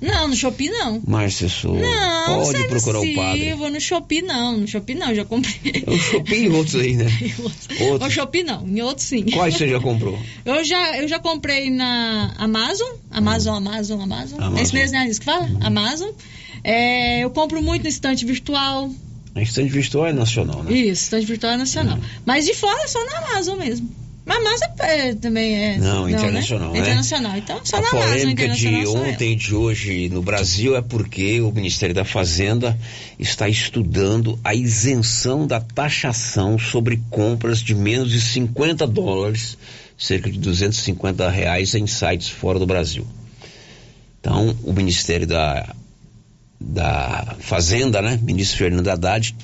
Hum. 0.01 0.07
Não, 0.07 0.27
no 0.30 0.35
Shopee 0.35 0.69
não. 0.69 1.01
Márcia 1.05 1.49
Souza, 1.49 1.80
Não, 1.81 2.43
pode 2.43 2.57
não 2.57 2.65
é 2.65 2.67
procurar 2.67 2.99
o 2.99 3.01
possível. 3.01 3.23
padre. 3.23 3.55
No 3.69 3.81
Shopee 3.81 4.21
não, 4.21 4.57
no 4.57 4.67
Shopee 4.67 4.95
não, 4.95 5.13
já 5.13 5.26
comprei. 5.26 5.84
O 5.88 5.97
Shopee 5.97 6.43
e 6.45 6.49
outros 6.49 6.76
aí, 6.76 6.95
né? 6.95 7.05
Outros. 7.91 8.13
Shopee 8.13 8.43
não, 8.43 8.67
em 8.67 8.81
outros 8.81 9.05
sim. 9.07 9.23
Quais 9.23 9.55
você 9.55 9.67
já 9.67 9.80
comprou? 9.80 10.17
Eu 10.45 10.63
já, 10.63 10.97
eu 10.97 11.07
já 11.07 11.19
comprei 11.19 11.69
na 11.69 12.34
Amazon, 12.38 12.88
Amazon, 13.11 13.55
Amazon, 13.55 14.01
Amazon. 14.01 14.39
Amazon. 14.39 14.57
É 14.57 14.63
isso 14.63 14.73
mesmo, 14.73 14.97
né? 14.97 15.07
Que 15.07 15.23
fala? 15.26 15.49
Amazon. 15.61 16.09
É, 16.63 17.19
eu 17.23 17.30
compro 17.30 17.61
muito 17.61 17.84
no 17.84 17.89
estante 17.89 18.26
virtual. 18.26 18.89
A 19.35 19.41
estante 19.41 19.69
virtual 19.69 20.07
é 20.07 20.13
nacional, 20.13 20.63
né? 20.63 20.73
Isso, 20.73 21.03
estante 21.03 21.26
virtual 21.26 21.53
é 21.53 21.57
nacional. 21.57 21.99
Mas 22.26 22.45
de 22.45 22.53
fora 22.53 22.81
é 22.84 22.88
só 22.88 23.03
na 23.05 23.17
Amazon 23.19 23.57
mesmo. 23.57 23.89
Mas 24.30 24.38
Amazon 24.45 24.69
é, 24.81 25.15
também 25.15 25.56
é. 25.56 25.77
Não, 25.80 26.06
né? 26.06 26.11
internacional, 26.11 26.72
né? 26.72 26.80
Internacional. 26.80 27.35
Então, 27.35 27.60
só 27.64 27.77
a 27.77 27.81
na 27.81 27.89
polêmica 27.89 28.47
de 28.49 28.85
ontem 28.85 29.34
e 29.34 29.35
de 29.35 29.56
hoje 29.56 30.07
no 30.10 30.22
Brasil 30.22 30.77
é 30.77 30.84
porque 30.84 31.41
o 31.41 31.51
Ministério 31.51 31.95
da 31.95 32.06
Fazenda 32.06 32.77
está 33.18 33.49
estudando 33.49 34.39
a 34.43 34.53
isenção 34.53 35.47
da 35.47 35.60
taxação 35.60 36.60
sobre 36.60 37.01
compras 37.10 37.60
de 37.60 37.73
menos 37.73 38.11
de 38.11 38.22
50 38.22 38.85
dólares, 38.85 39.57
cerca 39.97 40.30
de 40.30 40.38
250 40.38 41.27
reais 41.27 41.73
em 41.73 41.88
sites 41.88 42.30
fora 42.30 42.60
do 42.60 42.68
Brasil. 42.68 43.07
Então, 44.19 44.56
o 44.64 44.73
Ministério 44.73 45.26
da, 45.26 45.73
da 46.61 47.35
Fazenda, 47.39 47.99
né, 47.99 48.19
ministro 48.22 48.60
Fernando 48.60 48.89
Haddad, 48.89 49.35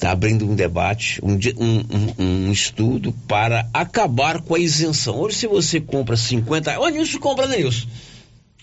está 0.00 0.12
abrindo 0.12 0.50
um 0.50 0.54
debate, 0.54 1.20
um, 1.22 1.34
um, 1.58 1.84
um- 2.18 2.46
um 2.48 2.52
estudo 2.52 3.12
para 3.28 3.68
acabar 3.72 4.40
com 4.40 4.54
a 4.54 4.58
isenção. 4.58 5.18
Hoje, 5.20 5.36
se 5.36 5.46
você 5.46 5.78
compra 5.78 6.16
50. 6.16 6.80
Ô, 6.80 6.88
Nilson 6.88 7.18
compra, 7.18 7.46
né, 7.46 7.58
Nilson? 7.58 7.86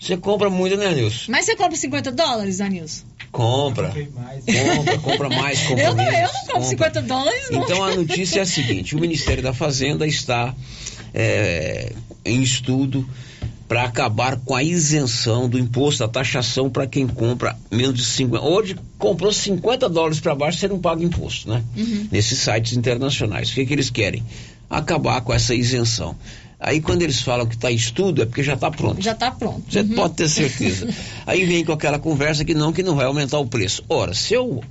Você 0.00 0.16
compra 0.16 0.50
muito, 0.50 0.76
né, 0.76 0.92
Nilson? 0.92 1.30
Mas 1.30 1.46
você 1.46 1.54
compra 1.54 1.76
50 1.76 2.10
dólares, 2.10 2.60
Anilson? 2.60 3.04
Compra. 3.30 3.88
Compra, 3.94 4.98
compra 4.98 5.28
mais, 5.28 5.60
compra 5.62 5.84
Eu 5.84 5.94
não, 5.94 6.04
menos. 6.04 6.14
eu 6.14 6.22
não 6.22 6.28
compro 6.32 6.52
compra. 6.54 6.68
50 6.68 7.02
dólares, 7.02 7.50
não. 7.52 7.62
Então 7.62 7.84
a 7.84 7.94
notícia 7.94 8.40
é 8.40 8.42
a 8.42 8.46
seguinte: 8.46 8.96
o 8.96 8.98
Ministério 9.00 9.42
da 9.42 9.52
Fazenda 9.52 10.06
está 10.06 10.52
é, 11.14 11.92
em 12.24 12.42
estudo 12.42 13.08
para 13.68 13.84
acabar 13.84 14.36
com 14.38 14.54
a 14.54 14.62
isenção 14.62 15.46
do 15.48 15.58
imposto, 15.58 15.98
da 16.00 16.08
taxação 16.08 16.70
para 16.70 16.86
quem 16.86 17.06
compra 17.06 17.54
menos 17.70 17.94
de 17.94 18.04
50. 18.04 18.42
Hoje 18.42 18.76
comprou 18.98 19.30
50 19.30 19.88
dólares 19.90 20.18
para 20.20 20.34
baixo, 20.34 20.58
você 20.58 20.68
não 20.68 20.80
paga 20.80 21.04
imposto, 21.04 21.50
né? 21.50 21.62
Uhum. 21.76 22.08
Nesses 22.10 22.38
sites 22.38 22.72
internacionais. 22.76 23.50
O 23.50 23.54
que, 23.54 23.66
que 23.66 23.72
eles 23.74 23.90
querem? 23.90 24.24
Acabar 24.70 25.20
com 25.20 25.34
essa 25.34 25.54
isenção. 25.54 26.16
Aí 26.58 26.80
quando 26.80 27.02
eles 27.02 27.20
falam 27.20 27.46
que 27.46 27.54
está 27.54 27.70
em 27.70 27.74
estudo, 27.76 28.22
é 28.22 28.26
porque 28.26 28.42
já 28.42 28.54
está 28.54 28.70
pronto. 28.70 29.00
Já 29.02 29.12
está 29.12 29.30
pronto. 29.30 29.62
Você 29.70 29.80
Uhum. 29.80 29.94
pode 29.94 30.14
ter 30.14 30.28
certeza. 30.28 30.88
Aí 31.26 31.44
vem 31.44 31.62
com 31.64 31.72
aquela 31.72 31.98
conversa 31.98 32.44
que 32.44 32.54
não, 32.54 32.72
que 32.72 32.82
não 32.82 32.96
vai 32.96 33.04
aumentar 33.04 33.38
o 33.38 33.46
preço. 33.46 33.84
Ora, 33.88 34.14
se 34.14 34.32
eu 34.34 34.64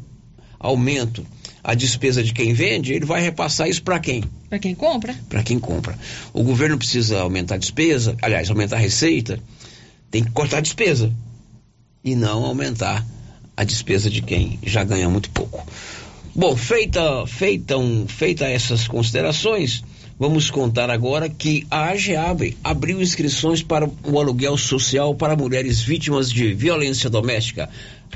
aumento 0.60 1.24
a 1.68 1.74
despesa 1.74 2.24
de 2.24 2.32
quem 2.32 2.54
vende, 2.54 2.94
ele 2.94 3.06
vai 3.06 3.22
repassar 3.22 3.68
isso 3.68 3.84
para 3.84 4.00
quem? 4.00 4.24
Pra 4.48 4.58
quem 4.58 4.74
compra? 4.74 5.14
Para 5.28 5.44
quem 5.44 5.60
compra. 5.60 6.00
O 6.32 6.42
governo 6.42 6.78
precisa 6.78 7.20
aumentar 7.20 7.56
a 7.56 7.58
despesa, 7.58 8.16
aliás, 8.22 8.50
aumentar 8.50 8.78
a 8.78 8.80
receita, 8.80 9.38
tem 10.10 10.24
que 10.24 10.32
cortar 10.32 10.60
a 10.60 10.62
despesa 10.62 11.12
e 12.06 12.16
não 12.16 12.46
aumentar 12.46 13.06
a 13.58 13.66
despesa 13.66 14.10
de 14.10 14.22
quem 14.22 14.58
já 14.64 14.82
ganha 14.86 15.10
muito 15.10 15.30
pouco. 15.30 15.68
Bom, 16.34 16.56
feita, 16.56 17.28
feita, 17.28 17.78
um, 17.78 18.08
feita 18.08 18.46
essas 18.46 18.88
considerações, 18.88 19.84
vamos 20.18 20.50
contar 20.50 20.90
agora 20.90 21.28
que 21.28 21.68
a 21.70 21.90
AGEAB 21.90 22.56
abriu 22.64 23.02
inscrições 23.02 23.62
para 23.62 23.90
o 24.06 24.18
aluguel 24.18 24.56
social 24.56 25.14
para 25.16 25.36
mulheres 25.36 25.82
vítimas 25.82 26.32
de 26.32 26.54
violência 26.54 27.10
doméstica. 27.10 27.70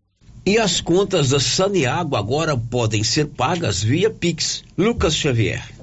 E 0.46 0.60
as 0.60 0.80
contas 0.80 1.30
da 1.30 1.40
Saniago 1.40 2.16
agora 2.16 2.56
podem 2.56 3.04
ser 3.04 3.26
pagas 3.26 3.82
via 3.82 4.12
Pix. 4.12 4.64
Lucas 4.78 5.16
Xavier. 5.16 5.79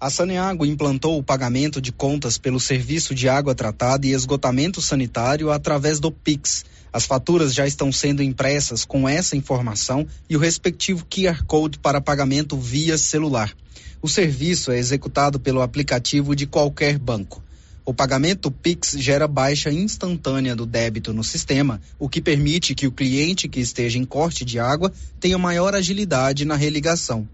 A 0.00 0.08
Saneago 0.08 0.64
implantou 0.64 1.18
o 1.18 1.22
pagamento 1.22 1.78
de 1.78 1.92
contas 1.92 2.38
pelo 2.38 2.58
serviço 2.58 3.14
de 3.14 3.28
água 3.28 3.54
tratada 3.54 4.06
e 4.06 4.14
esgotamento 4.14 4.80
sanitário 4.80 5.50
através 5.50 6.00
do 6.00 6.10
Pix. 6.10 6.64
As 6.90 7.04
faturas 7.04 7.52
já 7.52 7.66
estão 7.66 7.92
sendo 7.92 8.22
impressas 8.22 8.86
com 8.86 9.06
essa 9.06 9.36
informação 9.36 10.06
e 10.26 10.34
o 10.34 10.40
respectivo 10.40 11.04
QR 11.04 11.44
Code 11.44 11.78
para 11.78 12.00
pagamento 12.00 12.56
via 12.56 12.96
celular. 12.96 13.52
O 14.00 14.08
serviço 14.08 14.72
é 14.72 14.78
executado 14.78 15.38
pelo 15.38 15.60
aplicativo 15.60 16.34
de 16.34 16.46
qualquer 16.46 16.98
banco. 16.98 17.42
O 17.84 17.92
pagamento 17.92 18.50
Pix 18.50 18.96
gera 18.96 19.28
baixa 19.28 19.70
instantânea 19.70 20.56
do 20.56 20.64
débito 20.64 21.12
no 21.12 21.22
sistema, 21.22 21.78
o 21.98 22.08
que 22.08 22.22
permite 22.22 22.74
que 22.74 22.86
o 22.86 22.92
cliente 22.92 23.50
que 23.50 23.60
esteja 23.60 23.98
em 23.98 24.06
corte 24.06 24.46
de 24.46 24.58
água 24.58 24.90
tenha 25.20 25.36
maior 25.36 25.74
agilidade 25.74 26.46
na 26.46 26.56
religação. 26.56 27.28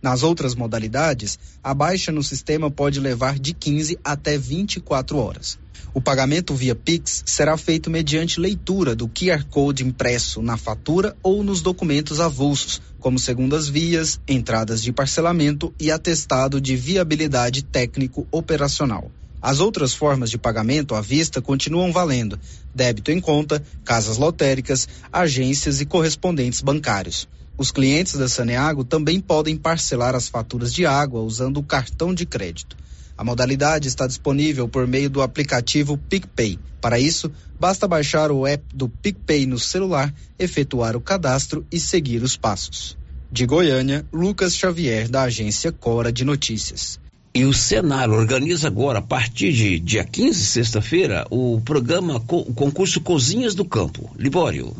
Nas 0.00 0.22
outras 0.22 0.54
modalidades, 0.54 1.38
a 1.62 1.74
baixa 1.74 2.12
no 2.12 2.22
sistema 2.22 2.70
pode 2.70 3.00
levar 3.00 3.38
de 3.38 3.52
15 3.52 3.98
até 4.04 4.38
24 4.38 5.18
horas. 5.18 5.58
O 5.92 6.00
pagamento 6.00 6.54
via 6.54 6.74
Pix 6.74 7.24
será 7.26 7.56
feito 7.56 7.90
mediante 7.90 8.38
leitura 8.38 8.94
do 8.94 9.08
QR 9.08 9.44
Code 9.50 9.84
impresso 9.84 10.40
na 10.40 10.56
fatura 10.56 11.16
ou 11.22 11.42
nos 11.42 11.62
documentos 11.62 12.20
avulsos, 12.20 12.80
como 13.00 13.18
segundas 13.18 13.68
vias, 13.68 14.20
entradas 14.28 14.82
de 14.82 14.92
parcelamento 14.92 15.74
e 15.80 15.90
atestado 15.90 16.60
de 16.60 16.76
viabilidade 16.76 17.64
técnico 17.64 18.26
operacional. 18.30 19.10
As 19.40 19.60
outras 19.60 19.94
formas 19.94 20.30
de 20.30 20.38
pagamento 20.38 20.94
à 20.94 21.00
vista 21.00 21.40
continuam 21.40 21.92
valendo: 21.92 22.38
débito 22.74 23.10
em 23.10 23.20
conta, 23.20 23.62
casas 23.84 24.18
lotéricas, 24.18 24.88
agências 25.12 25.80
e 25.80 25.86
correspondentes 25.86 26.60
bancários. 26.60 27.28
Os 27.58 27.72
clientes 27.72 28.14
da 28.14 28.28
Saneago 28.28 28.84
também 28.84 29.18
podem 29.18 29.56
parcelar 29.56 30.14
as 30.14 30.28
faturas 30.28 30.72
de 30.72 30.86
água 30.86 31.22
usando 31.22 31.56
o 31.56 31.62
cartão 31.64 32.14
de 32.14 32.24
crédito. 32.24 32.76
A 33.16 33.24
modalidade 33.24 33.88
está 33.88 34.06
disponível 34.06 34.68
por 34.68 34.86
meio 34.86 35.10
do 35.10 35.20
aplicativo 35.20 35.98
PicPay. 35.98 36.56
Para 36.80 37.00
isso, 37.00 37.32
basta 37.58 37.88
baixar 37.88 38.30
o 38.30 38.46
app 38.46 38.64
do 38.72 38.88
PicPay 38.88 39.44
no 39.44 39.58
celular, 39.58 40.14
efetuar 40.38 40.94
o 40.94 41.00
cadastro 41.00 41.66
e 41.72 41.80
seguir 41.80 42.22
os 42.22 42.36
passos. 42.36 42.96
De 43.30 43.44
Goiânia, 43.44 44.06
Lucas 44.12 44.54
Xavier, 44.54 45.08
da 45.08 45.22
agência 45.22 45.72
Cora 45.72 46.12
de 46.12 46.24
Notícias. 46.24 47.00
E 47.34 47.44
o 47.44 47.52
Senar 47.52 48.08
organiza 48.08 48.68
agora, 48.68 49.00
a 49.00 49.02
partir 49.02 49.52
de 49.52 49.80
dia 49.80 50.04
15, 50.04 50.46
sexta-feira, 50.46 51.26
o 51.28 51.60
programa, 51.60 52.22
o 52.28 52.54
concurso 52.54 53.00
Cozinhas 53.00 53.56
do 53.56 53.64
Campo. 53.64 54.10
Libório. 54.16 54.76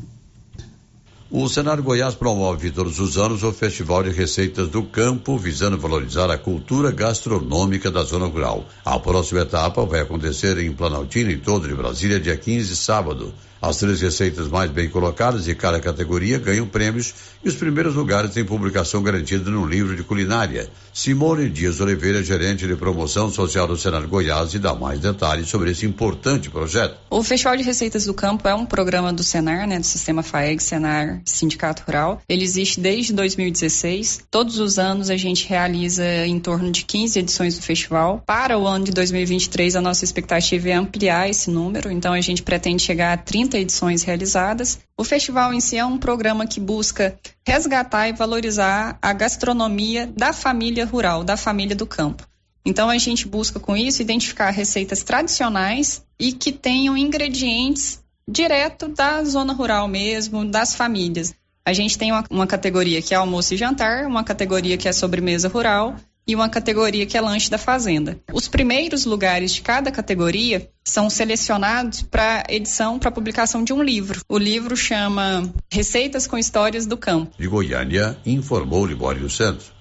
O 1.31 1.47
Senar 1.47 1.83
Goiás 1.83 2.15
promove 2.15 2.71
todos 2.71 2.99
os 2.99 3.19
anos 3.19 3.43
o 3.43 3.53
Festival 3.53 4.03
de 4.03 4.09
Receitas 4.09 4.67
do 4.71 4.83
Campo, 4.85 5.37
visando 5.37 5.77
valorizar 5.77 6.31
a 6.31 6.39
cultura 6.39 6.91
gastronômica 6.91 7.91
da 7.91 8.03
zona 8.03 8.25
rural. 8.25 8.65
A 8.83 8.99
próxima 8.99 9.43
etapa 9.43 9.85
vai 9.85 10.01
acontecer 10.01 10.57
em 10.57 10.73
Planaltina 10.73 11.31
e 11.31 11.37
todo 11.37 11.69
de 11.69 11.75
Brasília, 11.75 12.19
dia 12.19 12.35
15, 12.35 12.75
sábado. 12.75 13.35
As 13.61 13.79
três 13.79 14.01
receitas 14.01 14.47
mais 14.47 14.71
bem 14.71 14.89
colocadas 14.89 15.45
de 15.45 15.55
cada 15.55 15.81
categoria 15.81 16.39
ganham 16.39 16.67
prêmios 16.67 17.13
e 17.45 17.49
os 17.49 17.57
primeiros 17.57 17.95
lugares 17.95 18.33
têm 18.33 18.45
publicação 18.45 19.03
garantida 19.03 19.51
no 19.51 19.67
livro 19.67 19.97
de 19.97 20.05
culinária. 20.05 20.69
Simone 20.95 21.49
Dias 21.51 21.81
Oliveira, 21.81 22.23
gerente 22.23 22.67
de 22.69 22.77
promoção 22.77 23.31
social 23.31 23.67
do 23.67 23.77
Senar 23.77 24.07
Goiás, 24.07 24.55
e 24.55 24.61
dá 24.61 24.75
mais 24.75 25.01
detalhes 25.01 25.49
sobre 25.49 25.73
esse 25.73 25.85
importante 25.85 26.51
projeto. 26.51 26.97
O 27.11 27.23
Festival 27.23 27.57
de 27.57 27.65
Receitas 27.65 28.05
do 28.05 28.15
Campo 28.15 28.47
é 28.47 28.55
um 28.55 28.65
programa 28.65 29.13
do 29.13 29.25
Senar, 29.25 29.67
né, 29.67 29.81
do 29.81 29.87
Sistema 29.87 30.23
FAEG, 30.23 30.63
Senar 30.63 31.21
Sindicato 31.25 31.83
Rural. 31.85 32.23
Ele 32.29 32.45
existe 32.45 32.81
desde 32.81 33.13
2016. 33.13 34.25
Todos 34.31 34.61
os 34.61 34.79
anos 34.79 35.11
a 35.11 35.17
gente 35.17 35.49
realiza 35.49 36.05
em 36.27 36.39
torno 36.39 36.71
de 36.71 36.85
15 36.85 37.19
edições 37.19 37.57
do 37.57 37.63
festival. 37.63 38.23
Para 38.25 38.57
o 38.57 38.67
ano 38.67 38.85
de 38.85 38.93
2023, 38.93 39.75
a 39.75 39.81
nossa 39.81 40.05
expectativa 40.05 40.69
é 40.69 40.75
ampliar 40.75 41.29
esse 41.29 41.51
número, 41.51 41.91
então 41.91 42.13
a 42.13 42.21
gente 42.21 42.43
pretende 42.43 42.83
chegar 42.83 43.13
a 43.13 43.17
30 43.17 43.48
30 43.49 43.59
edições 43.59 44.03
realizadas. 44.03 44.79
O 44.97 45.03
festival 45.03 45.53
em 45.53 45.61
si 45.61 45.77
é 45.77 45.85
um 45.85 45.99
programa 45.99 46.47
que 46.47 46.61
busca 46.61 47.19
resgatar 47.47 48.09
e 48.09 48.13
valorizar 48.13 48.99
a 49.01 49.13
gastronomia 49.13 50.07
da 50.07 50.33
família 50.33 50.85
rural, 50.85 51.25
da 51.25 51.37
família 51.37 51.75
do 51.75 51.87
campo. 51.87 52.27
Então 52.65 52.91
a 52.91 52.99
gente 52.99 53.27
busca 53.27 53.59
com 53.59 53.75
isso 53.77 54.03
identificar 54.03 54.51
receitas 54.51 55.03
tradicionais 55.03 56.05
e 56.21 56.33
que 56.33 56.53
tenham 56.53 56.97
ingredientes 56.97 58.01
direto 58.29 58.89
da 58.89 59.25
zona 59.25 59.55
rural 59.55 59.89
mesmo, 59.89 60.45
das 60.45 60.75
famílias. 60.75 61.35
A 61.65 61.73
gente 61.73 61.97
tem 61.97 62.13
uma, 62.13 62.25
uma, 62.31 62.47
categoria 62.47 63.01
que 63.01 63.15
é 63.15 63.17
almoço 63.17 63.55
e 63.55 63.57
jantar, 63.57 64.07
uma 64.07 64.25
categoria 64.25 64.77
que 64.77 64.89
é 64.89 64.93
sobremesa 64.93 65.49
rural 65.49 65.97
e 66.29 66.35
uma 66.35 66.51
categoria 66.51 67.07
que 67.07 67.17
é 67.17 67.21
lanche 67.23 67.51
da 67.51 67.57
fazenda. 67.57 68.21
Os 68.31 68.47
primeiros 68.47 69.07
lugares 69.07 69.55
de 69.55 69.63
cada 69.63 69.91
categoria 69.91 70.69
são 70.85 71.09
selecionados 71.09 72.03
para 72.03 72.45
edição, 72.51 72.99
para 72.99 73.11
publicação 73.11 73.65
de 73.65 73.73
um 73.73 73.83
livro. 73.83 74.21
O 74.29 74.37
livro 74.37 74.77
chama 74.77 75.51
Receitas 75.73 76.27
com 76.27 76.37
Histórias 76.37 76.85
do 76.85 76.99
Campo. 76.99 77.33
De 77.39 77.49
Goiânia, 77.49 78.19
informou 78.27 78.85
Libório 78.85 79.29
Santos. 79.31 79.73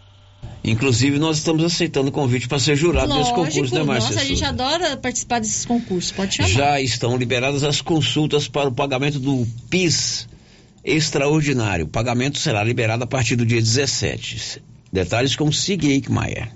Inclusive, 0.63 1.19
nós 1.19 1.37
estamos 1.37 1.63
aceitando 1.63 2.09
o 2.09 2.11
convite 2.11 2.47
para 2.47 2.59
ser 2.59 2.75
jurado 2.75 3.09
Lógico, 3.09 3.43
desse 3.43 3.55
concurso, 3.55 3.75
né, 3.75 3.83
Márcia? 3.83 4.09
Nossa, 4.11 4.21
a 4.21 4.25
gente 4.25 4.45
adora 4.45 4.97
participar 4.97 5.39
desses 5.39 5.65
concursos, 5.65 6.11
pode 6.11 6.35
chamar. 6.35 6.49
Já 6.49 6.81
estão 6.81 7.17
liberadas 7.17 7.63
as 7.63 7.81
consultas 7.81 8.47
para 8.47 8.69
o 8.69 8.71
pagamento 8.71 9.19
do 9.19 9.45
PIS 9.69 10.27
extraordinário. 10.83 11.85
O 11.85 11.89
pagamento 11.89 12.37
será 12.37 12.63
liberado 12.63 13.03
a 13.03 13.07
partir 13.07 13.35
do 13.35 13.45
dia 13.45 13.61
17. 13.61 14.61
Detalhes 14.97 15.35
com 15.35 15.51
Sig 15.51 15.85
Eichmeier. 15.85 16.51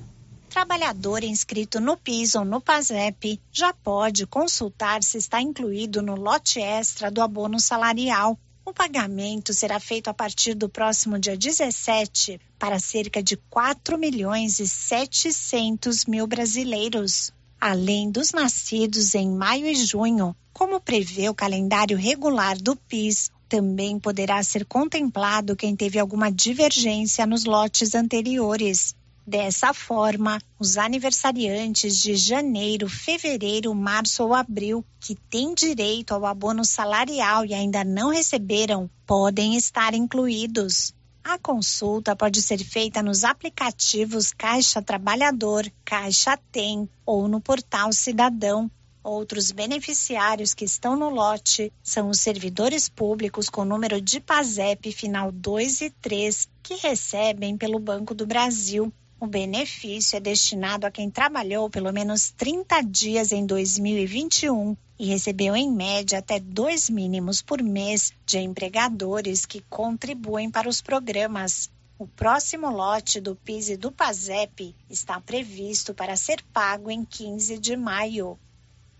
Trabalhador 0.50 1.24
inscrito 1.24 1.80
no 1.80 1.96
PIS 1.96 2.34
ou 2.34 2.44
no 2.44 2.60
PASEP 2.60 3.40
já 3.52 3.72
pode 3.72 4.26
consultar 4.26 5.04
se 5.04 5.20
está 5.20 5.40
incluído 5.40 6.02
no 6.02 6.16
lote 6.16 6.60
extra 6.60 7.12
do 7.12 7.22
abono 7.22 7.60
salarial. 7.60 8.36
O 8.66 8.74
pagamento 8.74 9.54
será 9.54 9.80
feito 9.80 10.08
a 10.08 10.14
partir 10.16 10.56
do 10.56 10.68
próximo 10.68 11.20
dia 11.20 11.38
17 11.38 12.42
para 12.58 12.80
cerca 12.80 13.22
de 13.22 13.38
4 13.38 13.96
milhões 13.96 14.60
e 14.60 14.68
700 14.68 16.06
mil 16.06 16.26
brasileiros, 16.26 17.32
além 17.60 18.10
dos 18.10 18.32
nascidos 18.32 19.14
em 19.14 19.30
maio 19.30 19.68
e 19.68 19.76
junho, 19.76 20.36
como 20.52 20.82
prevê 20.82 21.30
o 21.30 21.36
calendário 21.36 21.96
regular 21.96 22.58
do 22.58 22.76
PIS. 22.76 23.30
Também 23.52 24.00
poderá 24.00 24.42
ser 24.42 24.64
contemplado 24.64 25.58
quem 25.58 25.76
teve 25.76 26.00
alguma 26.00 26.32
divergência 26.32 27.26
nos 27.26 27.44
lotes 27.44 27.94
anteriores. 27.94 28.96
Dessa 29.28 29.74
forma, 29.74 30.40
os 30.58 30.78
aniversariantes 30.78 31.98
de 31.98 32.16
janeiro, 32.16 32.88
fevereiro, 32.88 33.76
março 33.76 34.24
ou 34.24 34.34
abril 34.34 34.86
que 35.02 35.16
têm 35.30 35.54
direito 35.54 36.14
ao 36.14 36.26
abono 36.26 36.64
salarial 36.64 37.46
e 37.46 37.54
ainda 37.54 37.84
não 37.84 38.10
receberam 38.10 38.90
podem 39.06 39.58
estar 39.58 39.94
incluídos. 39.94 40.94
A 41.22 41.38
consulta 41.38 42.16
pode 42.16 42.42
ser 42.42 42.60
feita 42.64 43.04
nos 43.04 43.26
aplicativos 43.26 44.32
Caixa 44.32 44.82
Trabalhador, 44.82 45.70
Caixa 45.84 46.40
Tem 46.54 46.88
ou 47.06 47.28
no 47.28 47.42
portal 47.42 47.92
Cidadão. 47.92 48.72
Outros 49.04 49.52
beneficiários 49.52 50.54
que 50.54 50.64
estão 50.64 50.96
no 50.96 51.10
lote 51.10 51.74
são 51.82 52.10
os 52.10 52.20
servidores 52.20 52.88
públicos 52.88 53.50
com 53.50 53.66
número 53.66 54.00
de 54.00 54.20
PASEP 54.20 54.92
final 54.92 55.32
2 55.32 55.82
e 55.82 55.90
3, 55.90 56.48
que 56.62 56.76
recebem 56.76 57.58
pelo 57.58 57.80
Banco 57.80 58.14
do 58.14 58.28
Brasil. 58.28 58.94
O 59.20 59.26
benefício 59.26 60.18
é 60.18 60.20
destinado 60.20 60.86
a 60.86 60.92
quem 60.92 61.10
trabalhou 61.10 61.68
pelo 61.68 61.92
menos 61.92 62.30
30 62.30 62.82
dias 62.84 63.32
em 63.32 63.44
2021 63.44 64.78
e 65.00 65.08
recebeu 65.08 65.56
em 65.56 65.72
média 65.72 66.20
até 66.20 66.40
dois 66.40 66.88
mínimos 66.88 67.42
por 67.42 67.64
mês 67.64 68.14
de 68.24 68.38
empregadores 68.38 69.48
que 69.48 69.62
contribuem 69.62 70.52
para 70.52 70.70
os 70.70 70.80
programas. 70.80 71.72
O 71.98 72.06
próximo 72.06 72.70
lote 72.70 73.20
do 73.20 73.36
PIS 73.36 73.70
e 73.70 73.78
do 73.78 73.92
PASEP 73.92 74.76
está 74.88 75.20
previsto 75.20 75.92
para 75.92 76.16
ser 76.16 76.44
pago 76.54 76.92
em 76.92 77.04
15 77.04 77.58
de 77.58 77.76
maio 77.76 78.38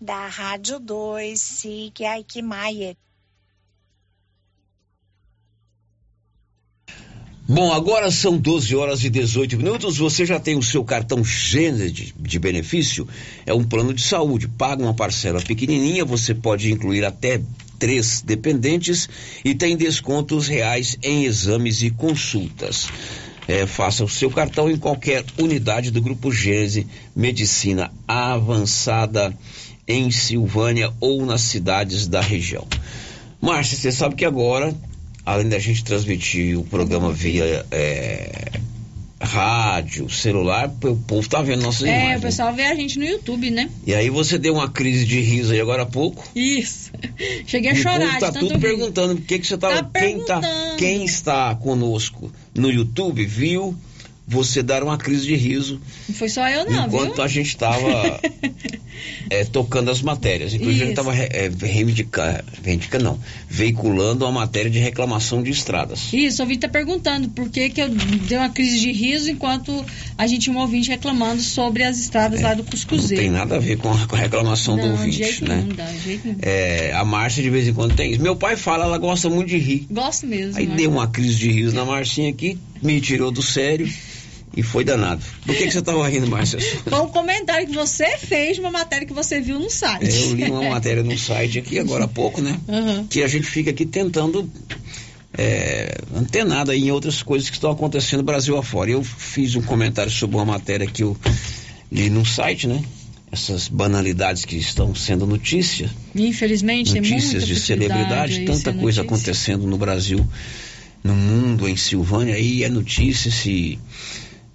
da 0.02 0.26
Rádio 0.26 0.80
2, 0.80 1.40
Sig 1.40 2.04
Aikmaier. 2.04 2.96
Bom, 7.48 7.72
agora 7.72 8.10
são 8.10 8.36
12 8.36 8.74
horas 8.74 9.04
e 9.04 9.10
18 9.10 9.56
minutos. 9.56 9.98
Você 9.98 10.26
já 10.26 10.40
tem 10.40 10.56
o 10.56 10.62
seu 10.62 10.84
cartão 10.84 11.24
Gênesis 11.24 11.92
de, 11.92 12.14
de, 12.18 12.38
benefício? 12.38 13.06
É 13.46 13.54
um 13.54 13.62
plano 13.62 13.94
de 13.94 14.02
saúde. 14.02 14.48
Paga 14.48 14.82
uma 14.82 14.94
parcela 14.94 15.40
pequenininha, 15.40 16.04
você 16.04 16.34
pode 16.34 16.72
incluir 16.72 17.04
até 17.04 17.40
três 17.78 18.22
dependentes 18.22 19.08
e 19.44 19.54
tem 19.54 19.76
descontos 19.76 20.48
reais 20.48 20.96
em 21.00 21.24
exames 21.24 21.82
e 21.82 21.90
consultas. 21.90 22.88
É, 23.46 23.66
faça 23.66 24.04
o 24.04 24.08
seu 24.08 24.30
cartão 24.30 24.70
em 24.70 24.76
qualquer 24.76 25.24
unidade 25.38 25.90
do 25.90 26.00
Grupo 26.00 26.32
Gênese 26.32 26.86
Medicina 27.14 27.92
Avançada 28.06 29.36
em 29.92 30.10
Silvânia 30.10 30.92
ou 31.00 31.24
nas 31.26 31.42
cidades 31.42 32.06
da 32.06 32.20
região. 32.20 32.66
Márcia, 33.40 33.76
você 33.76 33.92
sabe 33.92 34.14
que 34.14 34.24
agora, 34.24 34.74
além 35.26 35.48
da 35.48 35.58
gente 35.58 35.84
transmitir 35.84 36.58
o 36.58 36.64
programa 36.64 37.12
via 37.12 37.66
é, 37.70 38.52
rádio, 39.20 40.08
celular, 40.10 40.72
o 40.84 40.96
povo 40.96 41.28
tá 41.28 41.42
vendo 41.42 41.62
nossas 41.62 41.88
É, 41.88 41.96
imagens. 41.96 42.18
o 42.18 42.22
pessoal 42.22 42.54
vê 42.54 42.64
a 42.64 42.74
gente 42.74 42.98
no 42.98 43.04
YouTube, 43.04 43.50
né? 43.50 43.68
E 43.86 43.94
aí 43.94 44.10
você 44.10 44.38
deu 44.38 44.54
uma 44.54 44.68
crise 44.68 45.04
de 45.04 45.20
riso 45.20 45.52
aí 45.52 45.60
agora 45.60 45.82
há 45.82 45.86
pouco. 45.86 46.26
Isso. 46.34 46.90
Cheguei 47.46 47.70
a 47.70 47.74
E 47.74 47.78
o 47.78 47.82
chorar 47.82 48.18
povo 48.18 48.32
tá 48.32 48.32
tudo 48.32 48.58
perguntando 48.60 49.16
por 49.16 49.24
que 49.24 49.38
que 49.38 49.46
você 49.46 49.56
tava, 49.58 49.82
Tá 49.82 50.00
quem 50.00 50.24
tá, 50.24 50.40
quem 50.78 51.04
está 51.04 51.54
conosco 51.54 52.30
no 52.54 52.70
YouTube 52.70 53.24
viu 53.24 53.76
você 54.26 54.62
dar 54.62 54.82
uma 54.82 54.96
crise 54.96 55.26
de 55.26 55.34
riso 55.34 55.80
Não 56.08 56.14
foi 56.14 56.28
só 56.28 56.48
eu 56.48 56.64
não, 56.70 56.86
enquanto 56.86 57.14
viu? 57.16 57.24
a 57.24 57.28
gente 57.28 57.48
estava 57.48 58.20
é, 59.28 59.44
tocando 59.44 59.90
as 59.90 60.00
matérias. 60.00 60.54
Inclusive 60.54 60.84
a 60.84 60.86
gente 60.86 60.98
Isso. 60.98 61.10
estava 61.10 61.16
é, 61.16 61.50
reivindicando, 61.60 62.44
reivindica 62.62 62.98
não, 62.98 63.18
veiculando 63.48 64.24
uma 64.24 64.32
matéria 64.32 64.70
de 64.70 64.78
reclamação 64.78 65.42
de 65.42 65.50
estradas. 65.50 66.12
Isso, 66.12 66.40
o 66.40 66.44
ouvinte 66.44 66.60
tá 66.60 66.68
perguntando 66.68 67.28
por 67.30 67.48
que, 67.48 67.70
que 67.70 67.80
eu 67.80 67.88
dei 67.88 68.38
uma 68.38 68.48
crise 68.48 68.78
de 68.78 68.92
riso 68.92 69.30
enquanto 69.30 69.84
a 70.16 70.26
gente 70.26 70.42
tinha 70.42 70.56
um 70.56 70.60
ouvinte 70.60 70.88
reclamando 70.88 71.42
sobre 71.42 71.82
as 71.82 71.98
estradas 71.98 72.40
lá 72.40 72.54
do 72.54 72.62
Não 72.62 72.70
Cuscuzeiro. 72.70 73.22
tem 73.22 73.30
nada 73.30 73.56
a 73.56 73.58
ver 73.58 73.76
com 73.76 73.90
a, 73.90 74.06
com 74.06 74.16
a 74.16 74.18
reclamação 74.18 74.76
não, 74.76 74.84
do 74.84 74.90
ouvinte, 74.92 75.16
jeito 75.16 75.48
né? 75.48 75.56
nenhum, 75.56 75.74
dá, 75.74 75.86
jeito. 75.92 76.36
É, 76.42 76.92
a 76.94 77.04
Márcia 77.04 77.42
de 77.42 77.50
vez 77.50 77.66
em 77.66 77.74
quando 77.74 77.94
tem 77.94 78.12
isso. 78.12 78.22
Meu 78.22 78.36
pai 78.36 78.56
fala, 78.56 78.84
ela 78.84 78.98
gosta 78.98 79.28
muito 79.28 79.48
de 79.48 79.58
rir. 79.58 79.86
Gosto 79.90 80.26
mesmo. 80.26 80.58
Aí 80.58 80.66
né? 80.66 80.76
deu 80.76 80.90
uma 80.90 81.08
crise 81.08 81.36
de 81.36 81.50
riso 81.50 81.74
na 81.74 81.84
Marcinha 81.84 82.30
aqui, 82.30 82.58
me 82.80 83.00
tirou 83.00 83.30
do 83.30 83.42
sério 83.42 83.90
e 84.56 84.62
foi 84.62 84.84
danado. 84.84 85.22
Por 85.46 85.54
que, 85.56 85.64
que 85.64 85.70
você 85.70 85.78
estava 85.78 86.06
rindo, 86.08 86.26
Márcia? 86.26 86.58
Foi 86.60 87.00
um 87.00 87.08
comentário 87.08 87.66
que 87.66 87.74
você 87.74 88.18
fez 88.18 88.58
uma 88.58 88.70
matéria 88.70 89.06
que 89.06 89.12
você 89.14 89.40
viu 89.40 89.58
no 89.58 89.70
site. 89.70 90.06
É, 90.06 90.22
Eu 90.22 90.34
li 90.34 90.50
uma 90.50 90.68
matéria 90.70 91.02
no 91.02 91.16
site 91.16 91.58
aqui 91.58 91.78
agora 91.78 92.04
há 92.04 92.08
pouco, 92.08 92.40
né? 92.40 92.58
Uhum. 92.68 93.06
Que 93.06 93.22
a 93.22 93.28
gente 93.28 93.46
fica 93.46 93.70
aqui 93.70 93.86
tentando 93.86 94.48
é, 95.36 95.96
antenado 96.14 96.70
aí 96.70 96.84
em 96.84 96.90
outras 96.90 97.22
coisas 97.22 97.48
que 97.48 97.56
estão 97.56 97.70
acontecendo 97.70 98.18
no 98.18 98.24
Brasil 98.24 98.56
afora. 98.56 98.90
Eu 98.90 99.02
fiz 99.02 99.54
um 99.56 99.62
comentário 99.62 100.12
sobre 100.12 100.36
uma 100.36 100.44
matéria 100.44 100.86
que 100.86 101.02
eu 101.02 101.16
li 101.90 102.10
no 102.10 102.24
site, 102.24 102.66
né? 102.66 102.82
Essas 103.30 103.66
banalidades 103.66 104.44
que 104.44 104.56
estão 104.56 104.94
sendo 104.94 105.26
notícia, 105.26 105.90
Infelizmente, 106.14 106.94
notícias 106.94 107.46
de 107.46 107.58
celebridade, 107.58 108.44
tanta 108.44 108.74
coisa 108.74 109.02
notícia. 109.02 109.02
acontecendo 109.02 109.66
no 109.66 109.78
Brasil, 109.78 110.22
no 111.02 111.14
mundo, 111.14 111.66
em 111.66 111.74
Silvânia, 111.76 112.34
aí 112.34 112.62
é 112.62 112.68
notícia 112.68 113.30
se 113.30 113.78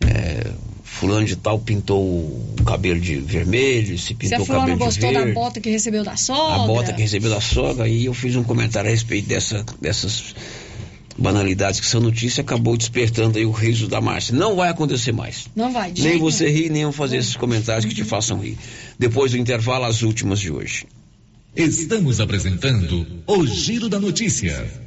é, 0.02 0.52
fulano 0.84 1.26
de 1.26 1.36
tal 1.36 1.60
pintou 1.60 2.02
o 2.04 2.64
cabelo 2.66 3.00
de 3.00 3.18
vermelho, 3.18 3.98
se 3.98 4.08
Se 4.08 4.14
pintou 4.14 4.40
a 4.40 4.42
o 4.42 4.46
cabelo 4.46 4.78
de 4.78 4.84
gostou 4.86 5.12
verde 5.12 5.28
da 5.28 5.34
bota 5.34 5.60
que 5.60 5.70
recebeu 5.70 6.04
da 6.04 6.18
sogra. 6.18 6.56
a 6.56 6.68
bota 6.68 6.94
que 6.94 7.02
recebeu 7.02 7.30
da 7.30 7.42
sogra, 7.42 7.88
e 7.88 8.06
eu 8.06 8.14
fiz 8.14 8.36
um 8.36 8.44
comentário 8.44 8.90
a 8.90 8.92
respeito 8.92 9.28
dessa, 9.28 9.66
dessas 9.82 10.36
banalidades 11.18 11.80
que 11.80 11.86
são 11.86 12.00
notícia, 12.00 12.42
acabou 12.42 12.78
despertando 12.78 13.38
aí 13.38 13.46
o 13.46 13.52
riso 13.52 13.88
da 13.88 14.00
Márcia. 14.00 14.36
Não 14.36 14.56
vai 14.56 14.70
acontecer 14.70 15.12
mais. 15.12 15.48
Não 15.56 15.74
vai, 15.74 15.88
Nem 15.88 15.96
jeito 15.96 16.20
você 16.20 16.46
nenhum. 16.46 16.58
rir, 16.58 16.70
nem 16.70 16.82
eu 16.84 16.92
fazer 16.92 17.18
esses 17.18 17.36
comentários 17.36 17.86
que 17.86 17.96
te 17.96 18.04
façam 18.04 18.40
rir. 18.40 18.58
Depois 19.00 19.32
do 19.32 19.38
intervalo, 19.38 19.86
as 19.86 20.04
últimas 20.04 20.40
de 20.40 20.52
hoje. 20.52 20.86
Estamos 21.56 22.20
apresentando 22.22 23.06
o 23.26 23.48
Giro 23.48 23.90
da 23.90 24.00
Notícia. 24.00 24.87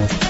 Thank 0.00 0.24
you. 0.24 0.29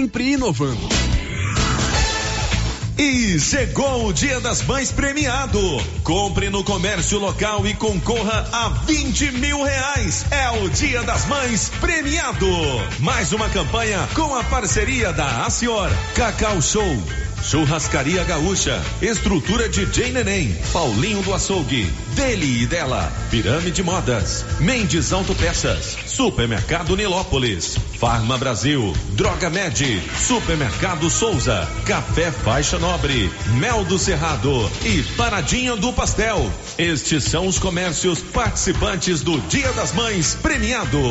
Sempre 0.01 0.31
inovando. 0.31 0.89
E 2.97 3.39
chegou 3.39 4.07
o 4.07 4.11
Dia 4.11 4.39
das 4.39 4.63
Mães 4.63 4.91
premiado. 4.91 5.59
Compre 6.03 6.49
no 6.49 6.63
comércio 6.63 7.19
local 7.19 7.67
e 7.67 7.75
concorra 7.75 8.49
a 8.51 8.69
20 8.69 9.33
mil 9.33 9.63
reais. 9.63 10.25
É 10.31 10.49
o 10.49 10.67
Dia 10.69 11.03
das 11.03 11.27
Mães 11.27 11.71
premiado. 11.79 12.47
Mais 12.99 13.31
uma 13.31 13.47
campanha 13.49 14.09
com 14.15 14.35
a 14.35 14.43
parceria 14.43 15.13
da 15.13 15.45
Acior, 15.45 15.91
Cacau 16.15 16.59
Show, 16.63 16.97
Churrascaria 17.43 18.23
Gaúcha, 18.23 18.81
estrutura 19.01 19.67
de 19.67 19.85
Jane 19.91 20.11
Neném, 20.11 20.55
Paulinho 20.71 21.21
do 21.23 21.33
Açougue, 21.33 21.91
dele 22.15 22.63
e 22.63 22.67
dela, 22.67 23.11
Pirâmide 23.29 23.83
Modas, 23.83 24.45
Mendes 24.59 25.11
Autopeças, 25.11 25.97
Supermercado 26.05 26.95
Nilópolis, 26.95 27.77
Farma 27.99 28.37
Brasil, 28.37 28.93
Droga 29.13 29.49
Med, 29.49 30.01
Supermercado 30.17 31.09
Souza, 31.09 31.67
Café 31.85 32.31
Faixa 32.31 32.77
Nobre, 32.77 33.31
Mel 33.57 33.83
do 33.85 33.97
Cerrado 33.97 34.71
e 34.85 35.01
Paradinha 35.17 35.75
do 35.75 35.91
Pastel. 35.91 36.51
Estes 36.77 37.23
são 37.23 37.47
os 37.47 37.57
comércios 37.57 38.19
participantes 38.19 39.21
do 39.21 39.39
Dia 39.41 39.71
das 39.73 39.91
Mães 39.93 40.37
premiado. 40.41 41.01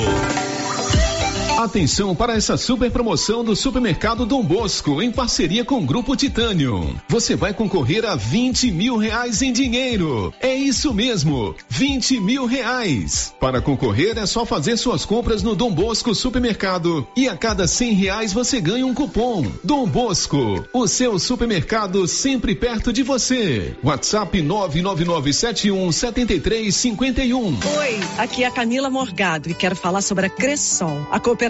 Atenção 1.60 2.14
para 2.14 2.34
essa 2.34 2.56
super 2.56 2.90
promoção 2.90 3.44
do 3.44 3.54
Supermercado 3.54 4.24
Dom 4.24 4.42
Bosco, 4.42 5.02
em 5.02 5.12
parceria 5.12 5.62
com 5.62 5.74
o 5.74 5.84
Grupo 5.84 6.16
Titânio. 6.16 6.98
Você 7.06 7.36
vai 7.36 7.52
concorrer 7.52 8.02
a 8.06 8.16
20 8.16 8.70
mil 8.70 8.96
reais 8.96 9.42
em 9.42 9.52
dinheiro. 9.52 10.32
É 10.40 10.54
isso 10.54 10.94
mesmo, 10.94 11.54
20 11.68 12.18
mil 12.18 12.46
reais. 12.46 13.34
Para 13.38 13.60
concorrer 13.60 14.16
é 14.16 14.24
só 14.24 14.46
fazer 14.46 14.78
suas 14.78 15.04
compras 15.04 15.42
no 15.42 15.54
Dom 15.54 15.70
Bosco 15.70 16.14
Supermercado 16.14 17.06
e 17.14 17.28
a 17.28 17.36
cada 17.36 17.68
100 17.68 17.92
reais 17.92 18.32
você 18.32 18.58
ganha 18.58 18.86
um 18.86 18.94
cupom. 18.94 19.46
Dom 19.62 19.86
Bosco, 19.86 20.64
o 20.72 20.88
seu 20.88 21.18
supermercado 21.18 22.08
sempre 22.08 22.54
perto 22.54 22.90
de 22.90 23.02
você. 23.02 23.76
WhatsApp 23.84 24.40
99971 24.40 25.92
7351. 25.92 27.58
Oi, 27.78 28.00
aqui 28.16 28.44
é 28.44 28.46
a 28.46 28.50
Camila 28.50 28.88
Morgado 28.88 29.50
e 29.50 29.54
quero 29.54 29.76
falar 29.76 30.00
sobre 30.00 30.24
a 30.24 30.30
Cressol, 30.30 31.06
a 31.10 31.20
cooperativa 31.20 31.49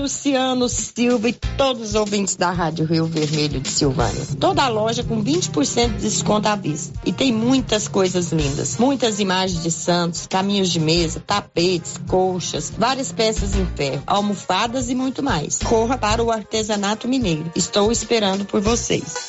Luciano 0.00 0.66
Silva 0.66 1.28
e 1.28 1.32
todos 1.32 1.90
os 1.90 1.94
ouvintes 1.94 2.34
da 2.34 2.50
Rádio 2.50 2.86
Rio 2.86 3.04
Vermelho 3.04 3.60
de 3.60 3.68
Silvânia. 3.68 4.26
Toda 4.40 4.62
a 4.62 4.68
loja 4.68 5.04
com 5.04 5.22
20% 5.22 5.96
de 5.96 6.00
desconto 6.00 6.48
à 6.48 6.56
vista. 6.56 6.98
E 7.04 7.12
tem 7.12 7.30
muitas 7.30 7.86
coisas 7.86 8.32
lindas. 8.32 8.78
Muitas 8.78 9.20
imagens 9.20 9.62
de 9.62 9.70
santos, 9.70 10.26
caminhos 10.26 10.70
de 10.70 10.80
mesa, 10.80 11.22
tapetes, 11.26 12.00
colchas, 12.08 12.72
várias 12.76 13.12
peças 13.12 13.54
em 13.54 13.66
ferro, 13.76 14.02
almofadas 14.06 14.88
e 14.88 14.94
muito 14.94 15.22
mais. 15.22 15.58
Corra 15.58 15.98
para 15.98 16.24
o 16.24 16.30
artesanato 16.30 17.06
mineiro. 17.06 17.52
Estou 17.54 17.92
esperando 17.92 18.46
por 18.46 18.62
vocês. 18.62 19.28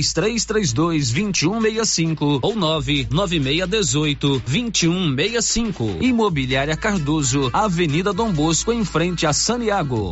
3332 0.13 1.11
2165 1.11 2.39
ou 2.41 2.55
99618 2.55 4.41
2165. 4.45 5.97
Imobiliária 6.01 6.75
Cardoso, 6.75 7.49
Avenida 7.53 8.13
Dom 8.13 8.31
Bosco, 8.31 8.71
em 8.71 8.83
frente 8.83 9.25
a 9.25 9.33
Saniago. 9.33 10.11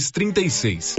36. 0.09 0.95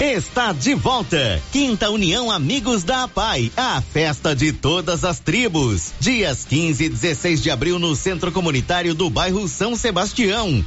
Está 0.00 0.52
de 0.52 0.74
volta. 0.74 1.42
Quinta 1.52 1.90
União 1.90 2.30
Amigos 2.30 2.84
da 2.84 3.04
APAI, 3.04 3.50
a 3.56 3.82
festa 3.82 4.34
de 4.34 4.52
todas 4.52 5.04
as 5.04 5.18
tribos. 5.18 5.92
Dias 5.98 6.44
15 6.44 6.84
e 6.84 6.88
16 6.88 7.42
de 7.42 7.50
abril 7.50 7.78
no 7.78 7.96
Centro 7.96 8.30
Comunitário 8.30 8.94
do 8.94 9.10
bairro 9.10 9.48
São 9.48 9.74
Sebastião. 9.74 10.64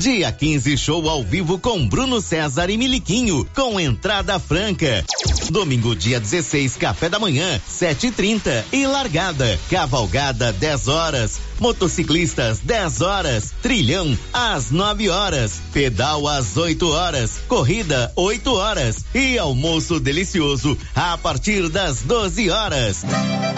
Dia 0.00 0.30
15, 0.30 0.76
show 0.76 1.08
ao 1.08 1.24
vivo 1.24 1.58
com 1.58 1.86
Bruno 1.88 2.20
César 2.20 2.70
e 2.70 2.76
Miliquinho, 2.76 3.44
com 3.54 3.80
entrada 3.80 4.38
franca. 4.38 5.04
Domingo, 5.50 5.96
dia 5.96 6.20
16, 6.20 6.76
café 6.76 7.08
da 7.08 7.18
manhã, 7.18 7.60
7h30 7.68 8.64
e, 8.72 8.82
e 8.82 8.86
largada. 8.86 9.58
Cavalgada, 9.70 10.52
10 10.52 10.88
horas. 10.88 11.40
Motociclistas, 11.58 12.60
10 12.60 13.00
horas. 13.00 13.52
Trilhão, 13.62 14.16
às 14.32 14.70
9 14.70 15.08
horas. 15.08 15.60
Pedal, 15.72 16.28
às 16.28 16.56
8 16.56 16.88
horas. 16.88 17.40
Corrida, 17.48 18.12
8 18.14 18.52
horas. 18.54 19.04
E 19.14 19.38
almoço 19.38 19.98
delicioso, 19.98 20.76
a 20.94 21.16
partir 21.18 21.68
das 21.68 22.02
12 22.02 22.50
horas. 22.50 23.04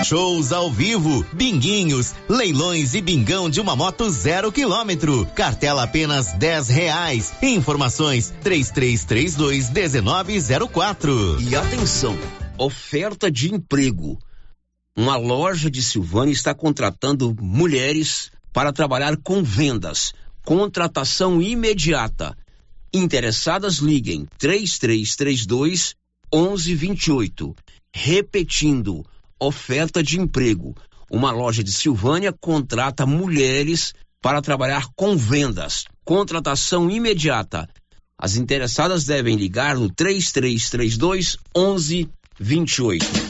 Shows 0.05 0.53
ao 0.53 0.71
vivo, 0.71 1.25
binguinhos, 1.33 2.15
leilões 2.29 2.95
e 2.95 3.03
bingão 3.03 3.51
de 3.51 3.61
uma 3.61 3.77
moto 3.77 4.09
zero 4.09 4.51
quilômetro. 4.51 5.27
Cartela 5.35 5.83
apenas 5.83 6.33
10 6.33 6.69
reais. 6.69 7.33
Informações 7.43 8.33
3332 8.43 9.71
1904. 9.71 11.37
E 11.41 11.55
atenção, 11.61 12.16
oferta 12.59 13.31
de 13.31 13.55
emprego. 13.55 14.19
Uma 14.97 15.16
loja 15.16 15.70
de 15.70 15.82
Silvânia 15.82 16.32
está 16.32 16.55
contratando 16.55 17.37
mulheres 17.39 18.31
para 18.51 18.73
trabalhar 18.73 19.16
com 19.19 19.43
vendas. 19.43 20.12
Contratação 20.43 21.41
imediata. 21.41 22.37
Interessadas 22.93 23.77
liguem 23.77 24.27
3332 24.39 25.95
1128. 26.35 27.55
Repetindo, 27.95 29.05
oferta 29.39 30.03
de 30.03 30.19
emprego. 30.19 30.74
Uma 31.11 31.31
loja 31.31 31.62
de 31.62 31.73
Silvânia 31.73 32.32
contrata 32.32 33.05
mulheres 33.05 33.93
para 34.23 34.41
trabalhar 34.41 34.87
com 34.97 35.15
vendas. 35.15 35.85
Contratação 36.05 36.91
imediata. 36.91 37.69
As 38.23 38.37
interessadas 38.37 39.05
devem 39.05 39.35
ligar 39.35 39.79
no 39.79 39.89
3332 39.89 41.39
1128. 41.57 43.30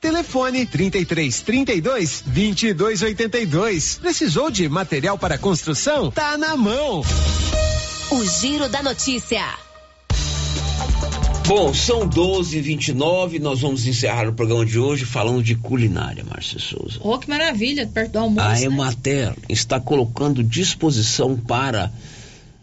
Telefone 0.00 0.66
33 0.66 1.40
32 1.40 2.22
22 2.26 3.02
82. 3.02 3.98
Precisou 3.98 4.50
de 4.50 4.68
material 4.68 5.16
para 5.16 5.38
construção? 5.38 6.10
Tá 6.10 6.36
na 6.36 6.56
mão. 6.56 7.02
O 8.10 8.24
Giro 8.24 8.68
da 8.68 8.82
Notícia. 8.82 9.42
Bom, 11.46 11.74
são 11.74 12.06
12 12.06 12.58
h 12.58 12.66
29 12.66 13.38
nós 13.38 13.60
vamos 13.60 13.86
encerrar 13.86 14.28
o 14.28 14.32
programa 14.32 14.64
de 14.64 14.78
hoje 14.78 15.04
falando 15.04 15.42
de 15.42 15.56
culinária, 15.56 16.24
Márcia 16.24 16.58
Souza. 16.58 17.00
Oh, 17.00 17.18
que 17.18 17.28
maravilha, 17.28 17.86
perto 17.86 18.12
do 18.12 18.18
almoço. 18.20 18.46
A 18.46 18.52
né? 18.52 18.62
Emater 18.62 19.34
está 19.48 19.80
colocando 19.80 20.44
disposição 20.44 21.36
para 21.36 21.90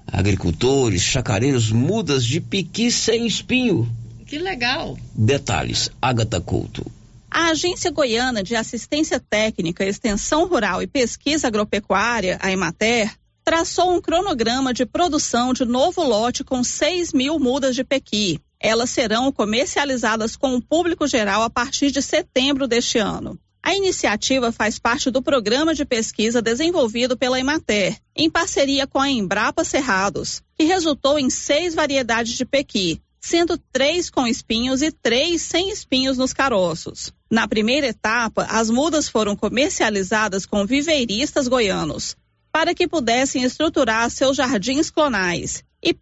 agricultores, 0.07 1.01
chacareiros, 1.01 1.71
mudas 1.71 2.23
de 2.23 2.39
piqui 2.39 2.89
sem 2.89 3.27
espinho. 3.27 3.87
Que 4.25 4.37
legal. 4.37 4.97
Detalhes, 5.13 5.91
Agatha 6.01 6.39
Couto. 6.39 6.85
A 7.31 7.49
Agência 7.49 7.91
Goiana 7.91 8.41
de 8.41 8.55
Assistência 8.55 9.19
Técnica, 9.19 9.85
Extensão 9.85 10.47
Rural 10.47 10.81
e 10.81 10.87
Pesquisa 10.87 11.47
Agropecuária, 11.47 12.39
a 12.41 12.51
Emater, 12.51 13.15
traçou 13.43 13.93
um 13.93 14.01
cronograma 14.01 14.73
de 14.73 14.85
produção 14.85 15.53
de 15.53 15.63
novo 15.63 16.03
lote 16.03 16.43
com 16.43 16.63
6 16.63 17.13
mil 17.13 17.39
mudas 17.39 17.75
de 17.75 17.83
pequi. 17.83 18.39
Elas 18.59 18.89
serão 18.89 19.31
comercializadas 19.31 20.35
com 20.35 20.55
o 20.55 20.61
público 20.61 21.07
geral 21.07 21.43
a 21.43 21.49
partir 21.49 21.91
de 21.91 22.01
setembro 22.01 22.67
deste 22.67 22.97
ano. 22.97 23.39
A 23.61 23.75
iniciativa 23.75 24.51
faz 24.51 24.79
parte 24.79 25.11
do 25.11 25.21
programa 25.21 25.75
de 25.75 25.85
pesquisa 25.85 26.41
desenvolvido 26.41 27.15
pela 27.15 27.39
Emater, 27.39 27.99
em 28.15 28.29
parceria 28.29 28.87
com 28.87 28.99
a 28.99 29.09
Embrapa 29.09 29.63
Cerrados, 29.63 30.41
que 30.57 30.63
resultou 30.63 31.19
em 31.19 31.29
seis 31.29 31.75
variedades 31.75 32.33
de 32.33 32.45
pequi, 32.45 33.01
sendo 33.21 33.57
três 33.71 34.09
com 34.09 34.25
espinhos 34.25 34.81
e 34.81 34.91
três 34.91 35.41
sem 35.41 35.69
espinhos 35.69 36.17
nos 36.17 36.33
caroços. 36.33 37.13
Na 37.31 37.47
primeira 37.47 37.87
etapa, 37.87 38.47
as 38.49 38.71
mudas 38.71 39.07
foram 39.07 39.35
comercializadas 39.35 40.47
com 40.47 40.65
viveiristas 40.65 41.47
goianos, 41.47 42.17
para 42.51 42.73
que 42.73 42.87
pudessem 42.87 43.43
estruturar 43.43 44.09
seus 44.09 44.35
jardins 44.37 44.89
clonais. 44.89 45.63
E 45.81 45.93